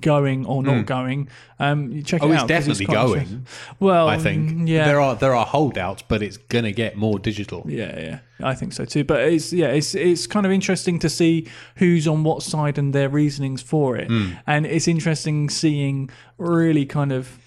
going 0.00 0.46
or 0.46 0.62
not 0.62 0.86
going, 0.86 1.28
um, 1.58 1.90
you 1.90 2.02
check 2.02 2.22
Oh, 2.22 2.30
it 2.30 2.34
it's 2.34 2.44
definitely 2.44 2.86
quite 2.86 2.94
going. 2.94 3.46
Well, 3.78 4.08
I 4.08 4.18
think 4.18 4.50
mm, 4.50 4.68
yeah. 4.68 4.84
there 4.86 5.00
are 5.00 5.16
there 5.16 5.34
are 5.34 5.44
holdouts, 5.46 6.02
but 6.06 6.22
it's 6.22 6.36
gonna 6.36 6.72
get 6.72 6.96
more 6.96 7.18
digital. 7.18 7.64
Yeah, 7.66 7.98
yeah, 7.98 8.18
I 8.42 8.54
think 8.54 8.72
so 8.72 8.84
too. 8.84 9.04
But 9.04 9.20
it's 9.20 9.52
yeah, 9.52 9.68
it's 9.68 9.94
it's 9.94 10.26
kind 10.26 10.46
of 10.46 10.52
interesting 10.52 10.98
to 11.00 11.08
see 11.08 11.48
who's 11.76 12.06
on 12.06 12.22
what 12.24 12.42
side 12.42 12.78
and 12.78 12.92
their 12.94 13.08
reasonings 13.08 13.62
for 13.62 13.96
it, 13.96 14.08
Hmm. 14.08 14.32
and 14.46 14.66
it's 14.66 14.86
interesting 14.88 15.48
seeing 15.50 16.10
really 16.38 16.86
kind 16.86 17.12
of 17.12 17.38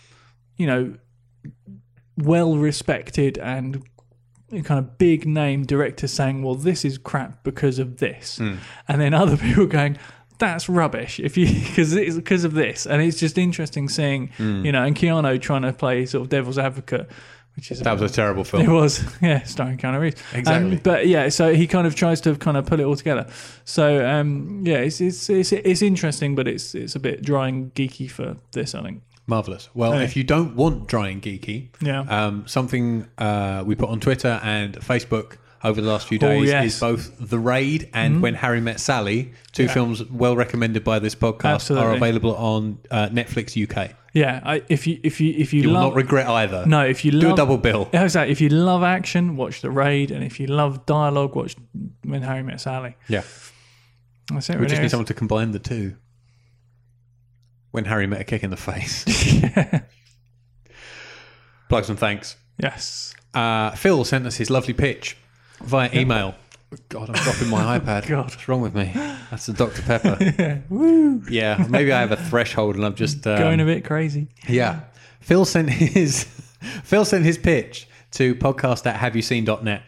you 0.58 0.68
know 0.68 0.94
well 2.18 2.58
respected 2.58 3.38
and 3.40 3.84
kind 4.66 4.78
of 4.80 4.98
big 5.00 5.26
name 5.26 5.64
director 5.66 6.08
saying, 6.08 6.44
"Well, 6.44 6.56
this 6.56 6.86
is 6.86 6.98
crap 6.98 7.44
because 7.44 7.80
of 7.80 7.98
this," 7.98 8.38
Hmm. 8.38 8.56
and 8.88 9.02
then 9.02 9.14
other 9.14 9.38
people 9.46 9.66
going. 9.66 9.98
That's 10.44 10.68
rubbish. 10.70 11.20
If 11.20 11.38
you 11.38 11.46
because 11.68 11.94
it's 11.96 12.16
because 12.16 12.44
of 12.44 12.54
this, 12.54 12.86
and 12.86 13.02
it's 13.02 13.20
just 13.20 13.38
interesting 13.38 13.90
seeing 13.90 14.28
Hmm. 14.38 14.66
you 14.66 14.72
know, 14.72 14.84
and 14.84 14.96
Keanu 14.96 15.40
trying 15.42 15.62
to 15.64 15.74
play 15.74 16.06
sort 16.06 16.22
of 16.24 16.30
devil's 16.30 16.58
advocate, 16.58 17.10
which 17.56 17.72
is 17.72 17.80
That 17.80 18.00
was 18.00 18.12
a 18.12 18.14
terrible 18.14 18.44
film 18.44 18.64
it 18.64 18.70
was, 18.70 19.04
yeah, 19.22 19.44
starring 19.44 19.78
Keanu 19.78 20.00
Reeves. 20.00 20.22
Exactly. 20.34 20.72
Um, 20.78 20.82
but 20.84 21.08
yeah, 21.08 21.30
so 21.30 21.54
he 21.54 21.66
kind 21.68 21.86
of 21.88 21.94
tries 21.96 22.20
to 22.22 22.36
kind 22.36 22.58
of 22.58 22.66
pull 22.66 22.80
it 22.80 22.84
all 22.84 22.96
together. 22.96 23.26
So 23.64 24.06
um, 24.08 24.62
yeah, 24.66 24.78
it's, 24.80 25.00
it's 25.02 25.30
it's 25.30 25.52
it's 25.52 25.82
interesting, 25.82 26.36
but 26.36 26.48
it's 26.48 26.76
it's 26.76 26.96
a 26.96 27.00
bit 27.00 27.22
dry 27.24 27.48
and 27.48 27.74
geeky 27.76 28.10
for 28.10 28.36
this, 28.52 28.74
I 28.76 28.82
think. 28.84 29.02
Marvelous. 29.26 29.70
Well, 29.74 29.94
Hey. 29.94 30.04
if 30.04 30.18
you 30.18 30.24
don't 30.26 30.54
want 30.58 30.88
dry 30.88 31.08
and 31.08 31.22
geeky, 31.22 31.70
Yeah. 31.82 32.02
um, 32.10 32.44
something 32.46 33.08
uh, 33.18 33.64
we 33.66 33.76
put 33.76 33.88
on 33.90 34.02
Twitter 34.02 34.42
and 34.44 34.74
Facebook 34.82 35.38
over 35.64 35.80
the 35.82 35.88
last 35.88 36.08
few 36.08 36.18
Oh, 36.22 36.28
days 36.28 36.50
yes. 36.50 36.74
is 36.76 36.80
both 36.80 37.14
The 37.20 37.40
Raid 37.40 37.90
and 37.94 38.22
When 38.22 38.34
Harry 38.36 38.60
Met 38.62 38.80
Sally, 38.80 39.34
two 39.54 39.64
Yeah. 39.64 39.74
films 39.74 40.04
well 40.10 40.36
recommended 40.36 40.84
by 40.84 41.00
this 41.00 41.16
podcast, 41.16 41.46
Absolutely. 41.56 41.88
are 41.90 41.96
available 41.96 42.36
on 42.36 42.80
uh, 42.92 43.08
Netflix 43.10 43.56
UK. 43.62 43.92
Yeah, 44.14 44.42
I, 44.46 44.62
if 44.70 44.86
you 44.86 45.00
if 45.04 45.20
you 45.20 45.34
if 45.36 45.54
you, 45.54 45.62
You 45.64 45.68
will 45.70 45.76
not 45.76 45.96
regret 45.96 46.28
either. 46.28 46.66
no, 46.68 46.86
if 46.86 47.04
you 47.04 47.10
Do 47.12 47.20
love 47.22 47.34
a 47.34 47.36
double 47.36 47.58
bill. 47.58 47.90
Yeah, 47.94 48.04
exactly. 48.04 48.32
If 48.32 48.42
you 48.42 48.50
love 48.50 48.84
action, 48.84 49.36
watch 49.38 49.62
The 49.62 49.72
Raid, 49.72 50.12
and 50.12 50.24
if 50.24 50.40
you 50.40 50.46
love 50.48 50.86
dialogue, 50.86 51.36
watch 51.36 51.56
When 52.04 52.22
Harry 52.22 52.44
Met 52.44 52.62
Sally. 52.62 52.96
Yeah. 53.08 53.24
That's 54.32 54.50
it. 54.50 54.54
We 54.54 54.58
really 54.60 54.70
just 54.70 54.82
need 54.82 54.86
is. 54.86 54.92
someone 54.92 55.06
to 55.08 55.14
combine 55.16 55.52
the 55.52 55.60
two. 55.60 55.96
When 57.72 57.86
Harry 57.86 58.06
met 58.06 58.22
a 58.22 58.24
kick 58.24 58.44
in 58.44 58.52
the 58.52 58.58
face. 58.58 59.04
Plugs 61.70 61.90
and 61.90 61.98
thanks. 61.98 62.36
yes. 62.58 63.14
Uh, 63.34 63.72
Phil 63.72 64.04
sent 64.06 64.28
us 64.28 64.36
his 64.36 64.52
lovely 64.52 64.74
pitch 64.76 65.18
via 65.64 65.90
email. 65.94 66.36
God, 66.90 67.10
I'm 67.10 67.16
dropping 67.16 67.50
my 67.50 67.80
iPad. 67.80 68.08
God. 68.08 68.26
What's 68.26 68.48
wrong 68.48 68.62
with 68.62 68.74
me? 68.74 68.92
That's 69.30 69.46
the 69.46 69.54
Dr. 69.54 69.82
Pepper. 69.84 70.18
Yeah. 70.40 70.60
Woo. 70.70 71.24
Yeah, 71.30 71.66
maybe 71.70 71.92
I 71.92 72.00
have 72.00 72.12
a 72.12 72.16
threshold 72.18 72.76
and 72.76 72.86
I'm 72.86 72.96
just 72.96 73.26
um, 73.28 73.38
Going 73.38 73.60
a 73.60 73.66
bit 73.66 73.86
crazy. 73.86 74.28
Yeah. 74.48 74.82
Phil 75.22 75.46
sent 75.46 75.70
his 75.70 76.24
Phil 76.84 77.06
sent 77.06 77.26
his 77.26 77.38
pitch 77.38 77.88
to 78.12 78.36
podcast 78.36 78.86
at 78.86 79.00
haveyouseen.net. 79.00 79.84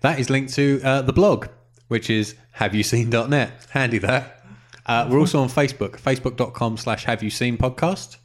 That 0.00 0.18
is 0.18 0.30
linked 0.30 0.54
to 0.54 0.80
uh, 0.84 1.02
the 1.02 1.12
blog, 1.12 1.46
which 1.88 2.08
is 2.10 2.34
haveyouseen.net. 2.58 3.66
Handy 3.70 3.98
that. 3.98 4.44
Uh, 4.86 5.06
we're 5.10 5.18
also 5.20 5.40
on 5.40 5.48
Facebook, 5.48 6.00
facebook.com 6.00 6.76
slash 6.76 7.04
have 7.04 7.22
you 7.22 7.30
seen 7.30 7.56
podcast. 7.56 8.16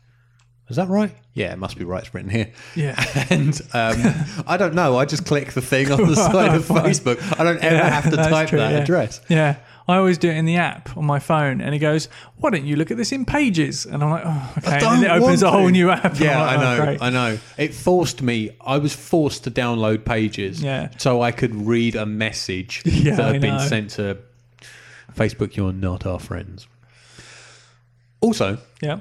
Is 0.69 0.75
that 0.75 0.89
right? 0.89 1.15
Yeah, 1.33 1.53
it 1.53 1.59
must 1.59 1.77
be 1.77 1.85
right. 1.85 2.03
It's 2.03 2.13
written 2.13 2.29
here. 2.29 2.51
Yeah. 2.75 2.95
And 3.29 3.59
um, 3.73 4.01
I 4.47 4.57
don't 4.57 4.73
know. 4.73 4.97
I 4.97 5.05
just 5.05 5.25
click 5.25 5.53
the 5.53 5.61
thing 5.61 5.91
on 5.91 6.07
the 6.09 6.15
side 6.31 6.53
of 6.55 6.65
Facebook. 6.65 7.19
I 7.39 7.43
don't 7.43 7.59
ever 7.63 7.75
Yeah, 7.75 7.89
have 8.01 8.09
to 8.11 8.17
type 8.17 8.49
true, 8.49 8.59
that 8.59 8.71
yeah. 8.73 8.77
address. 8.79 9.21
Yeah. 9.29 9.55
I 9.89 9.95
always 9.95 10.17
do 10.17 10.29
it 10.29 10.35
in 10.35 10.43
the 10.43 10.57
app 10.57 10.97
on 10.97 11.05
my 11.05 11.19
phone, 11.19 11.61
and 11.61 11.73
it 11.73 11.79
goes, 11.79 12.09
"Why 12.39 12.49
don't 12.49 12.65
you 12.65 12.75
look 12.75 12.91
at 12.91 12.97
this 12.97 13.13
in 13.13 13.23
Pages?" 13.23 13.85
And 13.85 14.03
I'm 14.03 14.09
like, 14.09 14.23
"Oh, 14.25 14.53
okay." 14.57 14.73
And 14.73 14.81
then 14.81 15.03
it 15.05 15.21
opens 15.21 15.41
a 15.43 15.49
whole 15.49 15.69
new 15.69 15.89
app. 15.89 16.19
Yeah, 16.19 16.43
I'm 16.43 16.59
I 16.59 16.61
know. 16.63 16.73
"Oh, 16.81 16.85
great." 16.85 17.01
I 17.01 17.09
know. 17.09 17.37
It 17.57 17.73
forced 17.73 18.21
me. 18.21 18.49
I 18.59 18.79
was 18.79 18.93
forced 18.93 19.45
to 19.45 19.51
download 19.51 20.03
pages 20.03 20.61
Yeah. 20.61 20.89
so 20.97 21.21
I 21.21 21.31
could 21.31 21.55
read 21.55 21.95
a 21.95 22.05
message 22.05 22.81
Yeah, 22.83 23.15
that 23.15 23.31
had 23.35 23.41
been 23.41 23.59
sent 23.61 23.91
to 23.91 24.17
Facebook, 25.15 25.55
you're 25.55 25.71
not 25.71 26.05
our 26.05 26.19
friends. 26.19 26.67
Also, 28.19 28.57
Yeah. 28.81 28.99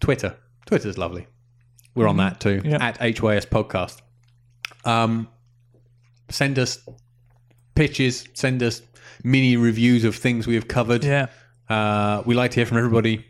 Twitter. 0.00 0.36
Twitter's 0.68 0.98
lovely. 0.98 1.26
We're 1.94 2.06
on 2.06 2.18
that 2.18 2.40
too. 2.40 2.60
Yeah. 2.62 2.76
At 2.80 2.98
HYS 2.98 3.46
Podcast. 3.46 4.02
Um, 4.84 5.28
send 6.28 6.58
us 6.58 6.86
pitches, 7.74 8.28
send 8.34 8.62
us 8.62 8.82
mini 9.24 9.56
reviews 9.56 10.04
of 10.04 10.14
things 10.14 10.46
we 10.46 10.54
have 10.56 10.68
covered. 10.68 11.04
Yeah. 11.04 11.28
Uh, 11.70 12.22
we 12.26 12.34
like 12.34 12.50
to 12.52 12.56
hear 12.56 12.66
from 12.66 12.76
everybody. 12.76 13.24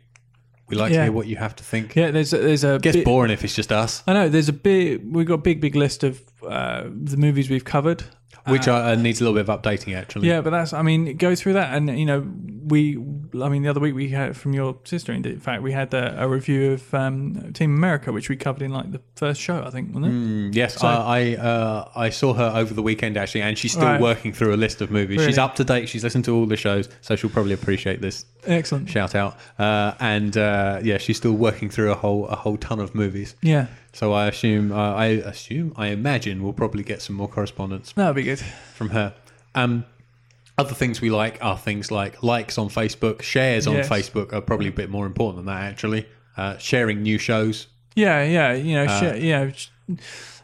We 0.68 0.76
like 0.76 0.92
to 0.92 1.02
hear 1.04 1.12
what 1.12 1.28
you 1.28 1.36
have 1.36 1.54
to 1.56 1.64
think. 1.64 1.94
Yeah. 1.94 2.10
There's 2.10 2.32
a, 2.32 2.38
there's 2.38 2.64
a 2.64 2.78
Gets 2.80 2.96
bit- 2.96 3.04
boring 3.04 3.30
if 3.30 3.44
it's 3.44 3.54
just 3.54 3.70
us, 3.70 4.02
I 4.08 4.12
know 4.14 4.28
there's 4.28 4.48
a 4.48 4.52
big. 4.52 5.02
We've 5.14 5.26
got 5.26 5.34
a 5.34 5.38
big, 5.38 5.60
big 5.60 5.76
list 5.76 6.02
of 6.04 6.20
uh, 6.46 6.84
the 6.90 7.16
movies 7.16 7.48
we've 7.48 7.64
covered. 7.64 8.02
which 8.48 8.66
uh, 8.66 8.94
needs 8.96 9.20
a 9.20 9.24
little 9.24 9.38
bit 9.40 9.48
of 9.48 9.62
updating 9.62 9.96
actually. 9.96 10.28
Yeah, 10.28 10.40
but 10.40 10.50
that's. 10.50 10.72
I 10.72 10.82
mean, 10.82 11.16
go 11.16 11.34
through 11.36 11.52
that, 11.54 11.74
and 11.74 11.98
you 11.98 12.04
know, 12.04 12.20
we. 12.68 12.96
I 13.42 13.48
mean, 13.48 13.62
the 13.62 13.68
other 13.70 13.80
week 13.80 13.94
we 13.94 14.08
had 14.10 14.36
from 14.36 14.52
your 14.54 14.76
sister. 14.84 15.12
In 15.12 15.40
fact, 15.40 15.62
we 15.62 15.72
had 15.72 15.92
a, 15.94 16.24
a 16.24 16.28
review 16.28 16.72
of 16.72 16.94
um, 16.94 17.52
Team 17.52 17.74
America, 17.74 18.12
which 18.12 18.28
we 18.28 18.36
covered 18.36 18.62
in 18.62 18.70
like 18.72 18.90
the 18.92 19.00
first 19.16 19.40
show, 19.40 19.62
I 19.64 19.70
think, 19.70 19.88
wasn't 19.94 20.06
it? 20.06 20.12
Mm, 20.52 20.54
yes, 20.54 20.82
I 20.82 20.94
I, 20.96 21.36
uh, 21.36 21.88
I 21.96 22.10
saw 22.10 22.34
her 22.34 22.52
over 22.54 22.74
the 22.74 22.82
weekend 22.82 23.16
actually, 23.16 23.42
and 23.42 23.56
she's 23.58 23.72
still 23.72 23.84
Right. 23.84 24.00
working 24.00 24.32
through 24.32 24.54
a 24.54 24.56
list 24.56 24.80
of 24.80 24.90
movies. 24.90 25.24
She's 25.24 25.38
up 25.38 25.54
to 25.56 25.64
date. 25.64 25.88
She's 25.88 26.04
listened 26.04 26.24
to 26.26 26.34
all 26.34 26.46
the 26.46 26.56
shows, 26.56 26.88
so 27.00 27.16
she'll 27.16 27.30
probably 27.30 27.54
appreciate 27.54 28.00
this 28.00 28.24
Excellent. 28.46 28.88
shout 28.88 29.14
out. 29.14 29.36
Uh, 29.58 29.94
and 30.00 30.36
uh, 30.36 30.80
yeah, 30.82 30.98
she's 30.98 31.16
still 31.16 31.32
working 31.34 31.70
through 31.70 31.90
a 31.90 31.94
whole 31.96 32.26
a 32.28 32.36
whole 32.36 32.56
ton 32.56 32.80
of 32.80 32.94
movies. 32.94 33.34
Yeah, 33.42 33.66
So 33.92 34.12
I 34.12 34.26
assume, 34.28 34.72
uh, 34.72 34.94
I 34.94 35.06
assume, 35.06 35.72
I 35.76 35.88
imagine 35.88 36.42
we'll 36.42 36.52
probably 36.52 36.82
get 36.82 37.02
some 37.02 37.16
more 37.16 37.28
correspondence 37.28 37.92
that'd 37.92 38.14
be 38.16 38.22
good. 38.24 38.40
from 38.74 38.90
her. 38.90 39.14
Um, 39.54 39.84
other 40.58 40.74
things 40.74 41.00
we 41.00 41.10
like 41.10 41.38
are 41.40 41.56
things 41.56 41.90
like 41.90 42.22
likes 42.22 42.58
on 42.58 42.68
Facebook, 42.68 43.22
shares 43.22 43.66
on 43.66 43.74
Yes. 43.76 43.88
Facebook 43.88 44.32
are 44.32 44.40
probably 44.40 44.68
a 44.68 44.72
bit 44.72 44.90
more 44.90 45.06
important 45.06 45.36
than 45.44 45.54
that 45.54 45.62
actually. 45.70 46.06
Uh, 46.36 46.56
sharing 46.58 47.02
new 47.02 47.18
shows, 47.18 47.66
Yeah, 47.96 48.22
yeah. 48.22 48.52
You 48.52 48.74
know, 48.74 48.84
Uh, 48.86 49.14
yeah. 49.18 49.50
sh- 49.52 49.68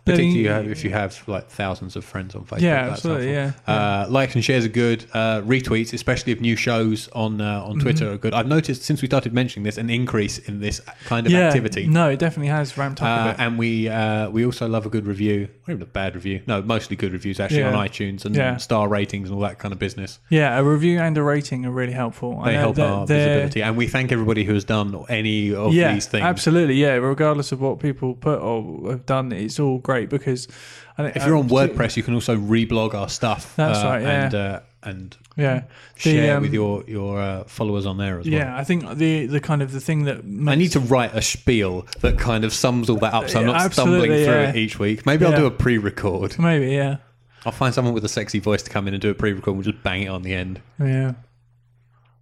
particularly 0.04 0.44
letting- 0.48 0.70
if 0.70 0.84
you 0.84 0.90
have 0.90 1.22
like 1.26 1.48
thousands 1.48 1.96
of 1.96 2.04
friends 2.04 2.34
on 2.34 2.42
Facebook. 2.44 2.60
Yeah, 2.60 2.82
that's 2.88 2.92
absolutely, 2.96 3.32
helpful. 3.34 3.74
Uh, 3.74 4.06
likes 4.10 4.34
and 4.34 4.44
shares 4.44 4.64
are 4.64 4.68
good. 4.68 5.04
Uh, 5.14 5.40
retweets, 5.42 5.92
especially 5.94 6.32
if 6.32 6.40
new 6.40 6.56
shows 6.56 7.08
on 7.14 7.40
uh, 7.40 7.60
Mm-hmm. 7.60 7.70
on 7.70 7.78
Twitter, 7.78 8.10
are 8.12 8.18
good. 8.18 8.34
I've 8.34 8.48
noticed 8.48 8.82
since 8.82 9.00
we 9.02 9.06
started 9.08 9.32
mentioning 9.32 9.64
this 9.64 9.78
an 9.78 9.88
increase 9.88 10.38
in 10.38 10.60
this 10.60 10.80
kind 11.06 11.26
of 11.26 11.32
yeah, 11.32 11.46
activity. 11.46 11.86
No, 11.86 12.10
it 12.10 12.18
definitely 12.18 12.48
has 12.48 12.76
ramped 12.76 13.00
up 13.00 13.06
a 13.06 13.10
Uh, 13.10 13.24
bit. 13.32 13.40
and 13.40 13.56
we 13.58 13.88
uh, 13.88 14.28
we 14.30 14.44
also 14.44 14.68
love 14.68 14.84
a 14.84 14.90
good 14.90 15.06
review, 15.06 15.48
even 15.68 15.82
a 15.82 15.86
bad 15.86 16.14
review. 16.14 16.42
No, 16.46 16.60
mostly 16.62 16.96
good 16.96 17.12
reviews 17.12 17.40
actually 17.40 17.60
Yeah. 17.60 17.74
on 17.74 17.86
iTunes 17.88 18.24
and 18.24 18.34
Yeah. 18.36 18.56
star 18.58 18.88
ratings 18.88 19.28
and 19.30 19.36
all 19.36 19.42
that 19.42 19.58
kind 19.58 19.72
of 19.72 19.78
business. 19.78 20.18
Yeah, 20.28 20.58
a 20.58 20.62
review 20.62 20.98
and 21.00 21.16
a 21.16 21.22
rating 21.22 21.64
are 21.66 21.70
really 21.70 21.92
helpful. 21.92 22.38
I 22.42 22.46
They 22.46 22.52
know 22.54 22.60
help 22.60 22.76
that 22.76 22.86
our 22.86 23.06
they're- 23.06 23.18
visibility, 23.28 23.62
and 23.62 23.76
we 23.76 23.86
thank 23.86 24.12
everybody 24.12 24.44
who 24.44 24.54
has 24.54 24.64
done 24.64 24.94
any 25.08 25.54
of 25.54 25.72
yeah, 25.72 25.94
these 25.94 26.06
things. 26.06 26.24
absolutely. 26.24 26.74
Yeah, 26.74 26.94
regardless 26.94 27.52
of 27.52 27.60
what 27.60 27.78
people 27.80 28.14
put 28.14 28.40
or 28.40 28.90
have 28.90 29.06
done, 29.06 29.32
it's 29.32 29.58
all 29.58 29.78
great 29.78 30.10
because 30.10 30.48
I 30.96 31.02
think, 31.04 31.16
If 31.16 31.26
you're 31.26 31.36
on 31.36 31.46
uh, 31.46 31.48
WordPress, 31.48 31.96
you 31.96 32.02
can 32.04 32.14
also 32.14 32.36
reblog 32.36 32.94
our 32.94 33.08
stuff. 33.08 33.54
That's 33.56 33.80
uh, 33.80 33.86
right, 33.86 34.02
yeah. 34.02 34.24
and 34.26 34.34
uh, 34.34 34.60
and 34.85 35.16
yeah, 35.37 35.62
The, 35.95 36.01
share 36.01 36.37
um, 36.37 36.43
with 36.43 36.53
your 36.53 36.85
your 36.87 37.20
uh, 37.20 37.45
followers 37.45 37.87
on 37.87 37.97
there 37.97 38.18
as 38.20 38.26
well. 38.26 38.35
yeah. 38.35 38.57
I 38.57 38.64
think 38.64 38.97
the 38.97 39.26
the 39.26 39.41
kind 39.41 39.62
of 39.62 39.72
the 39.72 39.80
thing 39.80 40.05
that 40.05 40.18
I 40.49 40.55
need 40.55 40.72
to 40.72 40.80
write 40.80 41.14
a 41.14 41.22
spiel 41.22 41.87
that 42.01 42.18
kind 42.18 42.45
of 42.45 42.53
sums 42.53 42.89
all 42.91 42.99
that 42.99 43.14
up, 43.14 43.28
so 43.28 43.41
I'm 43.41 43.47
not 43.47 43.72
stumbling 43.72 44.11
through 44.11 44.24
yeah. 44.24 44.51
it 44.51 44.57
each 44.57 44.78
week. 44.78 45.07
Maybe 45.07 45.24
I'll 45.24 45.37
do 45.37 45.47
a 45.47 45.51
pre-record. 45.51 46.39
maybe 46.39 46.72
yeah 46.72 46.99
I'll 47.47 47.53
find 47.53 47.74
someone 47.74 47.93
with 47.95 48.05
a 48.05 48.09
sexy 48.09 48.39
voice 48.39 48.62
to 48.62 48.70
come 48.70 48.89
in 48.89 48.95
and 48.95 49.01
do 49.03 49.11
a 49.11 49.14
pre-record. 49.14 49.49
and 49.49 49.57
We'll 49.59 49.70
just 49.72 49.82
bang 49.82 50.03
it 50.03 50.09
on 50.09 50.22
the 50.22 50.32
end. 50.35 50.61
yeah. 50.80 51.12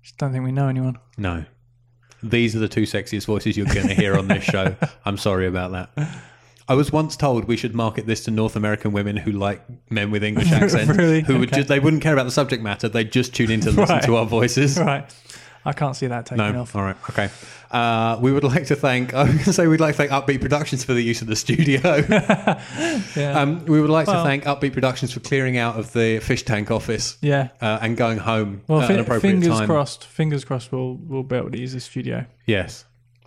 Just 0.02 0.18
don't 0.18 0.32
think 0.32 0.44
we 0.44 0.50
know 0.50 0.66
anyone. 0.68 0.98
No. 1.16 1.44
These 2.24 2.56
are 2.56 2.58
the 2.58 2.68
two 2.68 2.82
sexiest 2.82 3.26
voices 3.26 3.56
you're 3.56 3.66
going 3.66 3.86
to 3.86 3.94
hear 3.94 4.16
on 4.16 4.26
this 4.26 4.42
show. 4.54 4.74
I'm 5.04 5.16
sorry 5.16 5.46
about 5.46 5.72
that. 5.72 6.22
I 6.72 6.74
was 6.74 6.90
once 6.90 7.16
told 7.16 7.44
we 7.44 7.58
should 7.58 7.74
market 7.74 8.06
this 8.06 8.24
to 8.24 8.30
North 8.30 8.56
American 8.56 8.92
women 8.92 9.14
who 9.18 9.32
like 9.32 9.60
men 9.90 10.10
with 10.10 10.24
English 10.24 10.50
accents. 10.60 10.88
Really? 10.96 11.20
Who 11.20 11.38
would 11.38 11.50
Okay. 11.50 11.58
just 11.58 11.68
they 11.68 11.80
wouldn't 11.80 12.02
care 12.02 12.14
about 12.14 12.24
the 12.24 12.30
subject 12.30 12.62
matter. 12.62 12.88
They'd 12.88 13.12
just 13.12 13.34
tune 13.34 13.50
in 13.50 13.60
to 13.60 13.70
listen 13.70 13.96
Right. 13.96 14.02
to 14.04 14.16
our 14.16 14.24
voices. 14.24 14.78
Right, 14.78 15.04
I 15.66 15.74
can't 15.74 15.94
see 15.94 16.06
that 16.06 16.24
taking 16.24 16.38
No, 16.50 16.62
off. 16.62 16.74
all 16.74 16.82
right, 16.82 16.96
okay. 17.10 17.28
Uh, 17.70 18.18
we 18.22 18.32
would 18.32 18.42
like 18.44 18.66
to 18.68 18.74
thank. 18.76 19.12
I 19.18 19.24
was 19.24 19.32
going 19.32 19.44
to 19.44 19.52
say 19.52 19.66
we'd 19.66 19.80
like 19.80 19.96
to 19.96 20.06
thank 20.06 20.10
Upbeat 20.12 20.40
Productions 20.40 20.82
for 20.82 20.94
the 20.94 21.02
use 21.02 21.20
of 21.20 21.28
the 21.28 21.36
studio. 21.36 21.80
Yeah, 23.16 23.38
um, 23.40 23.64
we 23.66 23.80
would 23.80 23.90
like 23.90 24.06
to 24.06 24.22
thank 24.22 24.44
Upbeat 24.44 24.72
Productions 24.72 25.12
for 25.12 25.20
clearing 25.20 25.58
out 25.58 25.76
of 25.78 25.92
the 25.92 26.18
fish 26.20 26.42
tank 26.44 26.70
office 26.70 27.18
yeah. 27.20 27.48
uh, 27.60 27.78
and 27.82 27.96
going 27.96 28.16
home 28.18 28.62
Well, 28.68 28.80
at 28.80 28.88
fi- 28.88 28.94
an 28.94 29.00
appropriate 29.00 29.32
fingers 29.32 29.58
time. 29.58 29.66
crossed. 29.66 30.04
Fingers 30.06 30.44
crossed. 30.44 30.72
We'll 30.72 30.94
we'll 30.94 31.22
be 31.22 31.36
able 31.36 31.50
to 31.50 31.58
use 31.58 31.72
the 31.74 31.80
studio. 31.80 32.24
Yes. 32.46 32.84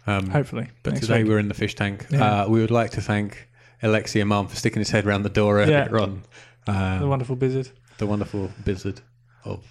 Um, 0.08 0.30
Hopefully, 0.30 0.68
But 0.84 0.94
next 0.94 1.08
today 1.08 1.24
week. 1.24 1.30
we're 1.32 1.40
in 1.40 1.48
the 1.48 1.54
fish 1.56 1.76
tank. 1.76 2.06
Yeah. 2.12 2.44
Uh, 2.44 2.48
we 2.50 2.62
would 2.62 2.72
like 2.72 2.92
to 2.92 3.02
thank 3.02 3.48
Alexia 3.82 4.26
Mum 4.26 4.48
for 4.48 4.56
sticking 4.56 4.80
his 4.80 4.90
head 4.92 5.06
around 5.06 5.24
the 5.24 5.30
door 5.30 5.60
Yeah. 5.60 5.86
earlier 5.86 6.00
on. 6.00 6.22
Uh, 6.68 7.00
the 7.00 7.08
wonderful 7.08 7.36
Blizzard. 7.36 7.70
the 7.98 8.06
wonderful 8.06 8.52
Blizzard 8.64 9.02
of 9.44 9.66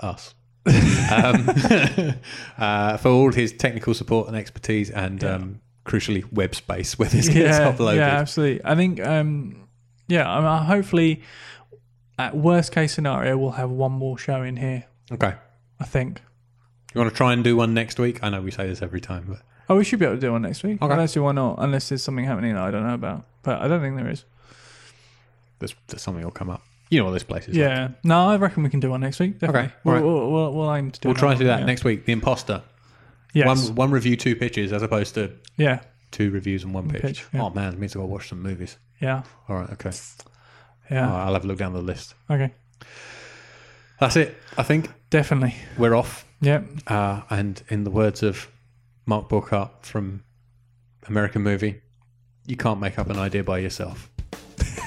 us. 0.00 0.34
um, 0.66 1.48
uh, 2.58 2.96
for 2.96 3.08
all 3.08 3.32
his 3.32 3.52
technical 3.52 3.92
support 3.94 4.28
and 4.28 4.36
expertise, 4.36 4.90
and 4.90 5.22
Yeah. 5.22 5.34
um, 5.34 5.60
crucially, 5.84 6.24
web 6.32 6.54
space 6.54 6.98
where 6.98 7.08
this 7.10 7.28
gets 7.30 7.58
yeah, 7.58 7.72
uploaded. 7.72 7.96
yeah, 7.96 8.18
absolutely. 8.18 8.64
I 8.64 8.74
think, 8.74 9.00
um, 9.04 9.68
yeah, 10.08 10.26
I 10.30 10.40
mean, 10.40 10.66
hopefully, 10.66 11.22
at 12.18 12.34
worst 12.36 12.72
case 12.72 12.94
scenario, 12.94 13.36
we'll 13.36 13.50
have 13.52 13.70
one 13.70 13.92
more 13.92 14.16
show 14.16 14.42
in 14.42 14.56
here. 14.56 14.84
Okay. 15.12 15.34
I 15.80 15.84
think. 15.84 16.22
You 16.94 17.00
want 17.00 17.10
to 17.10 17.16
try 17.16 17.32
and 17.34 17.42
do 17.44 17.56
one 17.56 17.74
next 17.74 17.98
week? 17.98 18.20
I 18.22 18.30
know 18.30 18.40
we 18.40 18.50
say 18.50 18.66
this 18.66 18.80
every 18.80 19.00
time, 19.00 19.26
but 19.28 19.42
Oh, 19.68 19.76
we 19.76 19.84
should 19.84 19.98
be 19.98 20.04
able 20.04 20.16
to 20.16 20.20
do 20.20 20.32
one 20.32 20.42
next 20.42 20.62
week. 20.62 20.80
Okay. 20.82 20.92
I 20.92 20.96
don't 20.96 21.08
see 21.08 21.20
why 21.20 21.32
not, 21.32 21.56
unless 21.58 21.88
there's 21.88 22.02
something 22.02 22.24
happening 22.24 22.54
that 22.54 22.62
I 22.62 22.70
don't 22.70 22.86
know 22.86 22.94
about. 22.94 23.24
But 23.42 23.62
I 23.62 23.68
don't 23.68 23.80
think 23.80 23.96
there 23.96 24.10
is. 24.10 24.24
there's, 25.58 25.74
there's 25.88 26.02
something 26.02 26.22
will 26.22 26.30
come 26.30 26.50
up. 26.50 26.62
You 26.90 26.98
know 27.00 27.06
what 27.06 27.12
this 27.12 27.24
place 27.24 27.48
is. 27.48 27.56
like. 27.56 27.64
Yeah. 27.64 27.88
No, 28.04 28.28
I 28.28 28.36
reckon 28.36 28.62
we 28.62 28.68
can 28.70 28.80
do 28.80 28.90
one 28.90 29.00
next 29.00 29.18
week. 29.20 29.38
Definitely. 29.38 29.60
Okay, 29.62 29.72
We'll, 29.84 29.94
alright. 29.94 30.06
we'll, 30.06 30.30
we'll, 30.30 30.52
we'll 30.52 30.74
aim 30.74 30.90
to 30.90 31.00
do 31.00 31.08
We'll 31.08 31.16
try 31.16 31.32
to 31.32 31.38
do 31.38 31.46
that 31.46 31.60
yeah. 31.60 31.66
next 31.66 31.82
week. 31.84 32.04
The 32.04 32.12
Imposter. 32.12 32.62
Yes. 33.32 33.46
One 33.46 33.74
one 33.74 33.90
review, 33.90 34.16
two 34.16 34.36
pitches, 34.36 34.72
as 34.72 34.82
opposed 34.82 35.14
to 35.14 35.32
yeah. 35.56 35.80
two 36.12 36.30
reviews 36.30 36.62
and 36.62 36.72
one 36.72 36.88
pitch. 36.88 37.02
pitch, 37.02 37.26
yeah. 37.32 37.42
Oh 37.42 37.50
man, 37.50 37.72
it 37.72 37.78
means 37.80 37.92
I've 37.96 38.00
got 38.02 38.06
to 38.06 38.12
watch 38.12 38.28
some 38.28 38.40
movies. 38.42 38.76
Yeah. 39.00 39.24
All 39.48 39.56
right, 39.56 39.70
okay. 39.70 39.90
Yeah. 40.88 41.10
Right, 41.10 41.24
I'll 41.24 41.32
have 41.32 41.44
a 41.44 41.46
look 41.48 41.58
down 41.58 41.72
the 41.72 41.80
list. 41.82 42.14
Okay. 42.30 42.52
That's 43.98 44.14
it. 44.16 44.36
I 44.56 44.62
think 44.62 44.88
Definitely. 45.10 45.56
we're 45.78 45.94
off. 45.96 46.24
Yep. 46.42 46.64
Uh, 46.86 47.22
and 47.30 47.60
in 47.68 47.82
the 47.84 47.90
words 47.90 48.22
of 48.22 48.48
Mark 49.06 49.28
Borchardt 49.28 49.82
from 49.82 50.22
American 51.06 51.42
Movie. 51.42 51.82
You 52.46 52.56
can't 52.56 52.80
make 52.80 52.98
up 52.98 53.08
an 53.10 53.18
idea 53.18 53.44
by 53.44 53.58
yourself. 53.58 54.10